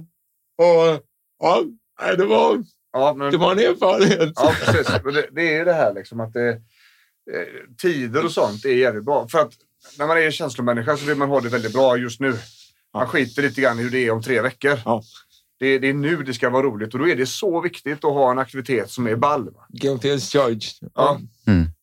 och 0.59 1.07
ja, 1.39 1.63
nej, 2.03 2.17
det 2.17 2.25
var, 2.27 2.65
Ja, 2.93 3.15
men, 3.17 3.31
det 3.33 3.37
var 3.39 3.53
en 3.53 3.59
erfarenhet. 3.59 4.33
ja 4.37 4.55
precis. 4.65 4.87
Det, 5.05 5.29
det 5.33 5.55
är 5.55 5.59
ju 5.59 5.65
det 5.65 5.73
här 5.73 5.95
liksom 5.95 6.21
att 6.21 6.33
det, 6.33 6.49
eh, 6.51 6.57
tider 7.83 8.25
och 8.25 8.33
sånt 8.33 8.65
är 8.65 8.75
jävligt 8.75 9.05
bra. 9.05 9.29
För 9.29 9.39
att 9.39 9.53
när 9.99 10.07
man 10.07 10.19
är 10.19 10.31
känslomänniska 10.31 10.97
så 10.97 11.05
vill 11.07 11.17
man 11.17 11.29
ha 11.29 11.41
det 11.41 11.49
väldigt 11.49 11.73
bra 11.73 11.97
just 11.97 12.21
nu. 12.21 12.35
Man 12.95 13.07
skiter 13.07 13.43
lite 13.43 13.61
grann 13.61 13.79
i 13.79 13.83
hur 13.83 13.91
det 13.91 13.99
är 14.07 14.11
om 14.11 14.23
tre 14.23 14.41
veckor. 14.41 14.79
Ja. 14.85 15.03
Det, 15.59 15.79
det 15.79 15.89
är 15.89 15.95
nu 15.95 16.17
det 16.23 16.35
ska 16.35 16.51
vara 16.51 16.63
roligt 16.63 16.93
och 16.95 17.01
då 17.01 17.09
är 17.09 17.17
det 17.17 17.27
så 17.27 17.61
viktigt 17.61 18.05
att 18.05 18.13
ha 18.13 18.31
en 18.31 18.39
aktivitet 18.39 18.91
som 18.91 19.07
är 19.07 19.17
ball. 19.17 19.49
Guilty 19.69 20.11
as 20.11 20.33
charged. 20.33 20.63
Ja. 20.95 21.21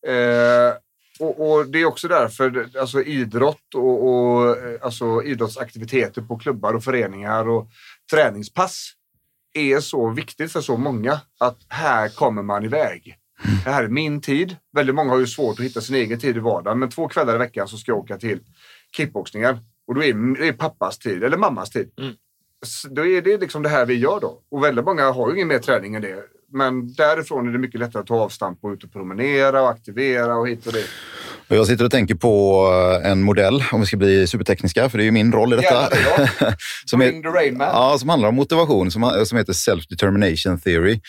Eh, 0.07 0.73
och, 1.19 1.51
och 1.51 1.67
Det 1.67 1.81
är 1.81 1.85
också 1.85 2.07
därför 2.07 2.69
alltså 2.79 3.01
idrott 3.01 3.75
och, 3.75 4.07
och 4.07 4.57
eh, 4.57 4.79
alltså 4.81 5.23
idrottsaktiviteter 5.23 6.21
på 6.21 6.37
klubbar 6.37 6.73
och 6.73 6.83
föreningar 6.83 7.49
och 7.49 7.69
träningspass 8.11 8.93
är 9.53 9.79
så 9.79 10.09
viktigt 10.09 10.51
för 10.51 10.61
så 10.61 10.77
många 10.77 11.21
att 11.39 11.57
här 11.69 12.09
kommer 12.09 12.43
man 12.43 12.65
iväg. 12.65 13.17
Det 13.63 13.71
här 13.71 13.83
är 13.83 13.87
min 13.87 14.21
tid. 14.21 14.55
Väldigt 14.73 14.95
många 14.95 15.11
har 15.11 15.19
ju 15.19 15.27
svårt 15.27 15.59
att 15.59 15.65
hitta 15.65 15.81
sin 15.81 15.95
egen 15.95 16.19
tid 16.19 16.37
i 16.37 16.39
vardagen, 16.39 16.79
men 16.79 16.89
två 16.89 17.07
kvällar 17.07 17.35
i 17.35 17.37
veckan 17.37 17.67
så 17.67 17.77
ska 17.77 17.91
jag 17.91 17.99
åka 17.99 18.17
till 18.17 18.39
kickboxningen 18.97 19.57
och 19.87 19.95
då 19.95 20.03
är 20.03 20.41
det 20.41 20.53
pappas 20.53 20.97
tid 20.97 21.23
eller 21.23 21.37
mammas 21.37 21.69
tid. 21.69 21.91
Mm. 21.97 22.13
Då 22.89 23.05
är 23.05 23.21
det 23.21 23.37
liksom 23.37 23.63
det 23.63 23.69
här 23.69 23.85
vi 23.85 23.93
gör 23.93 24.19
då. 24.19 24.41
Och 24.49 24.63
väldigt 24.63 24.85
många 24.85 25.11
har 25.11 25.29
ju 25.29 25.35
ingen 25.35 25.47
mer 25.47 25.59
träning 25.59 25.95
än 25.95 26.01
det. 26.01 26.23
Men 26.51 26.93
därifrån 26.93 27.47
är 27.47 27.51
det 27.51 27.59
mycket 27.59 27.79
lättare 27.79 28.01
att 28.01 28.07
ta 28.07 28.15
avstamp 28.15 28.59
och 28.61 28.71
ut 28.71 28.83
och 28.83 28.91
promenera 28.91 29.61
och 29.61 29.69
aktivera 29.69 30.35
och 30.35 30.47
hit 30.47 30.67
och 30.67 30.73
dit. 30.73 30.89
Jag 31.47 31.67
sitter 31.67 31.85
och 31.85 31.91
tänker 31.91 32.15
på 32.15 32.67
eh, 33.03 33.11
en 33.11 33.21
modell, 33.21 33.63
om 33.71 33.79
vi 33.79 33.87
ska 33.87 33.97
bli 33.97 34.27
supertekniska, 34.27 34.89
för 34.89 34.97
det 34.97 35.03
är 35.03 35.05
ju 35.05 35.11
min 35.11 35.31
roll 35.31 35.53
i 35.53 35.55
detta. 35.55 35.89
Det, 35.89 36.55
som, 36.85 36.99
man. 36.99 37.59
ja, 37.59 37.95
som 37.99 38.09
handlar 38.09 38.29
om 38.29 38.35
motivation, 38.35 38.91
som, 38.91 39.25
som 39.25 39.37
heter 39.37 39.53
Self-Determination 39.53 40.59
Theory. 40.59 40.99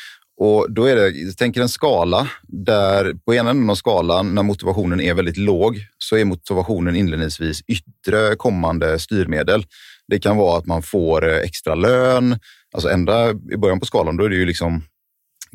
Och 0.41 0.66
då 0.70 0.84
är 0.84 0.97
det, 0.97 1.32
tänker 1.32 1.61
en 1.61 1.68
skala 1.68 2.28
där 2.43 3.14
på 3.24 3.34
ena 3.34 3.51
änden 3.51 3.70
av 3.70 3.74
skalan, 3.74 4.34
när 4.34 4.43
motivationen 4.43 5.01
är 5.01 5.14
väldigt 5.14 5.36
låg, 5.36 5.78
så 5.99 6.16
är 6.16 6.24
motivationen 6.24 6.97
inledningsvis 6.97 7.62
yttre 7.66 8.36
kommande 8.36 8.99
styrmedel. 8.99 9.64
Det 10.09 10.18
kan 10.18 10.36
vara 10.36 10.59
att 10.59 10.66
man 10.66 10.82
får 10.82 11.28
eh, 11.28 11.39
extra 11.39 11.74
lön. 11.74 12.39
Alltså 12.74 12.89
ända 12.89 13.30
i 13.30 13.57
början 13.57 13.80
på 13.80 13.86
skalan, 13.86 14.16
då 14.16 14.24
är 14.24 14.28
det 14.28 14.36
ju 14.36 14.47
liksom 14.47 14.82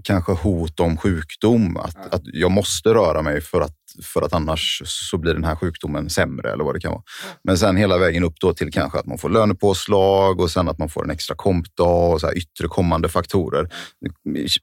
kanske 0.04 0.32
hot 0.32 0.80
om 0.80 0.98
sjukdom. 0.98 1.78
Att, 1.78 2.14
att 2.14 2.22
jag 2.26 2.52
måste 2.52 2.90
röra 2.90 3.22
mig 3.22 3.42
för 3.42 3.62
att, 3.62 3.76
för 4.04 4.22
att 4.22 4.34
annars 4.34 4.82
så 4.86 5.18
blir 5.18 5.34
den 5.34 5.44
här 5.44 5.56
sjukdomen 5.56 6.10
sämre 6.10 6.52
eller 6.52 6.64
vad 6.64 6.76
det 6.76 6.80
kan 6.80 6.92
vara. 6.92 7.04
Men 7.44 7.58
sen 7.58 7.78
hela 7.78 7.98
vägen 7.98 8.24
upp 8.24 8.40
då 8.40 8.54
till 8.54 8.72
kanske 8.72 9.00
att 9.00 9.06
man 9.06 9.18
får 9.18 9.30
lönepåslag 9.30 10.40
och 10.40 10.52
sen 10.52 10.70
att 10.70 10.78
man 10.78 10.90
får 10.90 11.04
en 11.04 11.12
extra 11.12 11.36
kompdag 11.36 12.14
och 12.14 12.22
så 12.22 12.28
här 12.28 12.38
yttre 12.38 12.68
kommande 12.68 13.10
faktorer. 13.10 13.70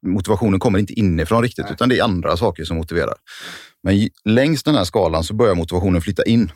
Motivationen 0.03 0.61
kommer 0.61 0.78
inte 0.78 0.93
inifrån 0.93 1.43
riktigt 1.43 1.70
utan 1.70 1.88
det 1.88 1.99
är 1.99 2.05
andra 2.05 2.36
saker 2.36 2.64
som 2.64 2.76
motiverar. 2.76 3.14
Men 3.82 4.09
längs 4.24 4.62
den 4.62 4.74
här 4.74 4.84
skalan 4.84 5.24
så 5.24 5.34
börjar 5.34 5.55
motivationen 5.55 6.03
flytta 6.03 6.24
in. 6.24 6.53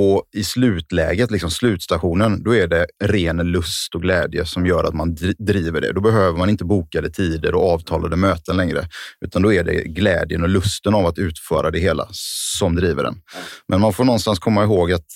Och 0.00 0.22
i 0.32 0.44
slutläget, 0.44 1.30
liksom 1.30 1.50
slutstationen, 1.50 2.42
då 2.42 2.54
är 2.54 2.66
det 2.66 2.86
ren 3.04 3.36
lust 3.36 3.94
och 3.94 4.02
glädje 4.02 4.46
som 4.46 4.66
gör 4.66 4.84
att 4.84 4.94
man 4.94 5.14
dri- 5.16 5.36
driver 5.38 5.80
det. 5.80 5.92
Då 5.92 6.00
behöver 6.00 6.38
man 6.38 6.50
inte 6.50 6.64
bokade 6.64 7.10
tider 7.10 7.54
och 7.54 7.72
avtalade 7.72 8.16
möten 8.16 8.56
längre, 8.56 8.88
utan 9.20 9.42
då 9.42 9.52
är 9.52 9.64
det 9.64 9.84
glädjen 9.84 10.42
och 10.42 10.48
lusten 10.48 10.94
av 10.94 11.06
att 11.06 11.18
utföra 11.18 11.70
det 11.70 11.78
hela 11.78 12.08
som 12.10 12.76
driver 12.76 13.02
den. 13.02 13.20
Men 13.68 13.80
man 13.80 13.92
får 13.92 14.04
någonstans 14.04 14.38
komma 14.38 14.64
ihåg 14.64 14.92
att, 14.92 15.06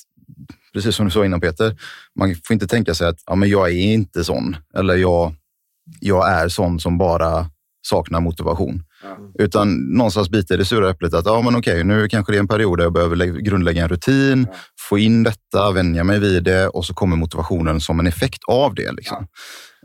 precis 0.73 0.97
som 0.97 1.07
du 1.07 1.11
sa 1.11 1.25
innan 1.25 1.41
Peter, 1.41 1.77
man 2.19 2.35
får 2.45 2.55
inte 2.55 2.67
tänka 2.67 2.95
sig 2.95 3.09
att 3.09 3.19
ja, 3.27 3.35
men 3.35 3.49
jag 3.49 3.69
är 3.69 3.93
inte 3.93 4.25
sån, 4.25 4.57
eller 4.79 4.97
jag, 4.97 5.35
jag 6.01 6.31
är 6.31 6.49
sån 6.49 6.81
som 6.81 6.99
bara 6.99 7.47
saknar 7.83 8.21
motivation. 8.21 8.83
Utan 9.39 9.75
någonstans 9.97 10.31
bita 10.31 10.55
i 10.55 10.57
det 10.57 10.65
sura 10.65 10.91
äpplet 10.91 11.15
att 11.15 11.27
ja, 11.27 11.43
men 11.43 11.57
okej, 11.57 11.85
nu 11.85 12.09
kanske 12.09 12.33
det 12.33 12.37
är 12.37 12.41
en 12.41 12.49
period 12.49 12.79
där 12.79 12.85
jag 12.85 12.93
behöver 12.93 13.17
lä- 13.17 13.27
grundlägga 13.41 13.83
en 13.83 13.89
rutin, 13.89 14.47
få 14.81 14.99
in 14.99 15.23
detta, 15.23 15.73
vänja 15.73 16.05
mig 16.05 16.19
vid 16.19 16.45
det 16.45 16.69
och 16.69 16.85
så 16.85 16.95
kommer 16.95 17.17
motivationen 17.17 17.81
som 17.81 18.01
en 18.01 18.07
effekt 18.07 18.45
av 18.47 18.75
det. 18.75 18.93
Liksom. 18.93 19.27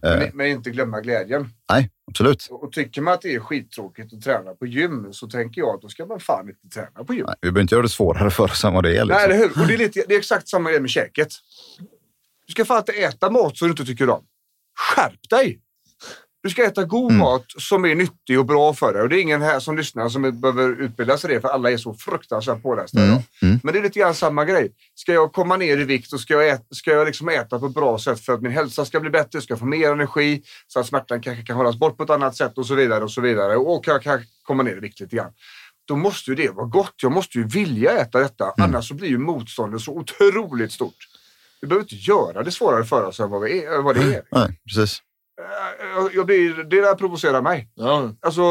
Men, 0.02 0.30
men 0.34 0.48
inte 0.48 0.70
glömma 0.70 1.02
glädjen. 1.02 1.50
Nej, 1.72 1.90
absolut. 2.12 2.48
Och 2.52 2.72
tycker 2.72 3.02
man 3.02 3.14
att 3.14 3.22
det 3.22 3.36
är 3.36 3.40
skittråkigt 3.40 4.14
att 4.14 4.22
träna 4.22 4.52
på 4.54 4.66
gym 4.66 5.08
så 5.12 5.28
tänker 5.28 5.62
jag 5.62 5.76
att 5.76 5.82
då 5.82 5.90
ska 5.90 6.06
man 6.06 6.20
fan 6.20 6.50
inte 6.50 6.68
träna 6.76 7.04
på 7.06 7.14
gym. 7.14 7.26
Nej, 7.28 7.36
vi 7.42 7.46
behöver 7.52 7.62
inte 7.62 7.76
göra 7.76 7.84
det 7.84 7.90
svårare 7.90 8.30
för 8.38 8.44
oss 8.44 8.64
än 8.64 8.74
vad 8.74 8.84
det 8.84 8.98
är. 8.98 9.06
Nej, 9.06 9.06
Liksom. 9.06 9.24
eller 9.24 9.38
hur? 9.38 9.62
Och 9.62 9.68
det 9.68 9.74
är, 9.74 9.78
lite, 9.78 10.04
det 10.08 10.14
är 10.14 10.20
exakt 10.20 10.48
samma 10.48 10.70
grej 10.72 10.80
med 10.82 10.90
käket. 10.90 11.28
Du 12.48 12.52
ska 12.52 12.66
fan 12.66 12.78
inte 12.78 12.92
äta 12.92 13.30
mat 13.30 13.58
som 13.58 13.68
du 13.68 13.72
inte 13.72 13.86
tycker 13.86 14.10
om. 14.10 14.24
Skärp 14.96 15.30
dig! 15.30 15.60
Du 16.44 16.50
ska 16.50 16.66
äta 16.66 16.84
god 16.84 17.12
Mm. 17.12 17.18
mat 17.20 17.46
som 17.58 17.86
är 17.86 17.96
nyttig 17.96 18.40
och 18.40 18.46
bra 18.46 18.74
för 18.74 18.94
dig. 18.94 19.02
Och 19.02 19.10
det 19.10 19.20
är 19.20 19.22
ingen 19.22 19.42
här 19.42 19.60
som 19.60 19.78
lyssnar 19.78 20.10
som 20.10 20.42
behöver 20.42 20.82
utbilda 20.82 21.18
sig 21.18 21.30
det, 21.34 21.42
för 21.42 21.48
alla 21.48 21.72
är 21.72 21.78
så 21.78 21.94
fruktansvärt 21.94 22.62
pålästa 22.64 23.00
Mm. 23.04 23.20
Mm. 23.42 23.60
Men 23.64 23.74
det 23.74 23.80
är 23.80 23.84
lite 23.84 24.00
grann 24.00 24.16
samma 24.16 24.46
grej. 24.46 24.72
Ska 24.96 25.14
jag 25.14 25.34
komma 25.34 25.58
ner 25.58 25.78
i 25.78 25.84
vikt 25.84 26.14
och 26.14 26.20
ska 26.20 26.34
jag, 26.34 26.50
äta, 26.50 26.64
ska 26.72 26.92
jag 26.92 27.06
liksom 27.08 27.30
äta 27.30 27.60
på 27.60 27.66
ett 27.66 27.74
bra 27.74 28.00
sätt 28.00 28.20
för 28.20 28.34
att 28.34 28.42
min 28.42 28.52
hälsa 28.52 28.86
ska 28.86 29.00
bli 29.00 29.10
bättre, 29.10 29.42
ska 29.42 29.52
jag 29.52 29.60
få 29.60 29.66
mer 29.66 29.92
energi, 29.92 30.42
så 30.68 30.80
att 30.80 30.88
smärtan 30.88 31.22
kanske 31.22 31.44
kan 31.44 31.56
hållas 31.56 31.76
bort 31.76 31.98
på 31.98 32.04
ett 32.04 32.10
annat 32.10 32.36
sätt 32.36 32.58
och 32.58 32.66
så 32.66 32.76
vidare. 32.76 33.04
Och 33.04 33.12
så 33.12 33.22
vidare. 33.22 33.56
Och 33.56 33.84
jag 33.88 34.02
kan 34.02 34.20
komma 34.44 34.64
ner 34.64 34.78
i 34.78 34.80
vikt 34.80 35.00
lite 35.00 35.16
grann. 35.16 35.32
Då 35.88 35.96
måste 35.96 36.32
ju 36.32 36.36
det 36.36 36.50
vara 36.50 36.66
gott. 36.66 36.94
Jag 37.02 37.12
måste 37.12 37.38
ju 37.38 37.48
vilja 37.48 37.92
äta 37.92 38.20
detta. 38.20 38.54
Annars 38.58 38.88
så 38.88 38.94
blir 38.94 39.10
ju 39.10 39.18
motståndet 39.18 39.82
så 39.82 39.92
otroligt 39.92 40.72
stort. 40.72 41.08
Vi 41.62 41.68
behöver 41.68 41.84
inte 41.84 41.96
göra 41.96 42.44
det 42.44 42.52
svårare 42.52 42.86
för 42.86 43.04
oss 43.04 43.20
än 43.20 43.30
vad, 43.30 43.42
vi 43.42 43.64
är, 43.64 43.82
vad 43.82 43.96
det 43.96 44.02
är. 44.16 44.24
Nej, 44.32 44.60
precis. 44.68 45.02
Eh, 45.42 46.08
Jag, 46.16 46.26
blir, 46.26 46.54
det 46.64 46.82
där 46.82 46.96
provocerar 46.96 47.42
mig. 47.42 47.70
Ja. 47.76 48.16
Alltså, 48.22 48.42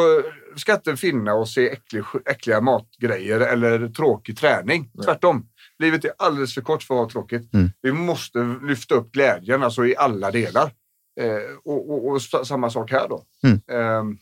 ska 0.57 0.75
inte 0.75 0.97
finna 0.97 1.35
oss 1.35 1.59
i 1.59 1.69
äcklig, 1.69 2.03
äckliga 2.31 2.61
matgrejer 2.61 3.41
eller 3.41 3.89
tråkig 3.89 4.39
träning. 4.39 4.91
Tvärtom. 5.05 5.47
Livet 5.79 6.05
är 6.05 6.13
alldeles 6.19 6.55
för 6.55 6.61
kort 6.61 6.83
för 6.83 6.95
att 6.95 6.99
vara 6.99 7.09
tråkigt. 7.09 7.55
Mm. 7.55 7.71
Vi 7.83 7.93
måste 7.93 8.57
lyfta 8.63 8.95
upp 8.95 9.13
glädjen 9.13 9.63
alltså 9.63 9.87
i 9.87 9.97
alla 9.97 10.31
delar. 10.31 10.73
Eh, 11.21 11.57
och, 11.65 11.91
och, 11.91 12.09
och 12.13 12.23
samma 12.23 12.71
sak 12.71 12.91
här 12.91 13.09
då. 13.09 13.23
Mm. 13.45 13.61
Eh, 13.71 14.17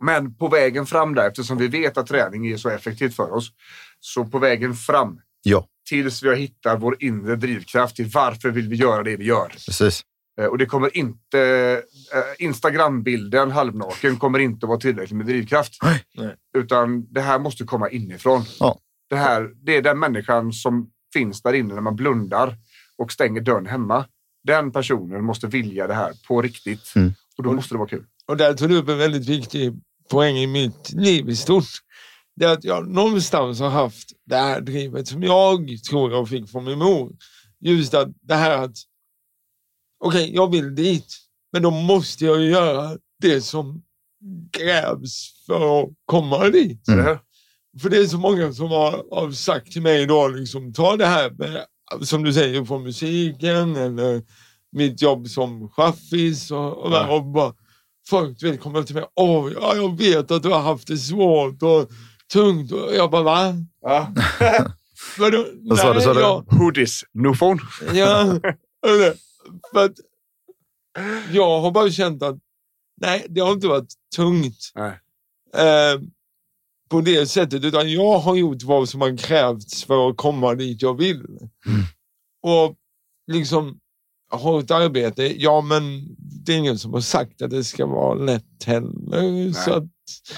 men 0.00 0.34
på 0.34 0.48
vägen 0.48 0.86
fram 0.86 1.14
där, 1.14 1.28
eftersom 1.28 1.58
vi 1.58 1.68
vet 1.68 1.98
att 1.98 2.06
träning 2.06 2.46
är 2.46 2.56
så 2.56 2.68
effektivt 2.68 3.16
för 3.16 3.32
oss, 3.32 3.50
så 4.00 4.24
på 4.24 4.38
vägen 4.38 4.74
fram 4.74 5.20
Ja, 5.42 5.66
tills 5.88 6.22
vi 6.22 6.28
har 6.28 6.36
hittat 6.36 6.82
vår 6.82 6.96
inre 7.00 7.36
drivkraft 7.36 7.96
till 7.96 8.10
varför 8.14 8.50
vill 8.50 8.68
vi 8.68 8.76
göra 8.76 9.02
det 9.02 9.16
vi 9.16 9.24
gör. 9.24 9.48
precis. 9.48 10.02
Eh, 10.40 10.46
Och 10.46 10.58
det 10.58 10.66
kommer 10.66 10.96
inte, 10.96 11.82
Instagrambilden 12.38 13.50
halvnaken 13.50 14.16
kommer 14.16 14.38
inte 14.38 14.66
att 14.66 14.68
vara 14.68 14.80
tillräckligt 14.80 15.16
med 15.16 15.26
drivkraft. 15.26 15.72
Nej. 15.82 16.34
Utan 16.58 17.12
det 17.12 17.20
här 17.20 17.38
måste 17.38 17.64
komma 17.64 17.90
inifrån. 17.90 18.44
Ja. 18.60 18.78
Det, 19.10 19.16
här, 19.16 19.50
det 19.64 19.76
är 19.76 19.82
den 19.82 19.98
människan 19.98 20.52
som 20.52 20.90
finns 21.12 21.42
där 21.42 21.52
inne 21.52 21.74
när 21.74 21.80
man 21.80 21.96
blundar 21.96 22.56
och 22.98 23.12
stänger 23.12 23.40
dörren 23.40 23.66
hemma. 23.66 24.06
Den 24.44 24.72
personen 24.72 25.24
måste 25.24 25.46
vilja 25.46 25.86
det 25.86 25.94
här 25.94 26.12
på 26.28 26.42
riktigt. 26.42 26.92
Mm. 26.96 27.14
Och 27.36 27.44
då 27.44 27.52
måste 27.52 27.74
det 27.74 27.78
vara 27.78 27.88
kul. 27.88 28.04
Och 28.26 28.36
där 28.36 28.54
tog 28.54 28.68
du 28.68 28.76
upp 28.76 28.88
en 28.88 28.98
väldigt 28.98 29.28
viktig 29.28 29.72
poäng 30.10 30.36
i 30.36 30.46
mitt 30.46 30.92
liv 30.92 31.28
i 31.28 31.36
stort. 31.36 31.64
Det 32.36 32.44
är 32.44 32.52
att 32.52 32.64
jag 32.64 32.88
någonstans 32.88 33.60
har 33.60 33.70
haft 33.70 34.12
det 34.26 34.36
här 34.36 34.60
drivet 34.60 35.08
som 35.08 35.22
jag 35.22 35.82
tror 35.90 36.12
jag 36.12 36.28
fick 36.28 36.50
från 36.50 36.64
min 36.64 36.78
mor. 36.78 37.12
Just 37.60 37.94
att 37.94 38.08
det 38.22 38.34
här 38.34 38.58
att 38.58 38.76
okej, 40.04 40.34
jag 40.34 40.50
vill 40.50 40.74
dit, 40.74 41.06
men 41.54 41.62
då 41.62 41.70
måste 41.70 42.24
jag 42.24 42.42
göra 42.42 42.98
det 43.20 43.40
som 43.40 43.82
krävs 44.52 45.44
för 45.46 45.82
att 45.82 45.88
komma 46.06 46.48
dit. 46.48 46.82
Hur? 46.88 47.18
För 47.82 47.88
det 47.90 47.96
är 47.96 48.06
så 48.06 48.18
många 48.18 48.52
som 48.52 48.68
har, 48.70 49.04
har 49.10 49.30
sagt 49.32 49.72
till 49.72 49.82
mig 49.82 50.02
idag, 50.02 50.36
liksom, 50.36 50.72
ta 50.72 50.96
det 50.96 51.06
här 51.06 51.30
med, 51.30 51.64
som 52.02 52.22
du 52.24 52.32
säger, 52.32 52.64
från 52.64 52.82
musiken 52.82 53.76
eller 53.76 54.22
mitt 54.72 55.02
jobb 55.02 55.28
som 55.28 55.68
chaffis 55.68 56.50
och, 56.50 56.78
och, 56.84 56.92
Ja. 56.92 57.14
och 57.16 57.24
bara, 57.24 57.54
folk 58.08 58.42
vet, 58.42 58.60
kommer 58.60 58.82
till 58.82 58.94
mig, 58.94 59.04
åh, 59.14 59.52
ja, 59.60 59.76
jag 59.76 59.98
vet 59.98 60.30
att 60.30 60.42
du 60.42 60.48
har 60.48 60.60
haft 60.60 60.86
det 60.88 60.98
svårt 60.98 61.62
och 61.62 61.90
tungt. 62.32 62.72
Och 62.72 62.94
jag 62.96 63.10
bara, 63.10 63.22
va? 63.22 63.54
Ja. 63.82 64.12
Vadå? 65.18 65.46
Vad 65.60 65.78
sa 65.78 65.94
du, 65.94 66.00
sa 66.00 66.14
du? 66.14 66.20
jag- 66.20 66.44
Hoodies, 66.50 67.00
no 67.12 67.34
phone. 67.34 67.60
Ja, 67.94 68.20
eller, 68.86 69.14
för 69.72 69.84
att 69.84 69.92
jag 71.32 71.60
har 71.60 71.70
bara 71.70 71.90
känt 71.90 72.22
att 72.22 72.38
nej, 73.00 73.26
det 73.28 73.40
har 73.40 73.52
inte 73.52 73.68
varit 73.68 73.92
tungt 74.16 74.72
Nej. 74.74 75.00
eh, 75.54 76.00
på 76.88 77.00
det 77.00 77.26
sättet, 77.26 77.64
utan 77.64 77.92
jag 77.92 78.18
har 78.18 78.36
gjort 78.36 78.62
vad 78.62 78.88
som 78.88 79.00
har 79.00 79.16
krävts 79.16 79.84
för 79.84 80.10
att 80.10 80.16
komma 80.16 80.54
dit 80.54 80.82
jag 80.82 80.98
vill. 80.98 81.26
Och 82.42 82.76
liksom, 83.32 83.80
ett 84.62 84.70
arbete, 84.70 85.42
ja 85.42 85.60
men 85.60 86.16
det 86.18 86.52
är 86.52 86.58
ingen 86.58 86.78
som 86.78 86.92
har 86.92 87.00
sagt 87.00 87.42
att 87.42 87.50
det 87.50 87.64
ska 87.64 87.86
vara 87.86 88.14
lätt 88.14 88.64
heller. 88.64 89.52
Så 89.52 89.72
att 89.72 89.84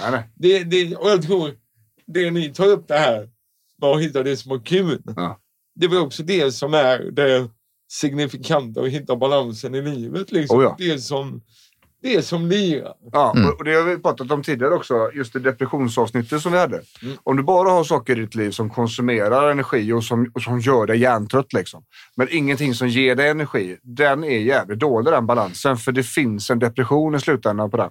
Nej, 0.00 0.10
nej. 0.10 0.30
det, 0.34 0.64
det, 0.64 0.96
och 0.96 1.10
jag 1.10 1.22
tror, 1.22 1.50
det 2.06 2.30
ni 2.30 2.54
tar 2.54 2.66
upp 2.66 2.88
det 2.88 2.98
här 2.98 3.30
med 3.80 3.90
att 3.90 4.02
hitta 4.02 4.22
det 4.22 4.36
som 4.36 4.52
är 4.52 4.64
kul. 4.64 5.02
Ja. 5.16 5.40
Det 5.74 5.88
väl 5.88 5.98
också 5.98 6.22
det 6.22 6.52
som 6.52 6.74
är 6.74 6.98
det 6.98 7.48
signifikanta 7.88 8.80
att 8.80 8.88
hitta 8.88 9.16
balansen 9.16 9.74
i 9.74 9.82
livet. 9.82 10.32
Liksom. 10.32 10.58
Oh 10.58 10.64
ja. 10.64 10.74
Det 10.78 10.98
som, 10.98 11.40
det 12.02 12.22
som 12.22 12.46
lirar. 12.46 12.94
Ja, 13.12 13.32
Mm. 13.36 13.48
och- 13.48 13.58
och 13.58 13.64
det 13.64 13.74
har 13.74 13.82
vi 13.82 13.96
pratat 13.98 14.30
om 14.30 14.42
tidigare 14.42 14.74
också, 14.74 15.10
just 15.14 15.32
det 15.32 15.38
depressionsavsnittet 15.40 16.40
som 16.42 16.52
vi 16.52 16.58
hade. 16.58 16.80
Mm. 17.02 17.16
Om 17.22 17.36
du 17.36 17.42
bara 17.42 17.70
har 17.70 17.84
saker 17.84 18.18
i 18.18 18.20
ditt 18.20 18.34
liv 18.34 18.50
som 18.50 18.70
konsumerar 18.70 19.50
energi 19.50 19.92
och 19.92 20.04
som, 20.04 20.30
och 20.34 20.42
som 20.42 20.60
gör 20.60 20.86
dig 20.86 20.98
hjärntrött, 20.98 21.52
liksom. 21.52 21.82
men 22.16 22.28
ingenting 22.30 22.74
som 22.74 22.88
ger 22.88 23.14
dig 23.14 23.28
energi, 23.28 23.76
den 23.82 24.24
är 24.24 24.38
jävligt 24.38 24.78
dålig 24.78 25.12
den 25.12 25.26
balansen, 25.26 25.76
för 25.76 25.92
det 25.92 26.02
finns 26.02 26.50
en 26.50 26.58
depression 26.58 27.14
i 27.14 27.20
slutändan 27.20 27.70
på 27.70 27.76
den. 27.76 27.90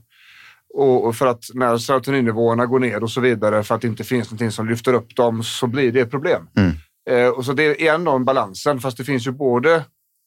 Och, 0.77 1.05
och 1.07 1.15
för 1.15 1.27
att 1.27 1.43
när 1.53 1.77
serotoninnivåerna 1.77 2.65
går 2.65 2.79
ner 2.79 3.03
och 3.03 3.11
så 3.11 3.21
vidare, 3.21 3.63
för 3.63 3.75
att 3.75 3.81
det 3.81 3.87
inte 3.87 4.03
finns 4.03 4.27
någonting 4.27 4.51
som 4.51 4.69
lyfter 4.69 4.93
upp 4.93 5.15
dem, 5.15 5.43
så 5.43 5.67
blir 5.67 5.91
det 5.91 5.99
ett 5.99 6.11
problem. 6.11 6.47
Mm. 6.57 6.71
Eh, 7.09 7.27
och 7.27 7.45
så 7.45 7.53
det 7.53 7.63
är 7.63 7.81
igen 7.81 8.03
då 8.03 8.11
en 8.11 8.25
balansen, 8.25 8.79
fast 8.79 8.97
det 8.97 9.03
finns 9.03 9.27
ju 9.27 9.31
både 9.31 9.83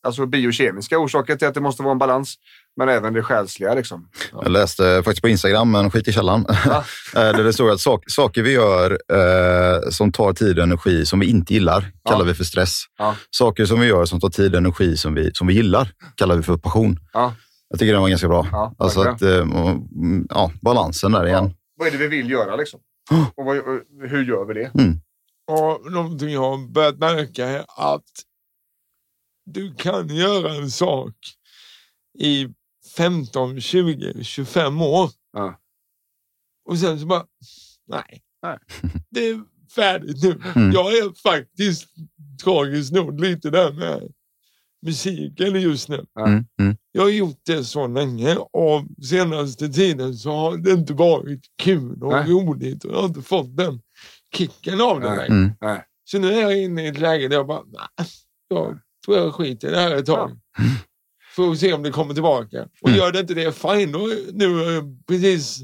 alltså 0.07 0.27
biokemiska 0.27 0.99
orsaker 0.99 1.37
till 1.37 1.49
att 1.49 1.55
det 1.55 1.61
måste 1.61 1.83
vara 1.83 1.93
en 1.93 1.99
balans, 1.99 2.35
men 2.77 2.89
även 2.89 3.13
det 3.15 3.23
själsliga. 3.23 3.75
Liksom. 3.75 4.09
Jag 4.33 4.49
läste 4.51 5.03
faktiskt 5.05 5.23
på 5.23 5.29
Instagram, 5.29 5.71
men 5.71 5.91
skit 5.91 6.09
i 6.09 6.13
källan. 6.13 6.47
Ja. 6.67 6.85
Eh, 7.17 7.37
Där 7.37 7.45
det 7.45 7.53
står 7.53 7.71
att 7.71 7.81
sak, 7.81 8.05
saker 8.07 8.43
vi 8.43 8.53
gör 8.53 8.91
eh, 9.13 9.91
som 9.91 10.13
tar 10.13 10.33
tid 10.33 10.59
och 10.59 10.63
energi 10.63 11.07
som 11.07 11.21
vi 11.21 11.27
inte 11.31 11.55
gillar 11.55 11.81
kallar 12.09 12.21
Ja. 12.21 12.25
vi 12.25 12.35
för 12.35 12.45
stress. 12.45 12.83
Ja. 12.99 13.15
Saker 13.31 13.65
som 13.67 13.81
vi 13.81 13.87
gör 13.87 14.05
som 14.05 14.21
tar 14.21 14.29
tid 14.29 14.53
och 14.55 14.59
energi 14.59 14.97
som 14.97 15.15
vi, 15.15 15.31
som 15.35 15.47
vi 15.47 15.55
gillar 15.55 15.91
kallar 16.15 16.37
vi 16.37 16.43
för 16.43 16.57
passion. 16.57 16.99
Ja. 17.13 17.35
Jag 17.69 17.79
tycker 17.79 17.93
den 17.93 18.03
var 18.03 18.09
ganska 18.09 18.29
bra. 18.29 18.47
Ja, 18.53 18.75
alltså 18.79 19.01
att, 19.01 19.23
eh, 19.23 19.37
mm, 19.39 20.27
ja, 20.31 20.53
balansen 20.63 21.13
där 21.13 21.27
igen. 21.27 21.55
Vad 21.79 21.89
är 21.89 21.93
det 21.93 21.99
vi 21.99 22.07
vill 22.09 22.31
göra 22.31 22.57
liksom? 22.57 22.81
Och 23.35 23.45
vad, 23.45 23.57
hur 24.11 24.25
gör 24.25 24.45
vi 24.45 24.55
det? 24.55 24.71
Och 25.49 25.93
någonting 25.93 26.31
jag 26.31 26.41
har 26.41 26.69
börjat 26.69 26.99
märka 26.99 27.47
är 27.47 27.65
att 27.77 28.11
du 29.45 29.75
kan 29.75 30.09
göra 30.09 30.55
en 30.55 30.71
sak 30.71 31.15
i 32.19 32.49
15, 32.97 33.61
20, 33.61 34.25
25 34.25 34.83
år. 34.83 35.11
Ja. 35.33 35.61
Och 36.65 36.79
sen 36.79 37.01
så 37.01 37.07
bara, 37.07 37.27
nej. 37.87 38.23
Nej. 38.43 38.59
Det 39.11 39.29
är 39.29 39.45
färdigt 39.75 40.23
nu. 40.23 40.41
Mm. 40.55 40.73
Jag 40.73 40.99
är 40.99 41.23
faktiskt 41.23 41.89
tragiskt 42.45 42.93
nog 42.93 43.21
lite 43.21 43.51
där 43.51 43.73
med 43.73 44.13
musiken 44.87 45.61
just 45.61 45.89
nu. 45.89 46.07
Mm, 46.21 46.45
mm, 46.61 46.77
Jag 46.93 47.03
har 47.03 47.11
gjort 47.11 47.41
det 47.47 47.65
så 47.65 47.87
länge 47.87 48.37
och 48.37 48.85
senaste 49.05 49.69
tiden 49.69 50.15
så 50.17 50.31
har 50.31 50.57
det 50.57 50.71
inte 50.71 50.95
varit 50.95 51.41
kul 51.63 52.03
och 52.03 52.13
Nej. 52.13 52.31
roligt 52.31 52.85
och 52.85 52.93
jag 52.93 52.99
har 52.99 53.07
inte 53.09 53.23
fått 53.23 53.57
den 53.57 53.81
kicken 54.35 54.81
av 54.81 55.01
det 55.01 55.09
Nej. 55.09 55.17
längre. 55.17 55.27
mm. 55.33 55.51
Nej. 55.61 55.85
Så 56.05 56.19
nu 56.19 56.33
är 56.33 56.41
jag 56.41 56.57
inne 56.59 56.85
i 56.85 56.89
ett 56.89 56.99
läge 56.99 57.29
där 57.29 57.37
jag 57.37 57.47
bara, 57.47 57.63
nej, 57.67 58.07
jag 58.49 58.79
tror 59.05 59.17
jag 59.19 59.35
skiter 59.35 59.69
i 59.69 59.71
det 59.71 59.77
här 59.81 59.97
ett 59.97 60.07
tag. 60.07 60.39
Får 61.37 61.55
se 61.55 61.73
om 61.73 61.83
det 61.83 61.91
kommer 61.91 62.15
tillbaka. 62.15 62.67
Och 62.83 62.89
Mm. 62.89 62.99
gör 63.01 63.13
det 63.13 63.21
inte 63.21 63.35
det, 63.35 63.53
fine. 63.57 63.93
Då, 63.93 64.11
nu 64.33 64.55
har 64.65 64.71
jag 64.73 65.07
precis 65.09 65.59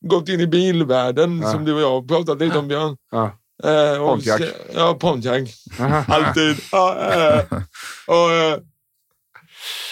gått 0.00 0.28
in 0.28 0.40
i 0.40 0.46
bilvärlden 0.46 1.40
Ja. 1.44 1.52
som 1.52 1.64
du 1.64 1.72
och 1.74 1.80
jag 1.80 1.90
har 1.90 2.02
pratat 2.02 2.38
lite 2.38 2.58
om 2.58 2.68
Björn. 2.68 2.96
Ja. 3.10 3.38
Eh, 3.64 4.02
och 4.02 4.08
Pontiac. 4.08 4.40
Ja, 4.74 4.94
Pontiac. 5.00 5.64
Alltid. 6.08 6.56
Ja, 6.72 7.12
eh, 7.12 7.44
och, 8.06 8.30
eh, 8.32 8.58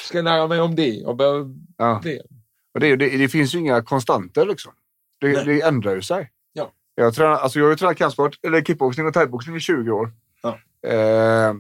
ska 0.09 0.23
lära 0.23 0.47
mig 0.47 0.61
om 0.61 0.75
det 0.75 1.05
och 1.05 1.17
börja 1.17 1.45
Ja. 1.79 2.01
det. 2.05 2.21
Och 2.75 2.81
det, 2.81 2.97
det, 2.97 3.17
det 3.19 3.29
finns 3.29 3.55
ju 3.55 3.59
inga 3.59 3.83
konstanter 3.83 4.47
liksom. 4.47 4.73
Det, 5.21 5.45
det 5.45 5.61
ändrar 5.63 5.95
ju 5.95 6.03
sig. 6.03 6.31
Ja. 6.95 7.03
Jag, 7.03 7.15
tränar, 7.15 7.33
alltså 7.33 7.59
jag 7.59 7.67
har 7.67 7.71
ju 7.71 7.77
tränat 7.77 7.97
kampsport, 7.97 8.39
eller 8.43 8.63
kickboxning 8.63 9.07
och 9.07 9.15
thaiboxning 9.15 9.57
i 9.57 9.61
20 9.61 9.91
år. 9.91 10.13
Ja. 10.43 10.59
Eh, 10.91 11.55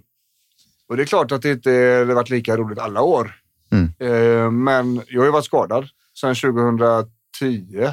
och 0.89 0.97
det 0.97 1.03
är 1.03 1.07
klart 1.07 1.33
att 1.33 1.43
det 1.43 1.51
inte 1.51 1.71
har 1.71 2.15
varit 2.15 2.31
lika 2.31 2.57
roligt 2.57 2.79
alla 2.79 3.03
år. 3.03 3.35
Mm. 3.73 3.93
Eh, 3.99 4.51
men 4.51 5.03
jag 5.09 5.21
har 5.21 5.27
ju 5.27 5.33
varit 5.33 5.45
skadad 5.45 5.89
sedan 6.21 6.35
2010 6.35 7.93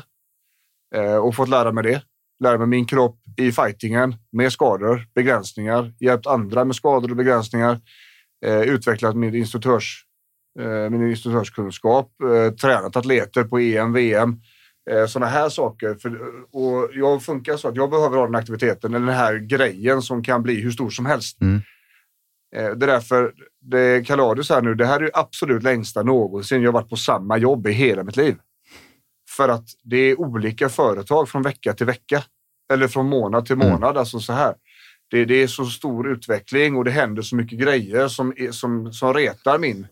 eh, 0.96 1.16
och 1.16 1.36
fått 1.36 1.50
lära 1.50 1.72
mig 1.72 1.84
det. 1.84 2.02
Lära 2.40 2.58
mig 2.58 2.68
min 2.68 2.86
kropp 2.86 3.18
i 3.38 3.52
fightingen 3.52 4.16
med 4.32 4.52
skador, 4.52 5.08
begränsningar, 5.16 5.94
hjälpt 6.00 6.28
andra 6.28 6.66
med 6.66 6.76
skador 6.76 7.10
och 7.10 7.18
begränsningar, 7.18 7.80
eh, 8.46 8.62
utvecklat 8.62 9.16
min 9.16 9.36
instruktörs 9.36 10.06
eh, 10.60 10.90
min 10.90 11.10
instruktörskunskap, 11.10 12.12
eh, 12.22 12.54
tränat 12.54 12.96
atleter 12.96 13.44
på 13.44 13.60
EM, 13.60 13.94
VM, 13.94 14.30
eh, 14.30 14.36
sådana 15.08 15.32
här 15.32 15.50
saker. 15.50 15.96
För, 15.96 16.20
och 16.52 16.90
jag 16.94 17.24
funkar 17.24 17.58
så 17.58 17.68
att 17.68 17.76
jag 17.76 17.90
behöver 17.90 18.18
ha 18.18 18.26
den 18.26 18.36
aktiviteten, 18.36 18.94
eller 18.94 19.06
den 19.06 19.16
här 19.16 19.36
grejen 19.36 20.02
som 20.02 20.24
kan 20.24 20.44
bli 20.44 20.62
hur 20.62 20.72
stor 20.72 20.90
som 20.90 21.06
helst. 21.06 21.42
Mm. 21.42 21.62
Eh, 22.56 22.72
det 22.72 22.86
är 22.86 22.88
därför 22.88 23.34
det 23.62 24.08
Kaladius 24.08 24.50
här 24.50 24.62
nu, 24.62 24.76
det 24.76 24.86
här 24.86 25.00
är 25.00 25.04
ju 25.04 25.10
absolut 25.14 25.64
längsta 25.64 26.04
någonsin 26.04 26.62
jag 26.62 26.72
varit 26.72 26.90
på 26.90 26.96
samma 26.96 27.38
jobb 27.38 27.68
i 27.68 27.72
hela 27.72 28.04
mitt 28.04 28.18
liv. 28.18 28.36
För 29.30 29.50
att 29.50 29.66
det 29.84 29.98
är 29.98 30.20
olika 30.22 30.70
företag 30.70 31.30
från 31.30 31.42
vecka 31.42 31.74
till 31.74 31.86
vecka. 31.86 32.24
Eller 32.74 32.88
från 32.88 33.06
månad 33.10 33.46
till 33.46 33.56
Mm. 33.56 33.70
månad. 33.70 33.98
Alltså 33.98 34.20
så 34.20 34.34
här. 34.34 34.56
Det, 35.12 35.26
det 35.26 35.44
är 35.44 35.48
så 35.48 35.66
stor 35.66 36.12
utveckling 36.12 36.76
och 36.76 36.84
det 36.86 36.92
händer 36.92 37.22
så 37.22 37.36
mycket 37.36 37.60
grejer 37.60 38.08
som, 38.08 38.34
som, 38.52 38.94
som 38.94 39.14
retar 39.14 39.58
min, 39.60 39.88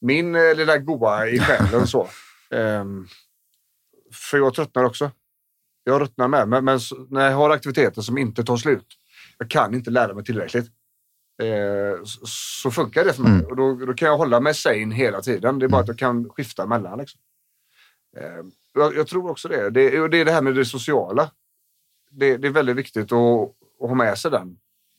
min 0.00 0.34
eh, 0.34 0.54
lilla 0.56 0.78
goa 0.78 1.28
i 1.28 1.38
själen. 1.38 1.86
så. 1.86 2.08
Ehm, 2.54 3.06
för 4.16 4.38
jag 4.38 4.54
tröttnar 4.54 4.84
också. 4.84 5.10
Jag 5.84 6.00
ruttnar 6.00 6.28
med. 6.28 6.48
Men, 6.48 6.64
men 6.64 6.80
när 7.08 7.30
jag 7.30 7.36
har 7.36 7.50
aktiviteter 7.50 8.02
som 8.02 8.18
inte 8.18 8.44
tar 8.44 8.56
slut, 8.56 8.86
jag 9.38 9.50
kan 9.50 9.74
inte 9.74 9.90
lära 9.90 10.14
mig 10.14 10.24
tillräckligt. 10.24 10.66
Eh, 11.42 12.04
så, 12.04 12.26
så 12.62 12.70
funkar 12.70 13.04
det 13.04 13.12
för 13.12 13.22
mig. 13.22 13.32
Mm. 13.32 13.46
Och 13.46 13.56
då, 13.56 13.74
då 13.74 13.94
kan 13.94 14.08
jag 14.08 14.16
hålla 14.16 14.40
mig 14.40 14.54
sane 14.54 14.94
hela 14.94 15.20
tiden. 15.20 15.58
Det 15.58 15.66
är 15.66 15.68
bara 15.68 15.80
att 15.80 15.88
jag 15.88 15.98
kan 15.98 16.28
skifta 16.30 16.66
mellan. 16.66 16.98
Liksom. 16.98 17.20
Eh, 18.16 18.44
jag, 18.74 18.96
jag 18.96 19.06
tror 19.06 19.30
också 19.30 19.48
det. 19.48 19.70
Det, 19.70 20.00
och 20.00 20.10
det 20.10 20.20
är 20.20 20.24
det 20.24 20.32
här 20.32 20.42
med 20.42 20.54
det 20.54 20.64
sociala. 20.64 21.30
Det, 22.10 22.36
det 22.36 22.48
är 22.48 22.52
väldigt 22.52 22.76
viktigt 22.76 23.12
att, 23.12 23.42
att 23.82 23.88
ha 23.88 23.94
med 23.94 24.18
sig 24.18 24.30
den 24.30 24.56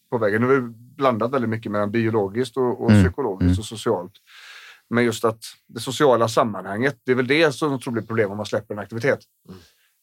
på 0.09 0.17
vägen. 0.17 0.41
Nu 0.41 0.47
har 0.47 0.55
vi 0.55 0.61
blandat 0.95 1.31
väldigt 1.33 1.49
mycket 1.49 1.71
mellan 1.71 1.91
biologiskt 1.91 2.57
och, 2.57 2.83
och 2.83 2.91
Mm. 2.91 3.03
psykologiskt 3.03 3.47
Mm. 3.47 3.59
och 3.59 3.65
socialt. 3.65 4.13
Men 4.89 5.03
just 5.03 5.25
att 5.25 5.43
det 5.67 5.79
sociala 5.79 6.27
sammanhanget, 6.27 7.01
det 7.03 7.11
är 7.11 7.15
väl 7.15 7.27
det 7.27 7.51
som 7.51 7.71
jag 7.71 7.81
tror 7.81 7.93
blir 7.93 8.03
problem 8.03 8.31
om 8.31 8.37
man 8.37 8.45
släpper 8.45 8.73
en 8.73 8.79
aktivitet. 8.79 9.19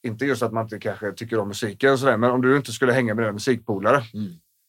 Inte 0.07 0.25
just 0.25 0.43
att 0.43 0.53
man 0.53 0.65
inte 0.65 0.79
kanske 0.79 1.13
tycker 1.13 1.39
om 1.39 1.49
musiken 1.49 1.93
och 1.93 1.99
sådär, 1.99 2.17
men 2.17 2.31
om 2.31 2.43
du 2.43 2.57
inte 2.57 2.73
skulle 2.73 2.93
hänga 2.93 3.15
med 3.15 3.25
dina 3.25 3.33
musikpolare 3.33 4.05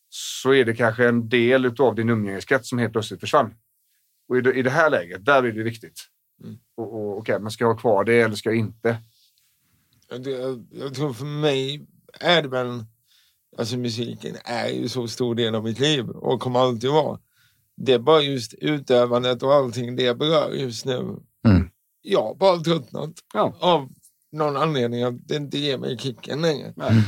så 0.10 0.54
är 0.54 0.66
det 0.66 0.76
kanske 0.76 1.08
en 1.08 1.30
del 1.30 1.66
av 1.80 1.96
din 1.96 2.10
umgängeskrets 2.10 2.70
som 2.70 2.80
helt 2.80 2.94
plötsligt 2.94 3.20
försvann. 3.20 3.54
Och 4.30 4.38
i 4.38 4.42
det, 4.42 4.54
i 4.54 4.62
det 4.62 4.70
här 4.70 4.90
läget, 4.90 5.26
där 5.26 5.44
är 5.44 5.52
det 5.52 5.64
viktigt. 5.64 6.02
Och, 6.78 6.94
och, 6.94 7.18
Okej, 7.18 7.40
men 7.40 7.52
ska 7.52 7.64
jag 7.64 7.74
ha 7.74 7.80
kvar 7.80 8.04
det 8.04 8.22
eller 8.22 8.36
ska 8.36 8.50
jag 8.50 8.58
inte? 8.58 8.98
Jag 10.72 10.96
tror 10.96 11.14
för 11.14 11.26
mig 11.26 11.88
är 12.20 12.42
det 12.42 12.48
väl, 12.48 12.86
alltså 13.58 13.78
musiken 13.78 14.36
är 14.46 14.68
ju 14.68 14.90
så 14.90 15.08
stor 15.08 15.36
del 15.36 15.56
av 15.56 15.64
mitt 15.64 15.80
liv 15.80 16.10
och 16.10 16.42
kommer 16.42 16.60
alltid 16.60 16.90
vara. 16.90 17.20
Det 17.78 17.94
är 17.94 18.00
bara 18.00 18.22
just 18.22 18.54
utövandet 18.54 19.44
och 19.44 19.54
allting 19.54 19.96
det 19.96 20.18
berör 20.18 20.50
just 20.52 20.86
nu. 20.86 20.96
Mm. 21.48 21.70
Jag 22.02 22.24
har 22.24 22.36
bara 22.36 22.58
tröttnat 22.58 23.10
Ja. 23.34 23.56
av 23.60 23.90
någon 24.32 24.58
anledning 24.58 25.04
att 25.04 25.28
det 25.28 25.36
inte 25.36 25.58
ger 25.58 25.78
mig 25.78 25.98
kicken 25.98 26.42
längre. 26.42 26.74
Nej. 26.76 27.04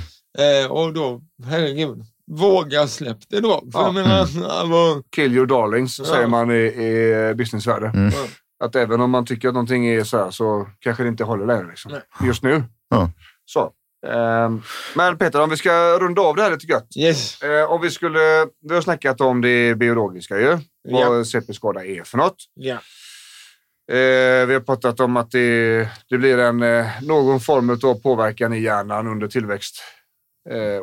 Eh, 0.64 0.72
och 0.72 0.94
då, 0.94 1.22
herregud, 1.46 2.04
våga 2.32 2.88
släpp 2.88 3.18
det 3.30 3.40
då. 3.40 3.64
För 3.72 3.80
Ja. 3.80 3.86
jag 3.86 3.94
menar, 3.94 4.68
vad- 4.70 5.04
Kill 5.16 5.34
your 5.36 5.46
darlings, 5.46 6.00
Ja. 6.00 6.06
säger 6.06 6.28
man 6.28 6.52
i, 6.52 6.56
i 6.66 7.34
businessvärlden. 7.36 7.90
Mm. 7.96 8.14
Att 8.64 8.76
även 8.76 9.02
om 9.02 9.12
man 9.12 9.26
tycker 9.26 9.48
att 9.48 9.54
någonting 9.54 9.88
är 9.88 10.04
så 10.04 10.18
här 10.18 10.32
så 10.32 10.68
kanske 10.80 11.04
det 11.04 11.10
inte 11.10 11.24
håller 11.24 11.46
längre 11.46 11.68
liksom. 11.68 11.92
just 12.26 12.44
nu. 12.44 12.64
Ja. 12.90 13.12
Så. 13.46 13.72
Ehm, 14.08 14.62
men 14.96 15.18
Peter, 15.18 15.42
om 15.42 15.50
vi 15.50 15.58
ska 15.58 16.00
runda 16.00 16.22
av 16.22 16.36
det 16.36 16.42
här 16.42 16.52
lite 16.52 16.68
gött. 16.68 16.88
Yes. 16.98 17.42
Eh, 17.42 17.72
om 17.72 17.82
vi 17.82 17.92
skulle, 17.92 18.48
vi 18.70 18.74
har 18.76 18.82
snackat 18.82 19.22
om 19.22 19.42
det 19.42 19.76
biologiska 19.76 20.40
ju. 20.40 20.58
Vad 20.90 21.20
Ja. 21.20 21.24
CP-skada 21.24 21.86
är 21.86 22.04
för 22.04 22.18
något. 22.18 22.36
Ja. 22.54 22.80
Eh, 23.92 24.46
vi 24.46 24.54
har 24.54 24.60
pratat 24.60 25.00
om 25.00 25.18
att 25.18 25.32
det, 25.32 25.90
det 26.10 26.18
blir 26.18 26.38
en, 26.38 26.64
eh, 26.64 26.86
någon 27.02 27.40
form 27.40 27.70
av 27.70 28.02
påverkan 28.02 28.54
i 28.54 28.60
hjärnan 28.60 29.08
under 29.08 29.28
tillväxtåren. 29.28 29.94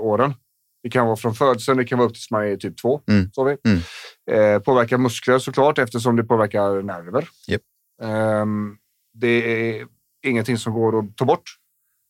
Åren. 0.01 0.35
det 0.83 0.91
kan 0.91 1.07
vara 1.07 1.17
från 1.17 1.35
födseln, 1.35 1.79
det 1.79 1.85
kan 1.85 1.99
vara 1.99 2.09
upp 2.09 2.15
tills 2.15 2.31
man 2.31 2.45
är 2.47 2.57
typ 2.57 2.77
två. 2.77 3.01
Mm. 3.09 3.31
sa 3.33 3.43
vi. 3.43 3.57
Mm. 3.69 4.63
Påverkar 4.63 4.99
muskler 4.99 5.39
såklart 5.39 5.79
eftersom 5.79 6.17
det 6.17 6.25
påverkar 6.25 6.83
nerver. 6.83 7.29
Japp. 7.49 7.61
Ehm, 8.03 8.77
det 9.15 9.29
är 9.29 9.87
ingenting 10.27 10.59
som 10.59 10.73
går 10.73 10.99
att 10.99 11.17
ta 11.17 11.25
bort. 11.25 11.43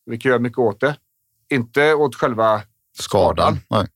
Vi 0.05 0.17
kan 0.17 0.29
göra 0.29 0.39
mycket 0.39 0.57
åt 0.57 0.79
det. 0.79 0.97
Inte 1.49 1.93
åt 1.93 2.15
själva 2.15 2.61
Skadan. 2.97 3.57
Nej. 3.69 3.87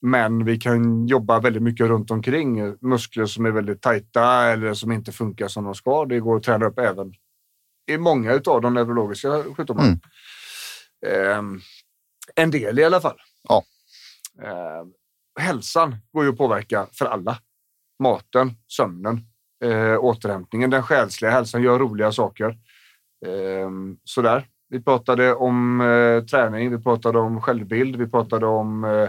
men 0.00 0.44
vi 0.44 0.56
kan 0.56 1.06
jobba 1.06 1.40
väldigt 1.40 1.62
mycket 1.62 1.86
runt 1.86 2.10
omkring. 2.10 2.76
Muskler 2.80 3.26
som 3.26 3.46
är 3.46 3.50
väldigt 3.50 3.82
tajta 3.82 4.44
eller 4.44 4.74
som 4.74 4.92
inte 4.92 5.12
funkar 5.12 5.48
som 5.48 5.64
de 5.64 5.74
ska. 5.74 6.04
Det 6.04 6.20
går 6.20 6.36
att 6.36 6.42
träna 6.42 6.66
upp 6.66 6.78
även 6.78 7.14
i 7.90 7.98
många 7.98 8.40
av 8.46 8.60
de 8.60 8.74
neurologiska 8.74 9.42
sjukdomarna. 9.56 9.88
Mm. 9.88 9.98
Ehm, 11.06 11.60
en 12.34 12.50
del 12.50 12.78
i 12.78 12.84
alla 12.84 13.00
fall. 13.00 13.20
Ja. 13.48 13.64
Ehm, 14.42 14.92
hälsan 15.40 15.96
går 16.12 16.24
ju 16.24 16.30
att 16.30 16.38
påverka 16.38 16.86
för 16.92 17.06
alla. 17.06 17.38
Maten, 18.02 18.50
sömnen, 18.68 19.26
eh, 19.64 19.98
återhämtningen, 19.98 20.70
den 20.70 20.82
själsliga 20.82 21.30
hälsan, 21.30 21.62
gör 21.62 21.78
roliga 21.78 22.12
saker. 22.12 22.58
Ehm, 23.26 23.96
sådär. 24.04 24.48
Vi 24.72 24.80
pratade 24.80 25.34
om 25.34 25.80
eh, 25.80 26.24
träning, 26.24 26.70
vi 26.70 26.78
pratade 26.78 27.18
om 27.18 27.40
självbild, 27.40 27.96
vi 27.96 28.06
pratade 28.06 28.46
om 28.46 28.84
eh, 28.84 29.08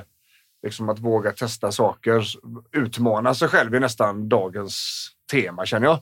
liksom 0.63 0.89
att 0.89 0.99
våga 0.99 1.31
testa 1.31 1.71
saker, 1.71 2.25
utmana 2.71 3.33
sig 3.33 3.47
själv 3.47 3.75
är 3.75 3.79
nästan 3.79 4.29
dagens 4.29 5.07
tema 5.31 5.65
känner 5.65 5.87
jag. 5.87 5.99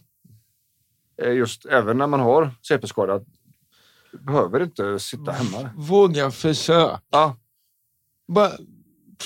Eh, 1.21 1.33
Just 1.33 1.65
även 1.65 1.97
när 1.97 2.07
man 2.07 2.19
har 2.19 2.51
CP-skada. 2.61 3.21
Behöver 4.19 4.63
inte 4.63 4.99
sitta 4.99 5.31
hemma. 5.31 5.69
Våga 5.75 6.31
försöka. 6.31 6.99
Ja, 7.09 7.37
Bara 8.27 8.51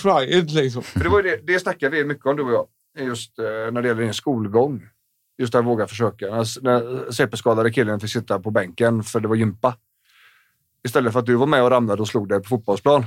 try 0.02 0.38
it 0.40 0.52
liksom. 0.52 0.84
för 0.84 1.04
det, 1.04 1.10
var 1.10 1.24
det, 1.24 1.48
det 1.48 1.60
snackar 1.60 1.90
vi 1.90 2.06
mycket 2.06 2.26
om 2.26 2.36
du 2.36 2.44
och 2.44 2.54
jag. 2.54 2.68
Just 3.08 3.40
eh, 3.40 3.46
när 3.46 3.82
det 3.82 3.88
gäller 3.88 4.04
din 4.04 4.14
skolgång. 4.14 4.90
Just 5.38 5.56
att 5.56 5.66
våga 5.66 5.88
försöka. 5.88 6.26
När, 6.26 6.62
när 6.64 7.12
CP-skadade 7.12 7.72
killen 7.72 8.00
fick 8.00 8.12
sitta 8.12 8.40
på 8.40 8.52
bänken 8.52 9.04
för 9.04 9.20
det 9.20 9.28
var 9.28 9.36
gympa. 9.36 9.78
Istället 10.86 11.14
för 11.14 11.20
att 11.20 11.26
du 11.26 11.36
var 11.36 11.46
med 11.46 11.64
och 11.64 11.70
ramlade 11.70 12.02
och 12.02 12.08
slog 12.08 12.30
dig 12.30 12.40
på 12.40 12.48
fotbollsplan. 12.50 13.06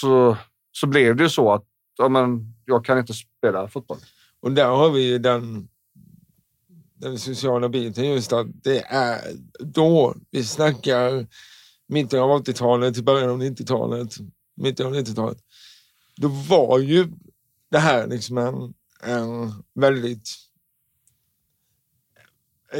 Så, 0.00 0.36
så 0.72 0.86
blev 0.86 1.16
det 1.16 1.22
ju 1.22 1.28
så 1.28 1.52
att 1.52 1.64
ja, 1.98 2.08
men, 2.08 2.54
jag 2.64 2.84
kan 2.84 2.98
inte 2.98 3.14
spela 3.14 3.68
fotboll. 3.68 3.98
Och 4.40 4.52
där 4.52 4.68
har 4.68 4.90
vi 4.90 5.02
ju 5.02 5.18
den, 5.18 5.68
den 6.94 7.18
sociala 7.18 7.68
biten 7.68 8.10
just 8.10 8.32
att 8.32 8.46
det 8.62 8.80
är 8.80 9.20
då 9.58 10.14
vi 10.30 10.44
snackar 10.44 11.26
mitten 11.86 12.20
av 12.20 12.42
80-talet 12.42 12.94
till 12.94 13.04
början 13.04 13.30
av 13.30 13.42
90-talet, 13.42 14.14
mitten 14.56 14.86
av 14.86 14.94
90-talet. 14.94 15.38
Då 16.16 16.28
var 16.28 16.78
ju 16.78 17.08
det 17.70 17.78
här 17.78 18.06
liksom 18.06 18.38
en, 18.38 18.74
en 19.02 19.52
väldigt 19.74 20.28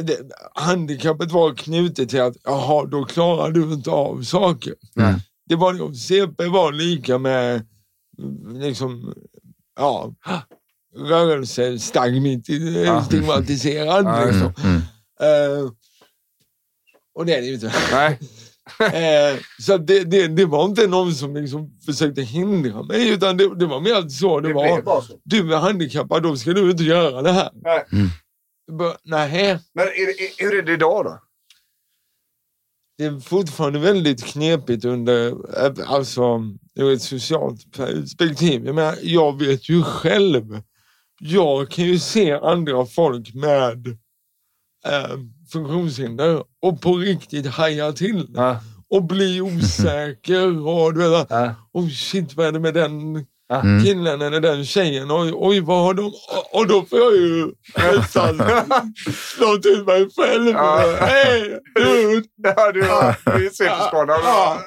det, 0.01 0.19
handikappet 0.55 1.31
var 1.31 1.53
knutet 1.53 2.09
till 2.09 2.21
att 2.21 2.37
jaha, 2.43 2.85
då 2.85 3.05
klarar 3.05 3.51
du 3.51 3.73
inte 3.73 3.89
av 3.89 4.23
saker. 4.23 4.73
Mm. 4.99 5.15
Det 5.49 5.55
var 5.55 5.73
då, 5.73 5.93
CP 5.93 6.45
var 6.45 6.71
lika 6.71 7.17
med 7.17 7.65
mm, 8.19 8.59
liksom, 8.59 9.13
ja, 9.75 10.13
rörelsestigmatiserad. 10.95 13.05
Ja, 14.05 14.25
liksom. 14.25 14.53
Mm. 14.63 14.81
Eh, 15.21 15.69
och 17.15 17.25
det 17.25 17.35
är 17.35 17.41
det 17.41 17.47
ju 17.47 17.53
inte. 17.53 17.69
Eh, 18.79 19.37
så 19.59 19.77
det, 19.77 20.03
det, 20.03 20.27
det 20.27 20.45
var 20.45 20.65
inte 20.65 20.87
någon 20.87 21.13
som 21.13 21.35
liksom 21.35 21.71
försökte 21.85 22.21
hindra 22.21 22.83
mig 22.83 23.09
utan 23.09 23.37
det, 23.37 23.55
det 23.55 23.65
var 23.65 23.81
mer 23.81 24.09
så 24.09 24.39
det, 24.39 24.47
Det 24.47 24.53
var. 24.53 25.03
Du 25.23 25.53
är 25.53 25.57
handikappad, 25.57 26.23
då 26.23 26.37
ska 26.37 26.53
du 26.53 26.71
inte 26.71 26.83
göra 26.83 27.21
det 27.21 27.31
här. 27.31 27.49
Nej. 27.53 27.85
Nej, 29.03 29.59
Men 29.73 29.83
är, 29.87 29.89
är, 29.89 30.43
hur 30.43 30.57
är 30.59 30.61
det 30.63 30.73
idag 30.73 31.05
då? 31.05 31.19
det 32.97 33.05
är 33.05 33.19
fortfarande 33.19 33.79
väldigt 33.79 34.23
knepigt 34.25 34.85
under 34.85 35.33
alltså, 35.85 36.41
ur 36.79 36.93
ett 36.93 37.01
socialt 37.01 37.71
perspektiv. 37.71 38.65
Jag, 38.65 38.75
menar, 38.75 38.95
jag 39.01 39.39
vet 39.39 39.69
ju 39.69 39.83
själv. 39.83 40.61
Jag 41.19 41.69
kan 41.69 41.85
ju 41.85 41.99
se 41.99 42.31
andra 42.31 42.85
folk 42.85 43.33
med 43.33 43.87
eh, 44.85 45.17
funktionshinder 45.51 46.43
och 46.61 46.81
på 46.81 46.97
riktigt 46.97 47.45
haja 47.47 47.91
till 47.91 48.27
Ja. 48.33 48.59
och 48.87 49.03
bli 49.03 49.41
osäker 49.41 50.67
och 50.67 50.93
du 50.93 51.09
vet, 51.09 51.27
Ja. 51.29 51.55
oh 51.73 51.89
shit 51.89 52.33
vad 52.35 52.47
är 52.47 52.51
det 52.51 52.59
med 52.59 52.73
den 52.73 53.25
Mm. 53.53 53.83
killen 53.83 54.21
eller 54.21 54.39
den 54.39 54.65
tjejen? 54.65 55.11
Oj, 55.11 55.31
oj 55.35 55.59
vad 55.59 55.83
har 55.83 55.93
de? 55.93 56.05
Och, 56.05 56.59
och 56.59 56.67
då 56.67 56.85
får 56.85 56.99
jag 56.99 57.15
ju 57.15 57.51
nästan 57.77 58.37
slå 59.35 59.57
till 59.57 59.83
mig 59.85 60.07
själv. 60.17 60.49
Ja. 60.49 60.95
Hej, 60.99 61.59
du! 61.75 62.23
Ja, 62.55 62.71
du 62.71 62.81
du 62.81 63.45
är 63.45 63.49
CP-skadad. 63.49 64.19
Ja. 64.23 64.57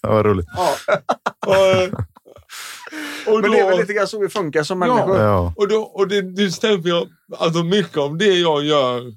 Vad 0.00 0.26
roligt. 0.26 0.46
Och, 1.46 1.54
och 3.34 3.40
Men 3.40 3.50
det 3.50 3.58
är 3.58 3.68
väl 3.68 3.78
lite 3.78 3.92
grann 3.92 4.08
så 4.08 4.18
vi 4.20 4.28
funkar 4.28 4.62
som 4.62 4.82
Ja. 4.82 4.88
människor. 4.88 5.20
Ja. 5.20 5.52
och 5.56 5.68
då, 5.68 5.76
och 5.76 6.08
det, 6.08 6.22
det 6.36 6.50
stämmer 6.50 6.88
jag, 6.88 7.08
alltså 7.38 7.62
mycket 7.62 7.96
av 7.98 8.16
det 8.18 8.34
jag 8.38 8.64
gör 8.64 8.98
eh, 9.06 9.12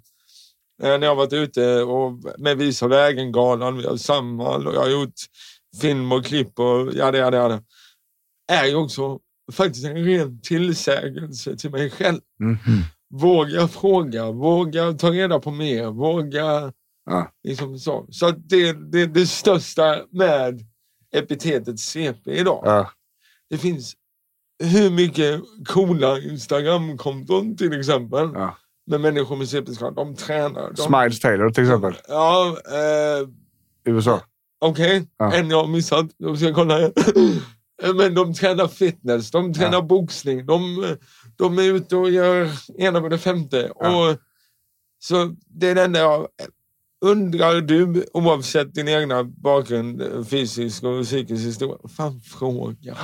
när 0.83 1.01
jag 1.01 1.09
har 1.09 1.15
varit 1.15 1.33
ute 1.33 1.81
och 1.81 2.11
med 2.37 2.57
Visa 2.57 2.87
vägen-galan, 2.87 3.77
vi 3.77 3.87
har 3.87 3.97
Samhall 3.97 4.67
och 4.67 4.75
jag 4.75 4.81
har 4.81 4.89
gjort 4.89 5.13
film 5.81 6.11
och 6.11 6.25
klipp 6.25 6.59
och 6.59 6.89
ja, 6.93 7.11
det, 7.11 7.21
det, 7.21 7.29
det. 7.47 7.61
Är 8.49 8.65
ju 8.65 8.75
också 8.75 9.19
faktiskt 9.51 9.85
en 9.85 10.05
ren 10.05 10.41
tillsägelse 10.41 11.57
till 11.57 11.71
mig 11.71 11.89
själv. 11.89 12.19
Mm. 12.41 12.57
Våga 13.13 13.67
fråga, 13.67 14.31
våga 14.31 14.93
ta 14.93 15.11
reda 15.11 15.39
på 15.39 15.51
mer, 15.51 15.85
våga 15.87 16.73
Ja. 17.05 17.31
liksom 17.43 17.79
så. 17.79 18.07
Så 18.09 18.31
det 18.31 18.55
är 18.69 18.73
det, 18.73 19.05
det 19.05 19.27
största 19.27 20.01
med 20.11 20.65
epitetet 21.15 21.79
CP 21.79 22.31
idag. 22.31 22.61
Ja. 22.65 22.89
Det 23.49 23.57
finns 23.57 23.95
hur 24.63 24.91
mycket 24.91 25.41
coola 25.67 26.19
Instagramkonton 26.19 27.57
till 27.57 27.79
exempel. 27.79 28.29
Ja. 28.33 28.57
Med 28.87 29.01
människor 29.01 29.35
med 29.35 29.49
CP-skada. 29.49 29.91
De 29.95 30.15
tränar. 30.15 30.71
De, 30.71 30.77
Smiles 30.81 31.19
Taylor 31.19 31.49
till 31.49 31.63
exempel. 31.63 31.93
Ja, 32.07 32.57
eh, 32.67 33.27
USA. 33.85 34.21
okej. 34.59 35.07
Ja. 35.17 35.33
En 35.33 35.49
jag 35.49 35.61
har 35.61 35.67
missat. 35.67 36.05
Då 36.19 36.35
ska 36.35 36.45
jag 36.45 36.55
kolla. 36.55 36.91
Men 37.95 38.13
de 38.15 38.33
tränar 38.33 38.67
fitness, 38.67 39.31
de 39.31 39.53
tränar 39.53 39.73
Ja. 39.73 39.81
boxning, 39.81 40.45
de, 40.45 40.85
de 41.35 41.57
är 41.59 41.63
ute 41.63 41.95
och 41.95 42.09
gör 42.09 42.49
ena 42.77 43.01
med 43.01 43.11
det 43.11 43.17
femte. 43.17 43.71
Ja. 43.79 44.09
Och, 44.11 44.17
så 44.99 45.35
det 45.47 45.67
är 45.67 45.75
det 45.75 45.83
enda 45.83 45.99
jag 45.99 46.27
undrar 47.05 47.61
du, 47.61 48.05
oavsett 48.13 48.73
din 48.75 48.87
egna 48.87 49.23
bakgrund, 49.23 50.01
eh, 50.01 50.23
fysisk 50.23 50.83
och 50.83 51.03
psykisk 51.03 51.45
historia, 51.45 51.77
fan 51.97 52.19
fråga. 52.19 52.97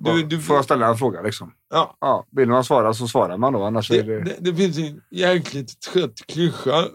Du, 0.00 0.22
du, 0.22 0.40
Får 0.40 0.56
jag 0.56 0.64
ställa 0.64 0.88
en 0.88 0.96
fråga 0.96 1.22
liksom? 1.22 1.52
ja, 1.70 1.96
Ja, 2.00 2.26
vill 2.30 2.48
man 2.48 2.64
svara 2.64 2.94
så 2.94 3.08
svarar 3.08 3.36
man 3.38 3.52
då. 3.52 3.62
Annars 3.64 3.88
det, 3.88 4.02
det... 4.02 4.20
det, 4.24 4.36
det 4.40 4.54
finns 4.54 4.78
en 4.78 5.00
jäkligt 5.10 5.80
trött 5.80 6.26
klyscha, 6.26 6.88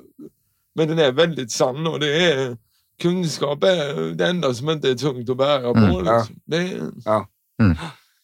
men 0.76 0.88
den 0.88 1.00
är 1.00 1.12
väldigt 1.12 1.52
sann 1.52 1.88
och 1.88 2.00
det 2.00 2.32
är 2.32 2.58
kunskap 3.02 3.64
är 3.64 4.16
det 4.16 4.26
enda 4.28 4.54
som 4.54 4.70
inte 4.70 4.90
är 4.90 4.96
tungt 4.96 5.30
att 5.30 5.38
bära 5.38 5.74
på. 5.74 5.80
Mm, 5.80 6.06
ja. 6.06 6.18
liksom. 6.18 6.36
det 6.46 6.58
är, 6.58 7.26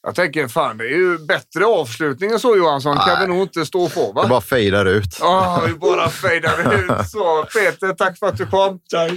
Jag 0.04 0.16
tänker 0.16 0.48
fan, 0.48 0.78
det 0.78 0.84
är 0.86 0.98
ju 0.98 1.18
bättre 1.18 1.66
avslutning 1.66 2.32
än 2.32 2.40
så 2.40 2.58
Johansson. 2.58 2.98
kan 2.98 3.20
vi 3.20 3.28
Nej. 3.28 3.28
nog 3.28 3.42
inte 3.48 3.66
stå 3.66 3.90
på 3.90 4.00
Det 4.08 4.22
va? 4.22 4.28
bara 4.28 4.42
fejdar 4.42 4.86
ut. 4.86 5.18
Ja, 5.20 5.64
vi 5.68 5.74
bara 5.74 6.10
fejdar 6.10 6.74
ut. 6.74 7.10
Så 7.10 7.44
Peter, 7.60 7.94
tack 7.94 8.20
för 8.20 8.28
att 8.28 8.38
du 8.38 8.46
kom. 8.46 8.80
tack. 8.92 9.12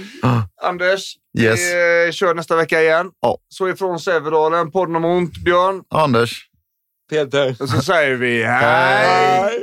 Anders, 0.63 1.15
Yes. 1.39 1.59
vi 1.59 2.05
eh, 2.07 2.11
kör 2.11 2.33
nästa 2.33 2.55
vecka 2.55 2.81
igen. 2.81 3.11
Ja. 3.21 3.37
Så 3.49 3.69
ifrån 3.69 3.99
Sävedalen, 3.99 4.71
podden 4.71 4.95
om 4.95 5.05
ont. 5.05 5.37
Björn, 5.37 5.83
Anders. 5.89 6.45
Peter. 7.09 7.55
och 7.59 7.69
så 7.69 7.81
säger 7.81 8.15
vi 8.15 8.43
hej. 8.43 9.07
Hej. 9.07 9.59